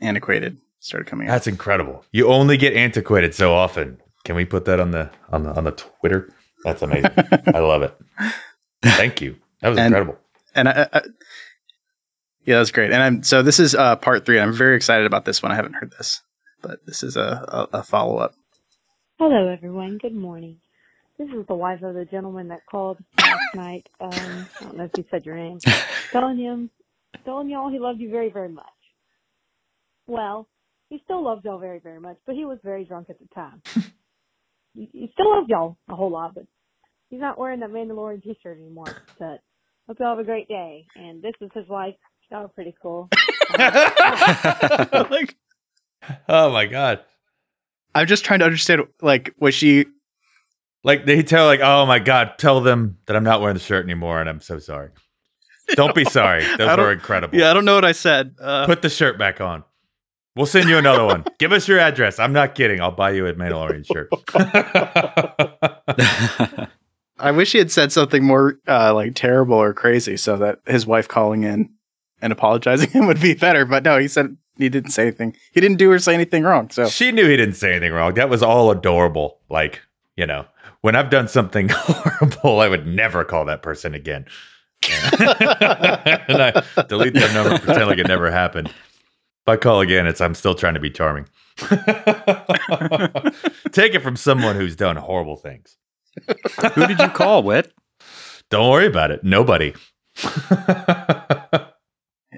Antiquated 0.00 0.58
started 0.80 1.06
coming 1.08 1.28
out. 1.28 1.32
That's 1.32 1.46
incredible. 1.46 2.04
You 2.12 2.28
only 2.28 2.56
get 2.56 2.74
antiquated 2.74 3.34
so 3.34 3.54
often. 3.54 3.98
Can 4.24 4.36
we 4.36 4.44
put 4.44 4.64
that 4.66 4.80
on 4.80 4.90
the 4.90 5.10
on 5.30 5.44
the 5.44 5.54
on 5.56 5.64
the 5.64 5.70
Twitter? 5.72 6.30
That's 6.64 6.82
amazing. 6.82 7.10
I 7.54 7.60
love 7.60 7.82
it. 7.82 7.94
Thank 8.82 9.20
you. 9.20 9.36
That 9.60 9.68
was 9.70 9.78
And- 9.78 9.86
incredible. 9.86 10.18
and 10.54 10.68
I, 10.68 10.88
I, 10.92 11.02
yeah, 12.44 12.58
that's 12.58 12.70
great. 12.72 12.90
And 12.90 13.02
I'm 13.02 13.22
so 13.22 13.42
this 13.42 13.58
is 13.60 13.74
uh, 13.74 13.96
part 13.96 14.26
three. 14.26 14.38
I'm 14.40 14.52
very 14.52 14.76
excited 14.76 15.06
about 15.06 15.24
this 15.24 15.42
one. 15.42 15.52
I 15.52 15.54
haven't 15.56 15.74
heard 15.74 15.92
this, 15.96 16.20
but 16.60 16.84
this 16.86 17.02
is 17.02 17.16
a, 17.16 17.68
a, 17.72 17.78
a 17.78 17.82
follow 17.82 18.18
up. 18.18 18.34
Hello, 19.18 19.48
everyone. 19.48 19.96
Good 19.98 20.14
morning. 20.14 20.58
This 21.18 21.28
is 21.28 21.46
the 21.46 21.54
wife 21.54 21.82
of 21.82 21.94
the 21.94 22.04
gentleman 22.04 22.48
that 22.48 22.66
called 22.68 22.98
last 23.18 23.54
night. 23.54 23.88
Um, 24.00 24.10
I 24.12 24.64
don't 24.64 24.76
know 24.76 24.84
if 24.84 24.90
you 24.96 25.04
said 25.10 25.24
your 25.24 25.36
name. 25.36 25.58
telling 26.12 26.38
him, 26.38 26.70
telling 27.24 27.48
y'all 27.48 27.70
he 27.70 27.78
loved 27.78 28.00
you 28.00 28.10
very, 28.10 28.30
very 28.30 28.48
much. 28.48 28.64
Well, 30.06 30.48
he 30.90 31.00
still 31.04 31.22
loves 31.24 31.42
y'all 31.44 31.58
very, 31.58 31.78
very 31.78 32.00
much, 32.00 32.16
but 32.26 32.34
he 32.34 32.44
was 32.44 32.58
very 32.64 32.84
drunk 32.84 33.08
at 33.10 33.18
the 33.18 33.28
time. 33.34 33.62
he, 34.74 34.88
he 34.92 35.10
still 35.12 35.30
loves 35.34 35.48
y'all 35.48 35.76
a 35.88 35.94
whole 35.94 36.10
lot, 36.10 36.34
but 36.34 36.44
he's 37.10 37.20
not 37.20 37.38
wearing 37.38 37.60
that 37.60 37.70
Mandalorian 37.70 38.22
t-shirt 38.22 38.58
anymore. 38.58 38.96
But 39.18 39.40
hope 39.86 39.98
y'all 40.00 40.10
have 40.10 40.18
a 40.18 40.24
great 40.24 40.48
day. 40.48 40.86
And 40.96 41.22
this 41.22 41.34
is 41.40 41.50
his 41.54 41.68
wife. 41.68 41.94
Y'all 42.30 42.44
are 42.44 42.48
pretty 42.48 42.74
cool. 42.82 43.08
like, 43.58 45.36
Oh 46.28 46.50
my 46.52 46.66
god. 46.66 47.00
I'm 47.94 48.06
just 48.06 48.24
trying 48.24 48.40
to 48.40 48.44
understand. 48.44 48.82
Like, 49.00 49.34
was 49.38 49.54
she? 49.54 49.86
Like 50.84 51.06
they 51.06 51.22
tell 51.22 51.46
like, 51.46 51.60
oh 51.60 51.86
my 51.86 51.98
god, 51.98 52.34
tell 52.38 52.60
them 52.60 52.98
that 53.06 53.16
I'm 53.16 53.24
not 53.24 53.40
wearing 53.40 53.54
the 53.54 53.60
shirt 53.60 53.84
anymore 53.84 54.20
and 54.20 54.28
I'm 54.28 54.40
so 54.40 54.58
sorry. 54.58 54.90
Don't 55.70 55.94
be 55.94 56.04
sorry. 56.04 56.44
Those 56.58 56.76
were 56.76 56.92
incredible. 56.92 57.38
Yeah, 57.38 57.50
I 57.50 57.54
don't 57.54 57.64
know 57.64 57.74
what 57.74 57.86
I 57.86 57.92
said. 57.92 58.34
Uh, 58.40 58.66
Put 58.66 58.82
the 58.82 58.90
shirt 58.90 59.18
back 59.18 59.40
on. 59.40 59.64
We'll 60.36 60.46
send 60.46 60.68
you 60.68 60.76
another 60.76 61.04
one. 61.04 61.24
Give 61.38 61.52
us 61.52 61.68
your 61.68 61.78
address. 61.78 62.18
I'm 62.18 62.32
not 62.32 62.54
kidding. 62.54 62.80
I'll 62.80 62.90
buy 62.90 63.12
you 63.12 63.26
a 63.26 63.34
Mandalorian 63.34 63.86
shirt. 63.86 64.10
I 67.18 67.30
wish 67.30 67.52
he 67.52 67.58
had 67.58 67.70
said 67.70 67.92
something 67.92 68.24
more 68.24 68.58
uh, 68.66 68.92
like 68.92 69.14
terrible 69.14 69.56
or 69.56 69.72
crazy, 69.72 70.16
so 70.16 70.36
that 70.38 70.58
his 70.66 70.86
wife 70.86 71.06
calling 71.06 71.44
in 71.44 71.70
and 72.20 72.32
apologizing 72.32 72.90
him 72.90 73.06
would 73.06 73.20
be 73.20 73.34
better. 73.34 73.64
But 73.64 73.84
no, 73.84 73.98
he 73.98 74.08
said 74.08 74.36
he 74.58 74.68
didn't 74.68 74.90
say 74.90 75.02
anything. 75.02 75.36
He 75.52 75.60
didn't 75.60 75.78
do 75.78 75.90
or 75.92 76.00
say 76.00 76.14
anything 76.14 76.42
wrong. 76.42 76.68
So 76.70 76.88
She 76.88 77.12
knew 77.12 77.28
he 77.28 77.36
didn't 77.36 77.54
say 77.54 77.70
anything 77.70 77.92
wrong. 77.92 78.14
That 78.14 78.28
was 78.28 78.42
all 78.42 78.72
adorable. 78.72 79.38
Like, 79.48 79.80
you 80.16 80.26
know, 80.26 80.46
when 80.84 80.94
I've 80.94 81.08
done 81.08 81.28
something 81.28 81.68
horrible, 81.72 82.60
I 82.60 82.68
would 82.68 82.86
never 82.86 83.24
call 83.24 83.46
that 83.46 83.62
person 83.62 83.94
again. 83.94 84.26
and 84.82 84.92
I 85.22 86.62
delete 86.86 87.14
their 87.14 87.32
number, 87.32 87.58
pretend 87.58 87.86
like 87.86 87.96
it 87.96 88.06
never 88.06 88.30
happened. 88.30 88.68
If 88.68 89.48
I 89.48 89.56
call 89.56 89.80
again, 89.80 90.06
it's 90.06 90.20
I'm 90.20 90.34
still 90.34 90.54
trying 90.54 90.74
to 90.74 90.80
be 90.80 90.90
charming. 90.90 91.24
Take 93.72 93.94
it 93.94 94.02
from 94.02 94.16
someone 94.16 94.56
who's 94.56 94.76
done 94.76 94.96
horrible 94.96 95.36
things. 95.36 95.78
Who 96.74 96.86
did 96.86 96.98
you 96.98 97.08
call, 97.08 97.42
Wit? 97.42 97.72
Don't 98.50 98.70
worry 98.70 98.86
about 98.86 99.10
it. 99.10 99.24
Nobody. 99.24 99.72
and 100.52 101.62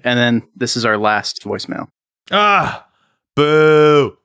then 0.04 0.44
this 0.54 0.76
is 0.76 0.84
our 0.84 0.96
last 0.96 1.42
voicemail. 1.42 1.88
Ah, 2.30 2.86
boo. 3.34 4.16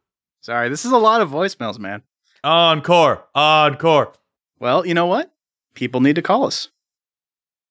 Sorry, 0.42 0.70
this 0.70 0.86
is 0.86 0.92
a 0.92 0.98
lot 1.00 1.22
of 1.22 1.32
voicemails, 1.32 1.80
man. 1.80 2.04
Encore. 2.44 3.26
Encore. 3.36 4.14
Well, 4.60 4.86
you 4.86 4.94
know 4.94 5.06
what? 5.06 5.32
People 5.74 6.02
need 6.02 6.16
to 6.16 6.22
call 6.22 6.46
us. 6.46 6.70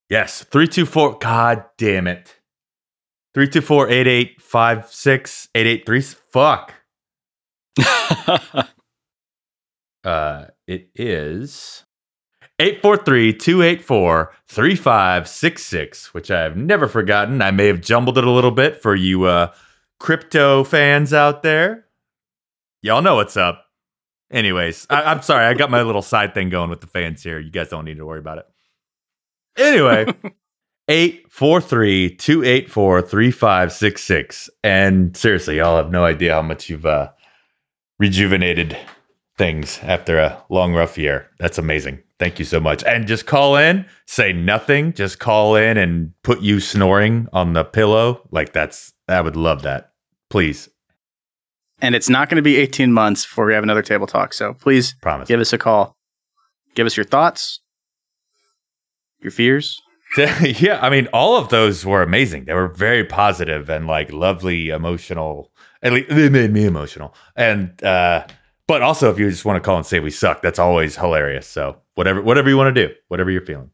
Yes, 0.09 0.43
324. 0.45 1.19
God 1.19 1.65
damn 1.79 2.07
it. 2.07 2.37
324 3.35 3.89
8856 3.91 5.49
883. 5.55 6.01
Fuck. 6.33 6.75
Uh, 10.03 10.47
it 10.67 10.89
is 10.95 11.85
843 12.59 13.35
284 13.35 14.33
3566, 14.49 16.15
which 16.15 16.31
I 16.31 16.41
have 16.41 16.57
never 16.57 16.89
forgotten. 16.89 17.43
I 17.43 17.51
may 17.51 17.67
have 17.67 17.81
jumbled 17.81 18.17
it 18.17 18.25
a 18.25 18.31
little 18.31 18.51
bit 18.51 18.81
for 18.81 18.95
you 18.95 19.25
uh, 19.25 19.53
crypto 19.99 20.65
fans 20.65 21.13
out 21.13 21.43
there. 21.43 21.87
Y'all 22.83 23.03
know 23.03 23.17
what's 23.17 23.37
up. 23.37 23.67
Anyways, 24.31 24.87
I, 24.91 25.03
I'm 25.03 25.23
sorry. 25.23 25.45
I 25.47 25.55
got 25.55 25.71
my 25.71 25.83
little 25.83 26.03
side 26.03 26.35
thing 26.35 26.51
going 26.51 26.71
with 26.71 26.81
the 26.81 26.87
fans 26.87 27.23
here. 27.23 27.39
You 27.39 27.51
guys 27.51 27.69
don't 27.69 27.85
need 27.85 27.97
to 27.97 28.07
worry 28.07 28.21
about 28.21 28.39
it. 28.39 28.47
Anyway, 29.57 30.07
843 30.89 32.17
284 32.17 33.03
3566. 33.03 34.51
And 34.63 35.17
seriously, 35.17 35.57
y'all 35.57 35.77
have 35.77 35.91
no 35.91 36.05
idea 36.05 36.35
how 36.35 36.43
much 36.43 36.69
you've 36.69 36.87
uh, 36.87 37.11
rejuvenated 37.99 38.77
things 39.37 39.79
after 39.83 40.19
a 40.19 40.43
long, 40.49 40.75
rough 40.75 40.99
year. 40.99 41.29
That's 41.39 41.59
amazing. 41.59 42.03
Thank 42.19 42.39
you 42.39 42.45
so 42.45 42.61
much. 42.61 42.85
And 42.85 43.07
just 43.07 43.27
call 43.27 43.57
in, 43.57 43.87
say 44.07 44.33
nothing, 44.33 44.93
just 44.93 45.19
call 45.19 45.57
in 45.57 45.79
and 45.79 46.13
put 46.23 46.41
you 46.43 46.61
snoring 46.61 47.27
on 47.33 47.55
the 47.55 47.65
pillow. 47.65 48.29
Like 48.31 48.53
that's, 48.53 48.93
I 49.09 49.21
would 49.23 49.37
love 49.37 49.63
that. 49.63 49.93
Please. 50.29 50.69
And 51.83 51.95
it's 51.95 52.09
not 52.09 52.29
going 52.29 52.37
to 52.37 52.43
be 52.43 52.57
18 52.57 52.93
months 52.93 53.25
before 53.25 53.47
we 53.47 53.55
have 53.55 53.63
another 53.63 53.83
table 53.83 54.07
talk. 54.07 54.35
So 54.35 54.55
please 54.55 54.95
Promise. 55.01 55.29
give 55.29 55.41
us 55.41 55.53
a 55.53 55.59
call. 55.59 55.97
Give 56.75 56.87
us 56.87 56.97
your 56.97 57.05
thoughts, 57.05 57.61
your 59.21 59.31
fears. 59.31 59.81
yeah, 60.17 60.79
I 60.83 60.91
mean, 60.91 61.07
all 61.13 61.37
of 61.37 61.51
those 61.51 61.87
were 61.87 62.03
amazing. 62.03 62.45
They 62.47 62.55
were 62.55 62.69
very 62.69 63.05
positive 63.05 63.71
and 63.71 63.87
like 63.87 64.13
lovely, 64.13 64.71
emotional. 64.71 65.53
At 65.83 65.93
least 65.93 66.09
they 66.11 66.29
made 66.29 66.53
me 66.53 66.65
emotional. 66.65 67.15
And 67.37 67.83
uh, 67.85 68.27
but 68.67 68.83
also, 68.83 69.11
if 69.11 69.19
you 69.19 69.31
just 69.31 69.45
want 69.45 69.57
to 69.57 69.61
call 69.61 69.77
and 69.77 69.87
say 69.87 70.01
we 70.01 70.11
suck, 70.11 70.43
that's 70.43 70.59
always 70.59 70.97
hilarious. 70.97 71.47
So 71.47 71.81
whatever, 71.95 72.23
whatever 72.23 72.49
you 72.49 72.57
want 72.57 72.75
to 72.75 72.89
do, 72.89 72.95
whatever 73.09 73.31
you're 73.31 73.41
feeling. 73.41 73.71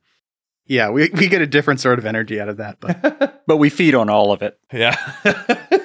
Yeah, 0.67 0.91
we, 0.91 1.09
we 1.11 1.29
get 1.29 1.41
a 1.43 1.47
different 1.47 1.81
sort 1.81 1.99
of 1.99 2.07
energy 2.07 2.41
out 2.41 2.49
of 2.49 2.57
that. 2.59 2.81
But 2.81 3.43
but 3.47 3.57
we 3.57 3.71
feed 3.71 3.95
on 3.95 4.11
all 4.11 4.33
of 4.33 4.43
it. 4.43 4.59
Yeah. 4.73 4.97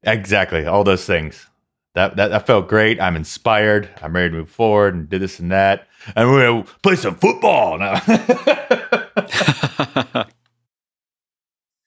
Yeah, 0.03 0.11
exactly. 0.13 0.65
All 0.65 0.83
those 0.83 1.05
things. 1.05 1.47
That, 1.93 2.15
that 2.15 2.29
that 2.29 2.47
felt 2.47 2.69
great. 2.69 3.01
I'm 3.01 3.17
inspired. 3.17 3.89
I'm 4.01 4.15
ready 4.15 4.29
to 4.29 4.35
move 4.35 4.49
forward 4.49 4.95
and 4.95 5.09
do 5.09 5.19
this 5.19 5.39
and 5.39 5.51
that. 5.51 5.87
And 6.15 6.29
we're 6.29 6.47
gonna 6.47 6.63
play 6.81 6.95
some 6.95 7.15
football 7.15 7.77
now. 7.77 8.01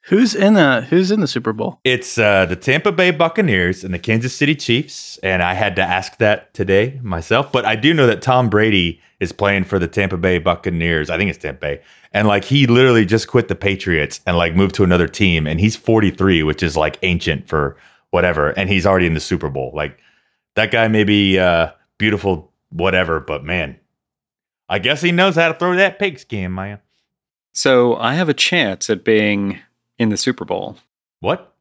Who's 0.09 0.35
in 0.35 0.53
the 0.53 0.83
Who's 0.91 1.11
in 1.11 1.21
the 1.21 1.27
Super 1.27 1.53
Bowl? 1.55 1.81
it's 1.83 2.19
uh, 2.19 2.45
the 2.45 2.57
Tampa 2.57 2.93
Bay 2.93 3.11
Buccaneers 3.11 3.85
and 3.85 3.95
the 3.95 3.99
Kansas 3.99 4.37
City 4.37 4.55
Chiefs, 4.55 5.19
and 5.23 5.43
I 5.43 5.55
had 5.55 5.77
to 5.77 5.83
ask 5.83 6.19
that 6.19 6.53
today 6.53 7.01
myself. 7.03 7.51
But 7.51 7.65
I 7.65 7.75
do 7.75 7.95
know 7.95 8.07
that 8.07 8.21
Tom 8.21 8.51
Brady 8.51 9.01
is 9.21 9.33
playing 9.33 9.65
for 9.65 9.79
the 9.79 9.89
Tampa 9.89 10.19
Bay 10.19 10.39
Buccaneers. 10.39 11.09
I 11.09 11.17
think 11.17 11.31
it's 11.31 11.39
Tampa 11.39 11.61
Bay, 11.61 11.83
and 12.13 12.29
like 12.29 12.45
he 12.45 12.67
literally 12.67 13.07
just 13.07 13.29
quit 13.29 13.49
the 13.49 13.55
Patriots 13.55 14.21
and 14.27 14.37
like 14.37 14.55
moved 14.55 14.75
to 14.75 14.85
another 14.85 15.09
team, 15.09 15.47
and 15.47 15.59
he's 15.59 15.75
43, 15.75 16.43
which 16.43 16.63
is 16.63 16.77
like 16.77 16.99
ancient 17.03 17.49
for 17.49 17.77
whatever, 18.11 18.51
and 18.51 18.69
he's 18.69 18.85
already 18.85 19.07
in 19.07 19.15
the 19.15 19.21
Super 19.21 19.49
Bowl. 19.49 19.73
Like 19.75 19.99
that 20.55 20.71
guy 20.71 20.87
may 20.89 21.05
be 21.05 21.39
uh, 21.39 21.71
beautiful, 21.97 22.53
whatever, 22.69 23.21
but 23.21 23.43
man, 23.43 23.79
I 24.69 24.81
guess 24.81 25.01
he 25.01 25.13
knows 25.13 25.37
how 25.37 25.51
to 25.51 25.59
throw 25.59 25.75
that 25.77 25.99
pigskin, 25.99 26.55
man. 26.55 26.81
So 27.53 27.97
I 27.97 28.15
have 28.15 28.29
a 28.29 28.35
chance 28.35 28.91
at 28.91 29.03
being 29.03 29.61
in 29.99 30.09
the 30.09 30.17
Super 30.17 30.45
Bowl 30.45 30.77
What? 31.21 31.55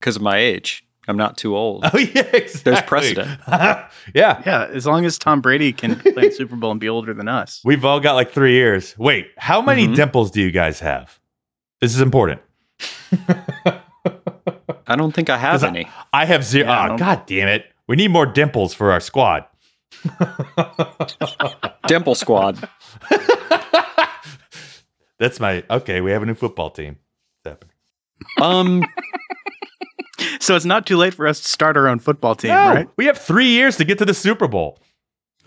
because 0.00 0.16
of 0.16 0.22
my 0.22 0.38
age. 0.38 0.84
I'm 1.08 1.16
not 1.16 1.36
too 1.38 1.56
old. 1.56 1.84
Oh 1.92 1.98
yeah, 1.98 2.22
exactly. 2.32 2.60
There's 2.72 2.82
precedent. 2.82 3.40
yeah, 3.48 3.88
Yeah, 4.14 4.68
as 4.72 4.86
long 4.86 5.04
as 5.04 5.18
Tom 5.18 5.40
Brady 5.40 5.72
can 5.72 5.96
play 6.00 6.26
in 6.26 6.32
Super 6.32 6.56
Bowl 6.56 6.70
and 6.70 6.78
be 6.80 6.88
older 6.88 7.14
than 7.14 7.26
us. 7.28 7.60
We've 7.64 7.84
all 7.84 8.00
got 8.00 8.12
like 8.14 8.30
three 8.32 8.52
years. 8.52 8.96
Wait, 8.98 9.28
how 9.38 9.60
many 9.62 9.88
Mhm. 9.88 9.96
dimples 9.96 10.30
do 10.30 10.40
you 10.40 10.50
guys 10.50 10.78
have? 10.80 11.18
This 11.80 11.94
is 11.94 12.00
important. 12.00 12.40
I 14.86 14.96
don't 14.96 15.12
think 15.12 15.30
I 15.30 15.38
have 15.38 15.64
any. 15.64 15.88
I 16.12 16.24
have 16.26 16.44
zero. 16.44 16.66
Yeah, 16.68 16.92
oh, 16.92 16.96
God 16.98 17.26
damn 17.26 17.48
it. 17.48 17.66
We 17.88 17.96
need 17.96 18.08
more 18.10 18.26
dimples 18.26 18.74
for 18.74 18.92
our 18.92 19.00
squad. 19.00 19.44
Dimple 21.86 22.14
Squad. 22.14 22.68
That's 25.18 25.38
my 25.40 25.62
okay. 25.70 26.00
We 26.00 26.10
have 26.12 26.22
a 26.22 26.26
new 26.26 26.34
football 26.34 26.70
team. 26.70 26.96
It's 27.44 27.50
happening. 27.50 27.74
Um, 28.40 28.84
So 30.38 30.54
it's 30.54 30.66
not 30.66 30.86
too 30.86 30.96
late 30.98 31.14
for 31.14 31.26
us 31.26 31.40
to 31.40 31.48
start 31.48 31.76
our 31.78 31.88
own 31.88 31.98
football 31.98 32.34
team, 32.34 32.50
No, 32.50 32.56
right? 32.74 32.88
we 32.98 33.06
have 33.06 33.16
three 33.16 33.48
years 33.48 33.76
to 33.78 33.84
get 33.84 33.96
to 33.98 34.04
the 34.04 34.12
Super 34.12 34.46
Bowl. 34.48 34.78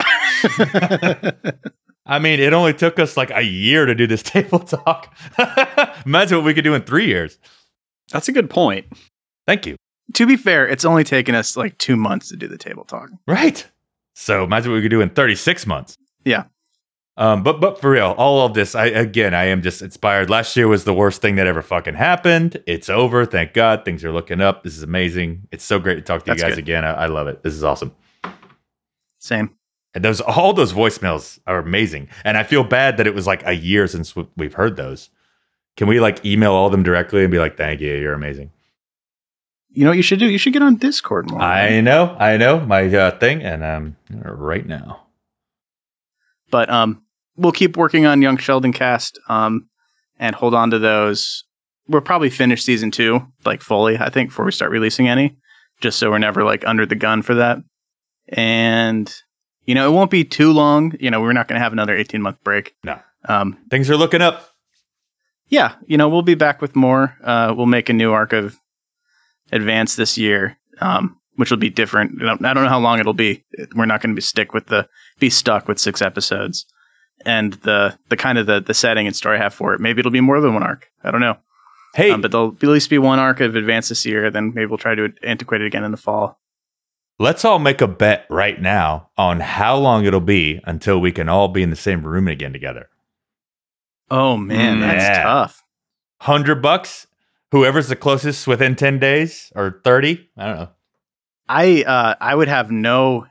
I 2.06 2.18
mean, 2.20 2.40
it 2.40 2.52
only 2.52 2.74
took 2.74 2.98
us 2.98 3.16
like 3.16 3.30
a 3.30 3.42
year 3.42 3.86
to 3.86 3.94
do 3.94 4.06
this 4.06 4.22
table 4.24 4.58
talk. 4.58 5.14
Imagine 6.04 6.38
what 6.38 6.44
we 6.44 6.54
could 6.54 6.64
do 6.64 6.74
in 6.74 6.82
three 6.82 7.06
years. 7.06 7.38
that's 8.12 8.28
a 8.28 8.32
good 8.32 8.50
point. 8.50 8.86
Thank 9.46 9.66
you. 9.66 9.76
to 10.14 10.26
be 10.26 10.36
fair, 10.36 10.66
it's 10.66 10.84
only 10.84 11.04
taken 11.04 11.34
us 11.34 11.56
like 11.56 11.78
two 11.78 11.96
months 11.96 12.28
to 12.30 12.36
do 12.36 12.48
the 12.48 12.58
table 12.58 12.84
talk. 12.84 13.10
Right. 13.26 13.66
So 14.14 14.44
imagine 14.44 14.70
what 14.72 14.76
we 14.76 14.82
could 14.82 14.90
do 14.90 15.00
in 15.00 15.10
36 15.10 15.66
months. 15.66 15.96
Yeah. 16.24 16.44
Um, 17.16 17.44
but 17.44 17.60
but 17.60 17.80
for 17.80 17.90
real, 17.92 18.12
all 18.18 18.44
of 18.44 18.54
this, 18.54 18.74
I 18.74 18.86
again, 18.86 19.34
I 19.34 19.44
am 19.44 19.62
just 19.62 19.82
inspired. 19.82 20.30
Last 20.30 20.56
year 20.56 20.66
was 20.66 20.82
the 20.82 20.92
worst 20.94 21.22
thing 21.22 21.36
that 21.36 21.46
ever 21.46 21.62
fucking 21.62 21.94
happened. 21.94 22.60
It's 22.66 22.88
over, 22.90 23.24
thank 23.24 23.52
God. 23.54 23.84
Things 23.84 24.04
are 24.04 24.10
looking 24.12 24.40
up. 24.40 24.64
This 24.64 24.76
is 24.76 24.82
amazing. 24.82 25.46
It's 25.52 25.62
so 25.64 25.78
great 25.78 25.94
to 25.94 26.00
talk 26.00 26.24
to 26.24 26.26
That's 26.32 26.38
you 26.42 26.48
guys 26.48 26.54
good. 26.56 26.64
again. 26.64 26.84
I, 26.84 26.90
I 26.92 27.06
love 27.06 27.28
it. 27.28 27.42
This 27.44 27.54
is 27.54 27.62
awesome. 27.62 27.94
Same. 29.18 29.54
And 29.94 30.04
those 30.04 30.20
all 30.20 30.52
those 30.52 30.72
voicemails 30.72 31.38
are 31.46 31.58
amazing. 31.58 32.08
And 32.24 32.36
I 32.36 32.42
feel 32.42 32.64
bad 32.64 32.96
that 32.96 33.06
it 33.06 33.14
was 33.14 33.28
like 33.28 33.46
a 33.46 33.52
year 33.52 33.86
since 33.86 34.16
we- 34.16 34.26
we've 34.36 34.54
heard 34.54 34.74
those. 34.76 35.10
Can 35.76 35.86
we 35.86 36.00
like 36.00 36.24
email 36.26 36.52
all 36.52 36.66
of 36.66 36.72
them 36.72 36.82
directly 36.82 37.22
and 37.22 37.30
be 37.30 37.38
like, 37.38 37.56
"Thank 37.56 37.80
you, 37.80 37.94
you're 37.94 38.12
amazing." 38.14 38.50
You 39.70 39.84
know 39.84 39.90
what 39.90 39.96
you 39.96 40.02
should 40.02 40.18
do? 40.18 40.26
You 40.28 40.38
should 40.38 40.52
get 40.52 40.62
on 40.62 40.76
Discord 40.76 41.30
more. 41.30 41.40
I 41.40 41.80
know, 41.80 42.16
I 42.18 42.36
know 42.36 42.60
my 42.60 42.86
uh, 42.92 43.18
thing, 43.18 43.42
and 43.42 43.62
um, 43.64 43.96
right 44.10 44.66
now. 44.66 45.06
but 46.50 46.70
um, 46.70 47.02
we'll 47.36 47.52
keep 47.52 47.76
working 47.76 48.06
on 48.06 48.22
Young 48.22 48.36
Sheldon 48.36 48.72
cast 48.72 49.18
um, 49.28 49.68
and 50.18 50.34
hold 50.34 50.54
on 50.54 50.70
to 50.70 50.78
those. 50.78 51.44
We'll 51.88 52.00
probably 52.00 52.30
finish 52.30 52.62
season 52.62 52.90
two 52.90 53.20
like 53.44 53.60
fully, 53.62 53.98
I 53.98 54.08
think, 54.10 54.30
before 54.30 54.44
we 54.46 54.52
start 54.52 54.70
releasing 54.70 55.08
any, 55.08 55.36
just 55.80 55.98
so 55.98 56.10
we're 56.10 56.18
never 56.18 56.42
like 56.44 56.66
under 56.66 56.86
the 56.86 56.94
gun 56.94 57.22
for 57.22 57.34
that. 57.34 57.58
And 58.28 59.12
you 59.66 59.74
know, 59.74 59.88
it 59.88 59.94
won't 59.94 60.10
be 60.10 60.24
too 60.24 60.52
long. 60.52 60.94
You 61.00 61.10
know, 61.10 61.20
we're 61.20 61.32
not 61.32 61.48
going 61.48 61.58
to 61.58 61.62
have 61.62 61.72
another 61.72 61.96
eighteen 61.96 62.22
month 62.22 62.38
break. 62.44 62.74
No. 62.84 62.98
Um, 63.28 63.58
Things 63.70 63.90
are 63.90 63.96
looking 63.96 64.20
up. 64.22 64.48
yeah, 65.48 65.74
you 65.86 65.96
know, 65.96 66.08
we'll 66.08 66.22
be 66.22 66.34
back 66.34 66.60
with 66.60 66.76
more. 66.76 67.16
Uh, 67.22 67.54
we'll 67.56 67.66
make 67.66 67.88
a 67.88 67.94
new 67.94 68.12
arc 68.12 68.32
of 68.32 68.58
Advance 69.52 69.96
this 69.96 70.16
year, 70.18 70.58
um, 70.80 71.18
which 71.36 71.50
will 71.50 71.58
be 71.58 71.70
different. 71.70 72.20
I 72.22 72.24
don't 72.24 72.44
I 72.44 72.54
don't 72.54 72.64
know 72.64 72.70
how 72.70 72.80
long 72.80 72.98
it'll 72.98 73.12
be. 73.12 73.44
We're 73.74 73.86
not 73.86 74.00
going 74.00 74.14
to 74.14 74.16
be 74.16 74.22
stick 74.22 74.54
with 74.54 74.66
the 74.66 74.88
be 75.18 75.28
stuck 75.30 75.68
with 75.68 75.78
six 75.78 76.00
episodes, 76.00 76.64
and 77.26 77.54
the 77.54 77.98
the 78.08 78.16
kind 78.16 78.38
of 78.38 78.46
the 78.46 78.60
the 78.60 78.74
setting 78.74 79.06
and 79.06 79.14
story 79.16 79.38
I 79.38 79.42
have 79.42 79.54
for 79.54 79.74
it. 79.74 79.80
Maybe 79.80 80.00
it'll 80.00 80.10
be 80.12 80.20
more 80.20 80.40
than 80.40 80.54
one 80.54 80.62
arc. 80.62 80.90
I 81.02 81.10
don't 81.10 81.20
know. 81.20 81.36
Hey, 81.94 82.10
Um, 82.10 82.20
but 82.20 82.32
there'll 82.32 82.50
be 82.50 82.66
at 82.66 82.72
least 82.72 82.90
be 82.90 82.98
one 82.98 83.18
arc 83.18 83.40
of 83.40 83.54
Advance 83.54 83.88
this 83.88 84.04
year. 84.04 84.30
Then 84.30 84.52
maybe 84.54 84.66
we'll 84.66 84.78
try 84.78 84.94
to 84.96 85.12
antiquate 85.22 85.60
it 85.60 85.66
again 85.66 85.84
in 85.84 85.90
the 85.92 85.96
fall. 85.96 86.40
Let's 87.20 87.44
all 87.44 87.60
make 87.60 87.80
a 87.80 87.86
bet 87.86 88.26
right 88.28 88.60
now 88.60 89.10
on 89.16 89.38
how 89.38 89.76
long 89.76 90.04
it'll 90.04 90.20
be 90.20 90.60
until 90.64 91.00
we 91.00 91.12
can 91.12 91.28
all 91.28 91.46
be 91.46 91.62
in 91.62 91.70
the 91.70 91.76
same 91.76 92.04
room 92.04 92.26
again 92.26 92.52
together. 92.52 92.88
Oh 94.10 94.36
man, 94.36 94.78
Mm, 94.78 94.80
that's 94.80 95.02
yeah. 95.04 95.22
tough. 95.22 95.62
Hundred 96.20 96.60
bucks. 96.62 97.06
Whoever's 97.52 97.88
the 97.88 97.96
closest 97.96 98.46
within 98.48 98.74
ten 98.74 98.98
days 98.98 99.52
or 99.54 99.80
thirty. 99.84 100.28
I 100.36 100.46
don't 100.46 100.56
know. 100.56 100.68
I 101.48 101.82
uh, 101.84 102.14
I 102.20 102.34
would 102.34 102.48
have 102.48 102.70
no 102.72 103.26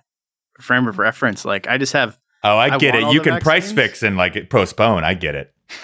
frame 0.61 0.87
of 0.87 0.97
reference. 0.99 1.43
Like 1.43 1.67
I 1.67 1.77
just 1.77 1.93
have 1.93 2.17
Oh, 2.43 2.57
I, 2.57 2.75
I 2.75 2.77
get 2.77 2.93
want 2.93 3.07
it. 3.07 3.13
You 3.13 3.19
the 3.19 3.29
can 3.31 3.39
price 3.41 3.71
vaccines. 3.71 3.75
fix 3.75 4.03
and 4.03 4.17
like 4.17 4.49
postpone. 4.49 5.03
I 5.03 5.13
get 5.13 5.35
it. 5.35 5.53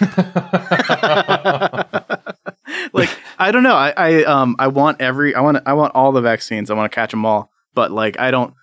like 2.92 3.08
I 3.38 3.50
don't 3.50 3.62
know. 3.62 3.74
I, 3.74 3.92
I 3.96 4.24
um 4.24 4.56
I 4.58 4.68
want 4.68 5.00
every 5.00 5.34
I 5.34 5.40
want 5.40 5.58
I 5.66 5.72
want 5.72 5.94
all 5.94 6.12
the 6.12 6.20
vaccines. 6.20 6.70
I 6.70 6.74
want 6.74 6.90
to 6.90 6.94
catch 6.94 7.10
them 7.10 7.24
all. 7.24 7.50
But 7.74 7.90
like 7.90 8.18
I 8.18 8.30
don't 8.30 8.54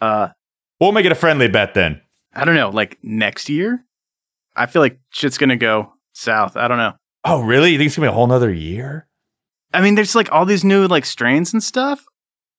uh 0.00 0.28
We'll 0.80 0.92
make 0.92 1.06
it 1.06 1.12
a 1.12 1.16
friendly 1.16 1.48
bet 1.48 1.74
then. 1.74 2.00
I 2.34 2.44
don't 2.44 2.54
know. 2.54 2.68
Like 2.68 2.98
next 3.02 3.48
year, 3.48 3.82
I 4.54 4.66
feel 4.66 4.82
like 4.82 4.98
shit's 5.10 5.38
gonna 5.38 5.56
go 5.56 5.92
south. 6.12 6.56
I 6.56 6.68
don't 6.68 6.78
know. 6.78 6.92
Oh, 7.24 7.40
really? 7.42 7.72
You 7.72 7.78
think 7.78 7.88
it's 7.88 7.96
gonna 7.96 8.08
be 8.08 8.10
a 8.10 8.14
whole 8.14 8.26
nother 8.26 8.52
year? 8.52 9.06
I 9.72 9.80
mean, 9.80 9.94
there's 9.94 10.14
like 10.14 10.30
all 10.32 10.44
these 10.44 10.64
new 10.64 10.86
like 10.86 11.04
strains 11.06 11.52
and 11.52 11.62
stuff. 11.62 12.04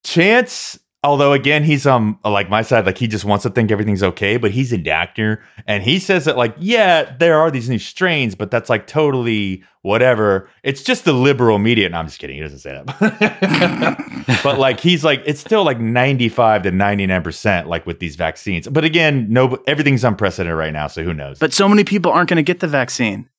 Chance, 0.03 0.79
although 1.03 1.33
again, 1.33 1.63
he's 1.63 1.85
um 1.85 2.19
like 2.23 2.49
my 2.49 2.61
side, 2.61 2.85
like 2.85 2.97
he 2.97 3.07
just 3.07 3.25
wants 3.25 3.43
to 3.43 3.49
think 3.49 3.71
everything's 3.71 4.03
okay, 4.03 4.37
but 4.37 4.51
he's 4.51 4.73
a 4.73 4.77
doctor 4.77 5.43
and 5.65 5.83
he 5.83 5.99
says 5.99 6.25
that 6.25 6.37
like, 6.37 6.55
yeah, 6.57 7.15
there 7.17 7.39
are 7.39 7.51
these 7.51 7.69
new 7.69 7.79
strains, 7.79 8.35
but 8.35 8.51
that's 8.51 8.69
like 8.69 8.87
totally 8.87 9.63
whatever. 9.81 10.49
It's 10.63 10.83
just 10.83 11.05
the 11.05 11.13
liberal 11.13 11.59
media. 11.59 11.87
No, 11.89 11.97
I'm 11.99 12.07
just 12.07 12.19
kidding. 12.19 12.35
He 12.35 12.41
doesn't 12.41 12.59
say 12.59 12.81
that. 12.85 14.39
but 14.43 14.59
like 14.59 14.79
he's 14.79 15.03
like, 15.03 15.21
it's 15.25 15.39
still 15.39 15.63
like 15.63 15.79
95 15.79 16.63
to 16.63 16.71
99% 16.71 17.67
like 17.67 17.85
with 17.85 17.99
these 17.99 18.15
vaccines. 18.15 18.67
But 18.67 18.83
again, 18.83 19.27
no 19.29 19.57
everything's 19.67 20.03
unprecedented 20.03 20.57
right 20.57 20.73
now, 20.73 20.87
so 20.87 21.03
who 21.03 21.13
knows? 21.13 21.39
But 21.39 21.53
so 21.53 21.69
many 21.69 21.83
people 21.83 22.11
aren't 22.11 22.29
gonna 22.29 22.43
get 22.43 22.59
the 22.59 22.67
vaccine. 22.67 23.29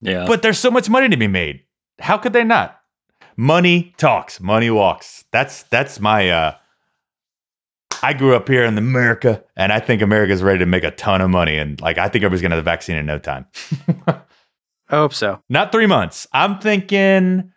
Yeah. 0.00 0.26
But 0.26 0.42
there's 0.42 0.58
so 0.58 0.70
much 0.70 0.90
money 0.90 1.08
to 1.08 1.16
be 1.16 1.28
made. 1.28 1.62
How 1.98 2.18
could 2.18 2.32
they 2.32 2.44
not? 2.44 2.78
Money 3.36 3.94
talks, 3.96 4.40
money 4.40 4.70
walks. 4.70 5.24
That's 5.32 5.64
that's 5.64 6.00
my 6.00 6.30
uh 6.30 6.54
I 8.02 8.12
grew 8.12 8.34
up 8.36 8.48
here 8.48 8.64
in 8.64 8.76
America 8.76 9.42
and 9.56 9.72
I 9.72 9.80
think 9.80 10.02
America's 10.02 10.42
ready 10.42 10.58
to 10.58 10.66
make 10.66 10.84
a 10.84 10.90
ton 10.90 11.20
of 11.20 11.30
money 11.30 11.56
and 11.56 11.80
like 11.80 11.98
I 11.98 12.08
think 12.08 12.22
everybody's 12.24 12.42
gonna 12.42 12.54
have 12.56 12.64
the 12.64 12.70
vaccine 12.70 12.96
in 12.96 13.06
no 13.06 13.18
time. 13.18 13.46
I 14.08 14.96
hope 14.96 15.14
so. 15.14 15.40
Not 15.48 15.72
three 15.72 15.86
months. 15.86 16.26
I'm 16.32 16.58
thinking 16.58 17.50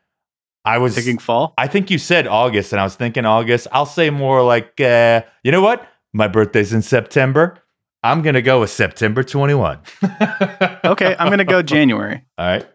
I 0.65 0.79
was 0.79 0.95
Thinking 0.95 1.17
fall. 1.17 1.53
I 1.57 1.67
think 1.67 1.89
you 1.91 1.97
said 1.97 2.27
August 2.27 2.73
and 2.73 2.79
I 2.79 2.83
was 2.83 2.95
thinking 2.95 3.25
August. 3.25 3.67
I'll 3.71 3.85
say 3.85 4.09
more 4.09 4.43
like 4.43 4.79
uh 4.81 5.21
you 5.43 5.51
know 5.51 5.61
what? 5.61 5.87
My 6.13 6.27
birthday's 6.27 6.73
in 6.73 6.81
September. 6.81 7.59
I'm 8.03 8.21
gonna 8.21 8.41
go 8.41 8.61
with 8.61 8.69
September 8.71 9.23
21. 9.23 9.79
Okay, 10.83 11.15
I'm 11.19 11.29
gonna 11.29 11.43
go 11.43 11.61
January. 11.61 12.23
All 12.37 12.47
right. 12.47 12.65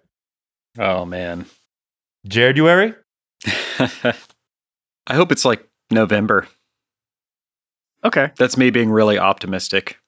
oh 0.79 1.05
man. 1.07 1.47
January? 2.27 2.95
I 3.47 5.15
hope 5.15 5.33
it's 5.33 5.45
like 5.45 5.67
November. 5.91 6.47
Okay. 8.05 8.31
That's 8.37 8.57
me 8.57 8.71
being 8.71 8.91
really 8.91 9.19
optimistic. 9.19 9.99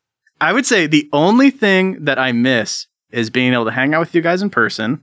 I 0.41 0.53
would 0.53 0.67
say 0.67 0.87
the 0.87 1.09
only 1.13 1.51
thing 1.51 2.05
that 2.05 2.19
I 2.19 2.33
miss 2.33 2.87
is 3.11 3.31
being 3.31 3.53
able 3.53 3.67
to 3.67 3.71
hang 3.71 3.95
out 3.95 4.01
with 4.01 4.15
you 4.15 4.21
guys 4.21 4.43
in 4.43 4.51
person 4.51 5.03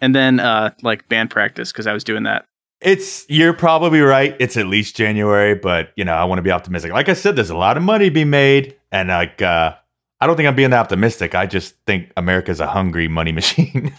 and 0.00 0.14
then 0.14 0.40
uh 0.40 0.70
like 0.82 1.08
band 1.08 1.30
practice 1.30 1.70
because 1.70 1.86
I 1.86 1.92
was 1.92 2.02
doing 2.04 2.22
that 2.24 2.46
It's 2.80 3.26
you're 3.28 3.52
probably 3.52 4.00
right. 4.00 4.34
It's 4.40 4.56
at 4.56 4.66
least 4.66 4.96
January, 4.96 5.54
but 5.54 5.90
you 5.96 6.04
know, 6.04 6.14
I 6.14 6.24
want 6.24 6.38
to 6.38 6.42
be 6.42 6.50
optimistic. 6.50 6.92
Like 6.92 7.08
I 7.10 7.12
said, 7.14 7.36
there's 7.36 7.50
a 7.50 7.56
lot 7.56 7.76
of 7.76 7.82
money 7.82 8.06
to 8.06 8.10
be 8.14 8.24
made, 8.24 8.76
and 8.90 9.08
like 9.08 9.42
uh 9.42 9.74
I 10.20 10.26
don't 10.26 10.36
think 10.36 10.46
I'm 10.48 10.54
being 10.54 10.70
that 10.70 10.80
optimistic. 10.80 11.34
I 11.34 11.46
just 11.46 11.74
think 11.86 12.10
America's 12.16 12.60
a 12.60 12.66
hungry 12.66 13.08
money 13.08 13.32
machine. 13.40 13.92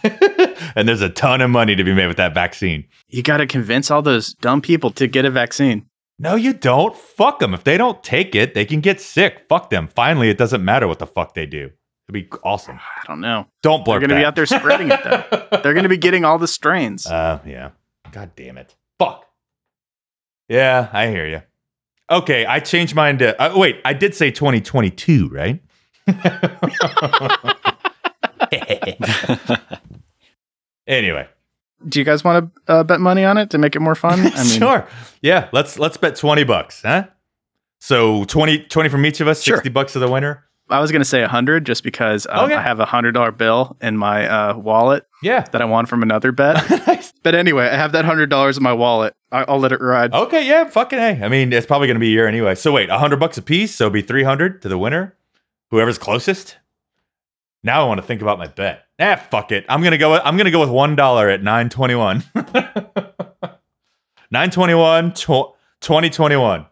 and 0.75 0.87
there's 0.87 1.01
a 1.01 1.09
ton 1.09 1.41
of 1.41 1.49
money 1.49 1.75
to 1.75 1.83
be 1.83 1.93
made 1.93 2.07
with 2.07 2.17
that 2.17 2.33
vaccine. 2.33 2.85
You 3.07 3.23
got 3.23 3.37
to 3.37 3.47
convince 3.47 3.91
all 3.91 4.01
those 4.01 4.33
dumb 4.35 4.61
people 4.61 4.91
to 4.91 5.07
get 5.07 5.25
a 5.25 5.31
vaccine. 5.31 5.87
No, 6.19 6.35
you 6.35 6.53
don't. 6.53 6.95
Fuck 6.95 7.39
them. 7.39 7.53
If 7.53 7.63
they 7.63 7.77
don't 7.77 8.03
take 8.03 8.35
it, 8.35 8.53
they 8.53 8.65
can 8.65 8.81
get 8.81 9.01
sick. 9.01 9.45
Fuck 9.49 9.69
them. 9.69 9.87
Finally, 9.87 10.29
it 10.29 10.37
doesn't 10.37 10.63
matter 10.63 10.87
what 10.87 10.99
the 10.99 11.07
fuck 11.07 11.33
they 11.33 11.45
do. 11.45 11.71
It'd 12.07 12.13
be 12.13 12.29
awesome. 12.43 12.79
I 13.03 13.07
don't 13.07 13.21
know. 13.21 13.47
Don't 13.61 13.83
blur. 13.83 13.99
They're 13.99 14.07
going 14.07 14.17
to 14.17 14.21
be 14.21 14.25
out 14.25 14.35
there 14.35 14.45
spreading 14.45 14.91
it 14.91 15.03
though. 15.03 15.47
They're 15.63 15.73
going 15.73 15.83
to 15.83 15.89
be 15.89 15.97
getting 15.97 16.25
all 16.25 16.37
the 16.37 16.47
strains. 16.47 17.07
Uh, 17.07 17.39
yeah. 17.45 17.71
God 18.11 18.31
damn 18.35 18.57
it. 18.57 18.75
Fuck. 18.99 19.25
Yeah, 20.49 20.89
I 20.91 21.07
hear 21.07 21.25
you. 21.25 21.41
Okay, 22.11 22.45
I 22.45 22.59
changed 22.59 22.95
mine 22.95 23.17
to. 23.19 23.41
Uh, 23.41 23.57
wait, 23.57 23.79
I 23.85 23.93
did 23.93 24.13
say 24.13 24.29
2022, 24.29 25.29
right? 25.29 25.63
anyway, 30.87 31.27
Do 31.87 31.99
you 31.99 32.05
guys 32.05 32.23
want 32.23 32.51
to 32.67 32.71
uh, 32.73 32.83
bet 32.83 32.99
money 33.01 33.23
on 33.25 33.37
it 33.37 33.49
to 33.51 33.57
make 33.57 33.75
it 33.75 33.79
more 33.79 33.95
fun? 33.95 34.19
I 34.35 34.43
mean, 34.43 34.59
sure. 34.59 34.87
Yeah, 35.21 35.49
let's 35.51 35.77
let's 35.79 35.97
bet 35.97 36.15
20 36.15 36.43
bucks, 36.43 36.81
huh? 36.81 37.05
So 37.79 38.23
20, 38.25 38.59
20 38.65 38.89
from 38.89 39.05
each 39.05 39.19
of 39.19 39.27
us, 39.27 39.43
Sure. 39.43 39.57
60 39.57 39.69
bucks 39.69 39.93
to 39.93 39.99
the 39.99 40.09
winner. 40.09 40.45
I 40.69 40.79
was 40.79 40.91
going 40.91 41.01
to 41.01 41.05
say 41.05 41.21
a 41.21 41.27
hundred 41.27 41.65
just 41.65 41.83
because 41.83 42.25
um, 42.29 42.45
Okay. 42.45 42.55
I 42.55 42.61
have 42.61 42.79
a 42.79 42.85
hundred 42.85 43.11
dollar 43.11 43.31
bill 43.31 43.75
in 43.81 43.97
my 43.97 44.25
uh, 44.27 44.57
wallet 44.57 45.05
Yeah. 45.21 45.41
that 45.51 45.61
I 45.61 45.65
won 45.65 45.85
from 45.85 46.01
another 46.03 46.31
bet. 46.31 47.09
But 47.23 47.35
anyway, 47.35 47.67
I 47.67 47.75
have 47.77 47.93
that 47.93 48.03
hundred 48.03 48.29
dollars 48.29 48.57
in 48.57 48.63
my 48.63 48.73
wallet. 48.73 49.13
I- 49.31 49.43
I'll 49.47 49.59
let 49.59 49.71
it 49.71 49.79
ride. 49.79 50.13
Okay, 50.13 50.45
yeah, 50.45 50.65
fucking 50.69 50.99
A. 50.99 51.23
I 51.23 51.29
mean, 51.29 51.53
it's 51.53 51.65
probably 51.65 51.87
going 51.87 51.95
to 51.95 51.99
be 52.01 52.07
a 52.07 52.11
year 52.11 52.27
anyway. 52.27 52.53
So 52.55 52.71
wait, 52.73 52.89
100 52.89 53.17
bucks 53.17 53.37
a 53.37 53.41
piece, 53.41 53.73
so 53.75 53.85
it'll 53.85 53.93
be 53.93 54.01
300 54.01 54.61
to 54.63 54.67
the 54.69 54.77
winner. 54.77 55.15
Whoever's 55.71 55.97
closest. 55.97 56.57
Now 57.63 57.83
I 57.83 57.87
want 57.87 57.99
to 58.01 58.05
think 58.05 58.21
about 58.21 58.37
my 58.37 58.47
bet. 58.47 58.85
Ah, 58.99 59.15
fuck 59.15 59.51
it. 59.51 59.65
I'm 59.69 59.81
going 59.81 59.91
to 59.91 59.97
go 59.97 60.11
with, 60.11 60.21
I'm 60.25 60.37
to 60.37 60.51
go 60.51 60.59
with 60.59 60.69
$1 60.69 61.33
at 61.33 61.43
921. 61.43 62.23
921 64.31 65.13
tw- 65.13 65.55
2021. 65.81 66.65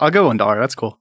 I'll 0.00 0.10
go 0.10 0.26
one 0.26 0.36
dollar. 0.36 0.58
That's 0.60 0.74
cool. 0.74 0.98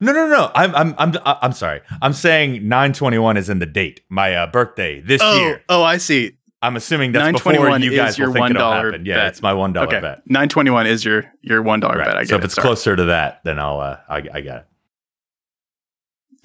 No, 0.00 0.12
no, 0.12 0.26
no. 0.26 0.50
I'm 0.54 0.74
I'm 0.74 0.94
I'm 0.98 1.12
I'm 1.24 1.52
sorry. 1.52 1.82
I'm 2.00 2.12
saying 2.14 2.66
921 2.66 3.36
is 3.36 3.48
in 3.50 3.58
the 3.60 3.66
date. 3.66 4.00
My 4.08 4.34
uh, 4.34 4.46
birthday 4.48 5.00
this 5.00 5.20
oh, 5.22 5.38
year. 5.38 5.62
oh, 5.68 5.82
I 5.82 5.98
see. 5.98 6.38
I'm 6.62 6.74
assuming 6.76 7.12
that's 7.12 7.24
Nine 7.24 7.32
before 7.34 7.52
twenty 7.52 7.68
one 7.68 7.82
you 7.82 7.94
guys 7.94 8.16
your 8.18 8.28
will 8.28 8.34
think 8.34 8.42
one 8.42 8.50
it'll 8.52 8.62
dollar 8.70 8.92
happen. 8.92 9.04
Yeah, 9.06 9.16
bet. 9.16 9.26
it's 9.28 9.42
my 9.42 9.52
$1 9.52 9.76
okay. 9.86 10.00
bet. 10.00 10.22
Nine 10.26 10.48
twenty 10.48 10.70
one 10.70 10.86
is 10.86 11.04
your 11.04 11.30
your 11.42 11.60
one 11.62 11.80
dollar 11.80 11.98
Right. 11.98 12.06
bet. 12.06 12.16
I 12.16 12.20
get 12.22 12.28
so 12.30 12.36
if 12.36 12.42
it. 12.42 12.44
it's 12.46 12.54
Sorry. 12.54 12.66
closer 12.66 12.96
to 12.96 13.04
that, 13.04 13.40
then 13.44 13.58
I'll 13.58 13.78
uh 13.78 13.98
I, 14.08 14.16
I 14.16 14.40
got 14.40 14.56
it. 14.58 14.66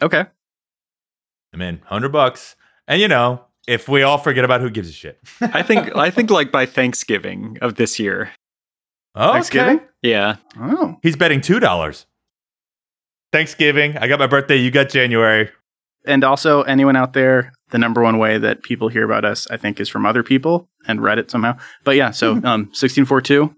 Okay. 0.01 0.26
I'm 1.54 1.62
in 1.62 1.76
100 1.78 2.10
bucks. 2.12 2.56
And 2.88 3.02
you 3.02 3.08
know, 3.08 3.43
if 3.68 3.88
we 3.89 4.04
all 4.04 4.18
forget 4.18 4.45
about 4.45 4.62
who 4.62 4.70
gives 4.70 4.89
a 4.89 4.93
shit. 4.93 5.20
I 5.41 5.62
think 5.64 5.95
I 5.95 6.10
think 6.10 6.30
like 6.30 6.52
by 6.52 6.66
Thanksgiving 6.66 7.58
of 7.62 7.76
this 7.76 8.00
year. 8.00 8.32
Okay. 9.16 9.32
Thanksgiving? 9.34 9.82
Yeah. 10.02 10.36
Oh. 10.60 10.98
He's 11.02 11.16
betting 11.16 11.41
$2. 11.41 12.06
Thanksgiving. 13.32 13.98
I 13.98 14.08
got 14.08 14.20
my 14.20 14.28
birthday, 14.28 14.56
you 14.58 14.72
got 14.72 14.89
January. 14.89 15.50
And 16.06 16.24
also, 16.24 16.62
anyone 16.62 16.95
out 16.95 17.14
there, 17.14 17.52
the 17.72 17.78
number 17.78 18.02
one 18.02 18.18
way 18.18 18.38
that 18.38 18.64
people 18.64 18.88
hear 18.88 19.04
about 19.04 19.26
us, 19.26 19.45
I 19.52 19.58
think, 19.58 19.80
is 19.82 19.89
from 19.89 20.06
other 20.06 20.24
people 20.24 20.70
and 20.88 21.00
Reddit 21.02 21.30
somehow. 21.30 21.58
But 21.84 21.95
yeah, 21.98 22.12
so 22.12 22.36
Mm-hmm. 22.36 22.45
um, 22.45 22.62
1642, 22.68 23.54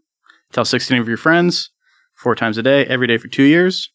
tell 0.51 0.65
16 0.65 0.97
of 0.99 1.07
your 1.07 1.17
friends 1.17 1.69
four 2.15 2.35
times 2.35 2.57
a 2.57 2.63
day, 2.63 2.85
every 2.85 3.05
day 3.05 3.17
for 3.17 3.27
two 3.27 3.43
years. 3.43 3.91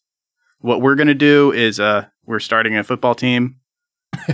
What 0.59 0.81
we're 0.81 0.95
going 0.95 1.07
to 1.07 1.13
do 1.13 1.51
is 1.51 1.79
uh, 1.79 2.05
we're 2.25 2.39
starting 2.39 2.77
a 2.77 2.83
football 2.83 3.13
team, 3.13 3.57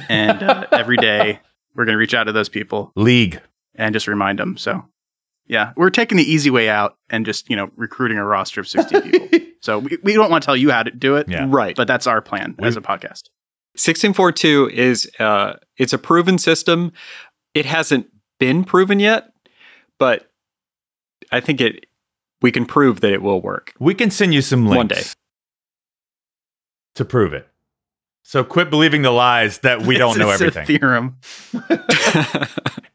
and 0.10 0.44
uh, 0.44 0.68
every 0.72 0.98
day 0.98 1.40
we're 1.76 1.86
going 1.86 1.94
to 1.94 2.00
reach 2.00 2.14
out 2.14 2.26
to 2.26 2.32
those 2.32 2.50
people 2.50 2.92
League. 2.96 3.42
and 3.76 3.94
just 3.94 4.08
remind 4.08 4.40
them. 4.40 4.58
So 4.58 4.86
yeah, 5.48 5.74
we're 5.76 5.90
taking 5.90 6.18
the 6.18 6.24
easy 6.30 6.50
way 6.50 6.70
out 6.70 6.98
and 7.10 7.26
just, 7.26 7.50
you 7.50 7.56
know, 7.56 7.70
recruiting 7.76 8.18
a 8.18 8.26
roster 8.26 8.62
of 8.62 8.68
60 8.68 9.02
people. 9.12 9.40
So 9.62 9.80
we, 9.80 9.98
we 10.04 10.14
don't 10.14 10.32
want 10.32 10.42
to 10.44 10.46
tell 10.46 10.58
you 10.58 10.72
how 10.72 10.84
to 10.84 10.92
do 10.92 11.16
it, 11.18 11.28
Yeah. 11.30 11.46
Right. 11.50 11.76
but 11.76 11.88
that's 11.88 12.08
our 12.08 12.22
plan 12.22 12.56
as 12.60 12.76
a 12.78 12.82
podcast. 12.82 13.30
1642 13.76 14.70
is 14.74 15.10
uh 15.20 15.54
it's 15.78 15.94
a 15.94 15.98
proven 15.98 16.38
system. 16.38 16.92
It 17.54 17.66
hasn't 17.66 18.08
been 18.40 18.64
proven 18.66 19.00
yet, 19.00 19.32
but 19.98 20.30
I 21.32 21.40
think 21.40 21.62
it 21.62 21.86
we 22.42 22.52
can 22.52 22.66
prove 22.66 23.00
that 23.02 23.14
it 23.14 23.22
will 23.22 23.42
work. 23.42 23.74
We 23.80 23.94
can 23.94 24.12
send 24.12 24.34
you 24.34 24.42
some 24.42 24.66
links 24.66 24.78
One 24.78 24.88
day. 24.88 25.02
to 26.96 27.06
prove 27.06 27.34
it. 27.34 27.48
So 28.24 28.44
quit 28.44 28.70
believing 28.70 29.02
the 29.02 29.12
lies 29.12 29.60
that 29.60 29.82
we 29.82 29.98
don't 29.98 30.20
It's- 30.20 30.20
know 30.20 30.30
a 30.30 30.34
everything. 30.34 30.66
theorem. 30.66 31.18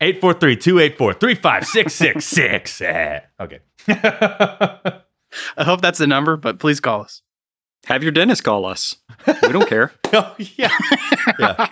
843-284-3566. 0.01 2.83
Eh, 2.83 3.21
Okay. 3.41 3.61
I 5.59 5.65
hope 5.65 5.81
that's 5.83 5.99
the 5.99 6.07
number, 6.07 6.37
but 6.37 6.59
please 6.59 6.81
call 6.81 7.03
us. 7.03 7.23
Have 7.87 8.03
your 8.03 8.13
dentist 8.13 8.43
call 8.45 8.65
us. 8.65 8.97
We 9.27 9.53
don't 9.53 9.69
care. 9.69 9.93
oh, 10.13 10.35
yeah. 10.39 10.71
yeah. 11.39 11.67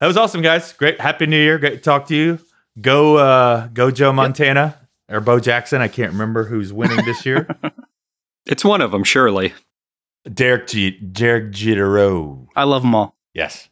That 0.00 0.06
was 0.06 0.16
awesome, 0.16 0.42
guys. 0.42 0.72
Great. 0.74 1.00
Happy 1.00 1.26
New 1.26 1.40
Year. 1.40 1.58
Great 1.58 1.76
to 1.76 1.80
talk 1.80 2.06
to 2.08 2.14
you. 2.16 2.38
Go 2.80 3.16
uh 3.16 3.68
go 3.68 3.90
Joe 3.90 4.12
Montana 4.12 4.78
or 5.08 5.20
Bo 5.20 5.40
Jackson. 5.40 5.80
I 5.80 5.88
can't 5.88 6.12
remember 6.12 6.44
who's 6.44 6.72
winning 6.74 7.02
this 7.06 7.24
year. 7.24 7.48
It's 8.44 8.62
one 8.64 8.82
of 8.82 8.90
them, 8.90 9.02
surely. 9.02 9.54
Derek 10.32 10.66
G 10.66 10.90
Derek 10.90 11.52
Jeterow. 11.52 12.46
I 12.56 12.64
love 12.64 12.82
them 12.82 12.94
all. 12.94 13.16
Yes. 13.34 13.68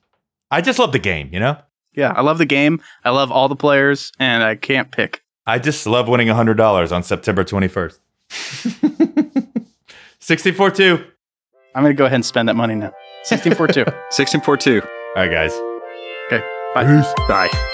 I 0.50 0.60
just 0.60 0.78
love 0.78 0.92
the 0.92 0.98
game, 0.98 1.30
you 1.32 1.40
know? 1.40 1.56
Yeah, 1.94 2.12
I 2.12 2.22
love 2.22 2.38
the 2.38 2.46
game. 2.46 2.80
I 3.04 3.10
love 3.10 3.30
all 3.32 3.48
the 3.48 3.56
players, 3.56 4.12
and 4.18 4.42
I 4.42 4.56
can't 4.56 4.90
pick. 4.90 5.22
I 5.46 5.58
just 5.58 5.86
love 5.86 6.08
winning 6.08 6.28
$100 6.28 6.92
on 6.92 7.02
September 7.02 7.44
21st. 7.44 7.98
64-2. 10.20 11.04
I'm 11.74 11.82
going 11.82 11.94
to 11.94 11.98
go 11.98 12.04
ahead 12.04 12.14
and 12.14 12.24
spend 12.24 12.48
that 12.48 12.54
money 12.54 12.74
now. 12.74 12.92
1642. 13.28 13.80
1642. 13.84 14.80
All 15.16 15.22
right, 15.22 15.30
guys. 15.30 15.52
okay, 16.26 16.44
bye. 16.74 16.84
Peace. 16.84 17.12
Bye. 17.28 17.70